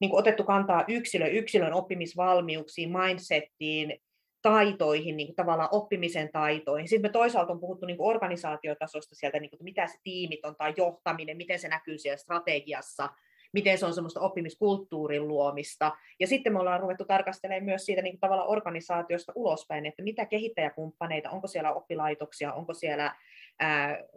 niin 0.00 0.14
otettu 0.14 0.44
kantaa 0.44 0.84
yksilö, 0.88 1.26
yksilön 1.26 1.72
oppimisvalmiuksiin, 1.72 2.92
mindsettiin, 2.92 4.00
taitoihin, 4.42 5.16
niin 5.16 5.34
tavallaan 5.34 5.68
oppimisen 5.72 6.32
taitoihin. 6.32 6.88
Sitten 6.88 7.08
me 7.10 7.12
toisaalta 7.12 7.52
on 7.52 7.60
puhuttu 7.60 7.86
niin 7.86 7.96
organisaatiotasosta 8.00 9.14
sieltä, 9.14 9.40
niin 9.40 9.50
kuin, 9.50 9.64
mitä 9.64 9.86
se 9.86 9.98
tiimit 10.04 10.44
on 10.44 10.56
tai 10.56 10.74
johtaminen, 10.76 11.36
miten 11.36 11.58
se 11.58 11.68
näkyy 11.68 11.98
siellä 11.98 12.16
strategiassa, 12.16 13.08
miten 13.52 13.78
se 13.78 13.86
on 13.86 13.94
semmoista 13.94 14.20
oppimiskulttuurin 14.20 15.28
luomista. 15.28 15.92
Ja 16.20 16.26
sitten 16.26 16.52
me 16.52 16.58
ollaan 16.58 16.80
ruvettu 16.80 17.04
tarkastelemaan 17.04 17.64
myös 17.64 17.86
siitä 17.86 18.02
niin 18.02 18.12
kuin 18.12 18.20
tavallaan 18.20 18.48
organisaatiosta 18.48 19.32
ulospäin, 19.34 19.86
että 19.86 20.02
mitä 20.02 20.26
kehittäjäkumppaneita, 20.26 21.30
onko 21.30 21.46
siellä 21.46 21.72
oppilaitoksia, 21.72 22.52
onko 22.52 22.74
siellä 22.74 23.14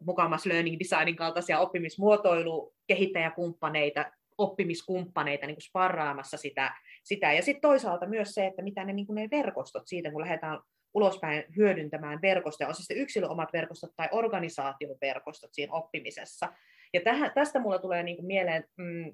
mukamas 0.06 0.46
learning 0.46 0.80
designin 0.80 1.16
kaltaisia 1.16 1.60
oppimismuotoilukehittäjäkumppaneita, 1.60 4.12
oppimiskumppaneita 4.38 5.48
niin 5.48 5.56
kuin 5.56 5.64
sparraamassa 5.64 6.38
sitä, 6.38 6.74
sitä. 7.04 7.34
Ja 7.34 7.42
sitten 7.42 7.62
toisaalta 7.62 8.08
myös 8.08 8.34
se, 8.34 8.46
että 8.46 8.62
mitä 8.62 8.86
ne, 8.86 8.94
niin 8.94 9.08
kuin 9.08 9.16
ne 9.16 9.28
verkostot 9.32 9.88
siitä, 9.88 10.12
kun 10.12 10.22
lähdetään 10.22 10.60
ulospäin 10.94 11.44
hyödyntämään 11.56 12.22
verkostoja, 12.22 12.68
on 12.68 12.76
se 12.76 12.78
sitten 12.78 12.98
yksilön 12.98 13.30
omat 13.30 13.54
verkostot 13.54 13.92
tai 13.96 14.10
organisaation 14.12 14.98
verkostot 15.02 15.54
siinä 15.54 15.74
oppimisessa. 15.74 16.54
Ja 16.94 17.02
tähän, 17.02 17.32
tästä 17.36 17.60
mulla 17.60 17.80
tulee 17.80 18.04
niin 18.04 18.16
kuin 18.16 18.26
mieleen, 18.26 18.64
mm, 18.78 19.14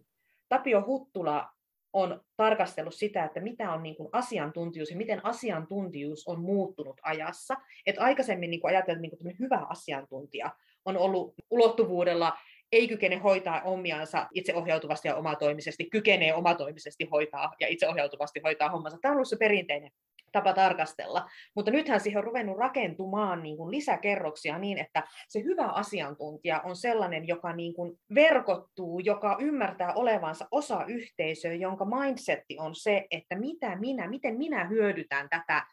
Tapio 0.50 0.84
Huttula 0.86 1.50
on 1.94 2.22
tarkastellut 2.38 2.96
sitä, 2.96 3.24
että 3.24 3.40
mitä 3.40 3.72
on 3.74 3.84
niin 3.84 3.96
kuin 3.96 4.10
asiantuntijuus 4.12 4.92
ja 4.92 4.98
miten 4.98 5.26
asiantuntijuus 5.26 6.28
on 6.28 6.42
muuttunut 6.42 7.00
ajassa. 7.04 7.56
Et 7.86 7.96
aikaisemmin 8.00 8.50
niin 8.50 8.62
ajateltiin, 8.64 9.14
että 9.14 9.26
niin 9.26 9.40
hyvä 9.40 9.66
asiantuntija 9.70 10.52
on 10.86 10.98
ollut 10.98 11.34
ulottuvuudella 11.50 12.38
ei 12.72 12.88
kykene 12.88 13.16
hoitaa 13.16 13.62
omiansa 13.62 14.28
itseohjautuvasti 14.34 15.08
ja 15.08 15.16
omatoimisesti, 15.16 15.90
kykenee 15.90 16.34
omatoimisesti 16.34 17.08
hoitaa 17.12 17.54
ja 17.60 17.68
itseohjautuvasti 17.68 18.40
hoitaa 18.44 18.70
hommansa. 18.70 18.98
Tämä 19.02 19.12
on 19.12 19.16
ollut 19.16 19.28
se 19.28 19.38
perinteinen 19.40 19.92
tapa 20.32 20.54
tarkastella. 20.54 21.30
Mutta 21.56 21.72
nythän 21.72 22.00
siihen 22.00 22.18
on 22.18 22.24
ruvennut 22.24 22.58
rakentumaan 22.58 23.44
niin 23.44 23.58
kuin 23.58 23.72
lisäkerroksia 23.72 24.58
niin, 24.58 24.78
että 24.78 25.04
se 25.28 25.44
hyvä 25.44 25.66
asiantuntija 25.66 26.62
on 26.62 26.76
sellainen, 26.76 27.28
joka 27.28 27.54
niin 27.54 27.74
kuin 27.74 28.00
verkottuu, 28.16 29.00
joka 29.00 29.38
ymmärtää 29.40 29.94
olevansa 29.94 30.48
osa 30.52 30.86
yhteisöä, 30.88 31.54
jonka 31.54 31.86
mindsetti 31.86 32.58
on 32.60 32.76
se, 32.76 33.08
että 33.12 33.36
mitä 33.36 33.76
minä, 33.76 34.08
miten 34.08 34.38
minä 34.38 34.68
hyödytän 34.68 35.30
tätä 35.30 35.64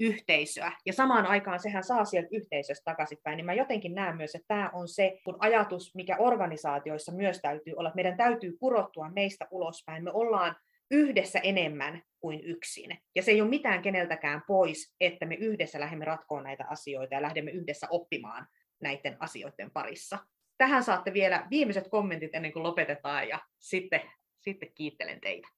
yhteisöä. 0.00 0.72
Ja 0.86 0.92
samaan 0.92 1.26
aikaan 1.26 1.60
sehän 1.60 1.84
saa 1.84 2.04
sieltä 2.04 2.28
yhteisöstä 2.32 2.84
takaisinpäin. 2.84 3.36
Niin 3.36 3.46
mä 3.46 3.54
jotenkin 3.54 3.94
näen 3.94 4.16
myös, 4.16 4.34
että 4.34 4.48
tämä 4.48 4.70
on 4.72 4.88
se 4.88 5.18
kun 5.24 5.36
ajatus, 5.38 5.94
mikä 5.94 6.16
organisaatioissa 6.18 7.12
myös 7.12 7.40
täytyy 7.40 7.74
olla, 7.76 7.88
että 7.88 7.96
meidän 7.96 8.16
täytyy 8.16 8.56
kurottua 8.60 9.10
meistä 9.10 9.46
ulospäin. 9.50 10.04
Me 10.04 10.10
ollaan 10.12 10.56
yhdessä 10.90 11.38
enemmän 11.38 12.02
kuin 12.20 12.40
yksin. 12.44 12.98
Ja 13.14 13.22
se 13.22 13.30
ei 13.30 13.40
ole 13.40 13.50
mitään 13.50 13.82
keneltäkään 13.82 14.42
pois, 14.46 14.94
että 15.00 15.26
me 15.26 15.34
yhdessä 15.34 15.80
lähdemme 15.80 16.04
ratkoon 16.04 16.44
näitä 16.44 16.64
asioita 16.68 17.14
ja 17.14 17.22
lähdemme 17.22 17.50
yhdessä 17.50 17.86
oppimaan 17.90 18.46
näiden 18.82 19.16
asioiden 19.20 19.70
parissa. 19.70 20.18
Tähän 20.58 20.84
saatte 20.84 21.12
vielä 21.12 21.46
viimeiset 21.50 21.88
kommentit 21.88 22.34
ennen 22.34 22.52
kuin 22.52 22.62
lopetetaan 22.62 23.28
ja 23.28 23.38
sitten, 23.58 24.00
sitten 24.40 24.72
kiittelen 24.74 25.20
teitä. 25.20 25.48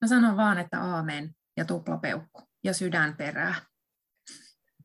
Mä 0.00 0.08
sanon 0.08 0.36
vaan, 0.36 0.58
että 0.58 0.80
aamen 0.80 1.30
ja 1.56 1.64
tuplapeukku 1.64 2.42
ja 2.64 2.72
sydän 2.72 3.16
perää. 3.16 3.54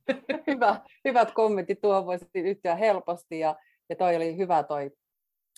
Hyvä, 0.47 0.81
hyvät 1.05 1.31
kommentit, 1.31 1.81
tuo 1.81 2.05
voisi 2.05 2.25
yhtyä 2.35 2.75
helposti 2.75 3.39
ja, 3.39 3.55
ja 3.89 3.95
toi 3.95 4.15
oli 4.15 4.37
hyvä 4.37 4.63
toi 4.63 4.91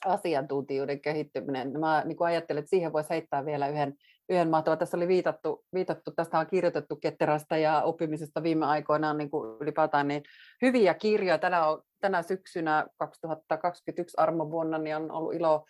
asiantuntijuuden 0.05 1.01
kehittyminen. 1.01 1.79
Mä 1.79 2.03
niin 2.05 2.17
ajattelen, 2.19 2.59
että 2.59 2.69
siihen 2.69 2.93
voisi 2.93 3.09
heittää 3.09 3.45
vielä 3.45 3.67
yhden, 3.67 3.95
yhden 4.32 4.49
mahtavan. 4.49 4.77
Tässä 4.77 4.97
oli 4.97 5.07
viitattu, 5.07 5.65
viitattu, 5.73 6.11
tästä 6.11 6.39
on 6.39 6.47
kirjoitettu 6.47 6.95
ketterästä 6.95 7.57
ja 7.57 7.82
oppimisesta 7.82 8.43
viime 8.43 8.65
aikoina 8.65 9.13
niin 9.13 9.29
kuin 9.29 9.57
ylipäätään 9.61 10.07
niin 10.07 10.23
hyviä 10.61 10.93
kirjoja. 10.93 11.38
Tänä, 11.38 11.67
on, 11.67 11.82
tänä 12.01 12.21
syksynä 12.21 12.88
2021 12.97 14.15
armovuonna 14.17 14.77
niin 14.77 14.95
on 14.95 15.11
ollut 15.11 15.34
ilo 15.34 15.65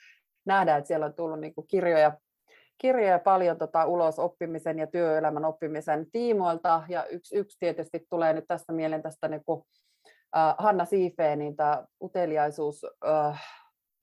nähdä, 0.46 0.78
että 0.78 0.88
siellä 0.88 1.06
on 1.06 1.14
tullut 1.14 1.40
niin 1.40 1.56
kuin 1.56 1.68
kirjoja, 1.68 2.18
kirjoja 2.78 3.20
paljon 3.20 3.58
tota, 3.58 3.86
ulos 3.86 4.20
oppimisen 4.20 4.80
ja 4.80 4.88
työelämän 4.88 5.46
oppimisen 5.46 6.12
tiimoilta. 6.12 6.84
Ja 6.90 7.06
yksi, 7.06 7.36
yksi 7.36 7.58
tietysti 7.60 8.06
tulee 8.10 8.34
nyt 8.34 8.46
tästä 8.48 8.74
mieleen 8.74 9.02
tästä 9.02 9.28
niin 9.28 9.44
kuin, 9.46 9.64
äh, 10.38 10.56
Hanna 10.58 10.86
niin 11.36 11.56
tämä 11.56 11.86
uteliaisuus, 12.02 12.86
äh, 13.08 13.44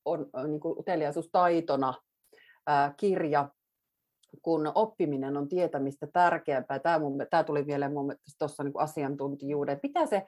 on 0.04 0.30
niin 0.46 0.61
kuin 0.61 0.78
uteliaisuustaitona 0.78 1.94
äh, 2.70 2.94
kirja, 2.96 3.48
kun 4.43 4.72
oppiminen 4.74 5.37
on 5.37 5.49
tietämistä 5.49 6.07
tärkeämpää. 6.12 6.79
Tämä, 6.79 6.99
mun, 6.99 7.26
tämä 7.31 7.45
tuli 7.45 7.66
vielä 7.66 7.91
tuossa 8.39 8.64
niin 8.64 8.72
asiantuntijuuden. 8.76 9.81
Mitä 9.83 10.07
se 10.07 10.26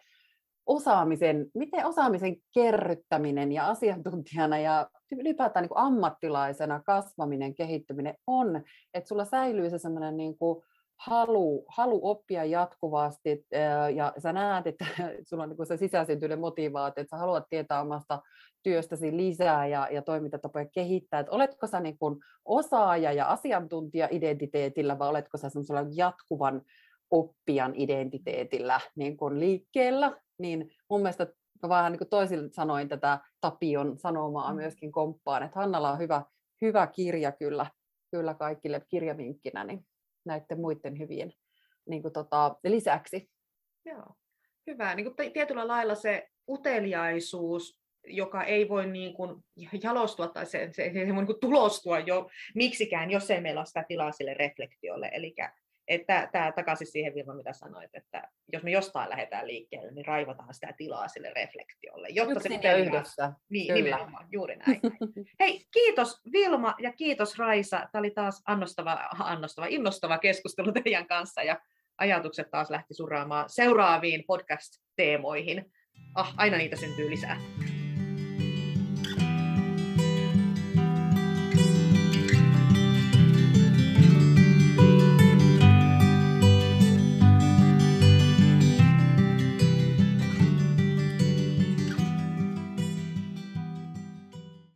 osaamisen, 0.67 1.47
miten 1.55 1.87
osaamisen 1.87 2.37
kerryttäminen 2.55 3.53
ja 3.53 3.69
asiantuntijana 3.69 4.59
ja 4.59 4.91
ylipäätään 5.13 5.63
niin 5.63 5.79
ammattilaisena 5.79 6.83
kasvaminen, 6.87 7.55
kehittyminen 7.55 8.15
on, 8.27 8.63
että 8.95 9.09
sulla 9.09 9.25
säilyy 9.25 9.71
se 9.71 9.79
semmoinen 9.79 10.17
niin 10.17 10.39
kuin 10.39 10.63
halu, 11.07 11.65
halu 11.69 12.01
oppia 12.03 12.45
jatkuvasti 12.45 13.47
ja 13.95 14.13
sä 14.19 14.33
näet, 14.33 14.67
että 14.67 14.87
sulla 15.29 15.43
on 15.43 15.49
niin 15.49 15.67
se 15.67 15.77
sisäsyntyinen 15.77 16.41
motivaatio, 16.41 17.01
että 17.01 17.17
sä 17.17 17.21
haluat 17.21 17.45
tietää 17.51 17.81
omasta 17.81 18.23
työstäsi 18.63 19.17
lisää 19.17 19.67
ja, 19.67 19.89
ja 19.91 20.03
toimintatapoja 20.03 20.67
kehittää. 20.73 21.21
Että 21.21 21.33
oletko 21.33 21.67
sä 21.67 21.81
niin 21.81 21.99
kuin 21.99 22.17
osaaja 22.45 23.13
ja 23.13 23.27
asiantuntija 23.27 24.09
identiteetillä 24.11 24.99
vai 24.99 25.09
oletko 25.09 25.39
sä 25.39 25.49
semmoisella 25.49 25.85
jatkuvan 25.95 26.63
oppijan 27.11 27.73
identiteetillä 27.75 28.81
niin 28.97 29.17
kuin 29.17 29.41
liikkeellä, 29.41 30.21
niin 30.39 30.71
mun 30.91 31.01
mielestä 31.01 31.27
mä 31.63 31.69
vähän 31.69 31.93
niin 31.93 32.09
toisille 32.11 32.49
sanoin 32.53 32.89
tätä 32.89 33.19
Tapion 33.41 33.99
sanomaa 33.99 34.51
mm. 34.53 34.57
myöskin 34.57 34.93
komppaan, 34.93 35.43
että 35.43 35.61
Hannalla 35.61 35.93
on 35.93 35.99
hyvä, 35.99 36.23
hyvä 36.61 36.87
kirja 36.87 37.33
kyllä, 37.33 37.67
kyllä 38.11 38.35
kaikille 38.35 38.83
kirjavinkkinä 38.89 39.65
niin 39.65 39.87
näiden 40.31 40.61
muiden 40.61 40.99
hyvien 40.99 41.33
niin 41.87 42.03
kuin 42.03 42.13
tota, 42.13 42.57
lisäksi. 42.65 43.31
Joo, 43.85 44.15
hyvä. 44.67 44.95
Niin 44.95 45.05
kuin 45.15 45.33
tietyllä 45.33 45.69
lailla 45.69 45.95
se 45.95 46.29
uteliaisuus, 46.49 47.81
joka 48.07 48.45
ei 48.45 48.69
voi 48.69 48.87
niin 48.87 49.15
kuin 49.15 49.45
jalostua 49.83 50.29
tai 50.29 50.47
se, 50.47 50.71
se, 50.73 50.91
se 50.95 51.07
voi 51.07 51.15
niin 51.15 51.27
kuin 51.27 51.41
tulostua 51.41 51.99
jo 51.99 52.31
miksikään, 52.55 53.11
jos 53.11 53.31
ei 53.31 53.41
meillä 53.41 53.61
ole 53.61 53.67
sitä 53.67 53.85
tilaa 53.89 54.13
sille 54.13 54.35
reflektiolle. 54.35 55.11
Eli 55.13 55.35
että 55.91 56.29
tämä 56.33 56.53
takaisin 56.53 56.87
siihen 56.87 57.15
Vilma, 57.15 57.35
mitä 57.35 57.53
sanoit, 57.53 57.91
että 57.95 58.29
jos 58.53 58.63
me 58.63 58.71
jostain 58.71 59.11
lähdetään 59.11 59.47
liikkeelle, 59.47 59.93
niin 59.93 60.07
raivataan 60.07 60.55
sitä 60.55 60.75
tilaa 60.77 61.09
sille 61.09 61.31
reflektiolle. 61.37 62.09
Jotta 62.11 62.35
Yksin 62.35 62.63
se 62.63 62.69
ja 62.69 62.77
yhdessä. 62.77 63.33
Niin, 63.49 63.67
Kyllä. 63.67 63.83
nimenomaan, 63.83 64.29
juuri 64.33 64.57
näin. 64.57 64.81
Hei, 65.41 65.65
kiitos 65.73 66.21
Vilma 66.33 66.75
ja 66.79 66.93
kiitos 66.93 67.39
Raisa. 67.39 67.89
Tämä 67.93 68.01
oli 68.01 68.11
taas 68.11 68.43
annostava, 68.47 69.09
annostava, 69.19 69.67
innostava 69.67 70.19
keskustelu 70.19 70.73
teidän 70.73 71.07
kanssa 71.07 71.43
ja 71.43 71.61
ajatukset 71.99 72.51
taas 72.51 72.71
lähti 72.71 72.95
surraamaan 72.95 73.51
seuraaviin 73.51 74.25
podcast-teemoihin. 74.27 75.73
Ah, 76.15 76.35
aina 76.37 76.57
niitä 76.57 76.77
syntyy 76.77 77.11
lisää. 77.11 77.37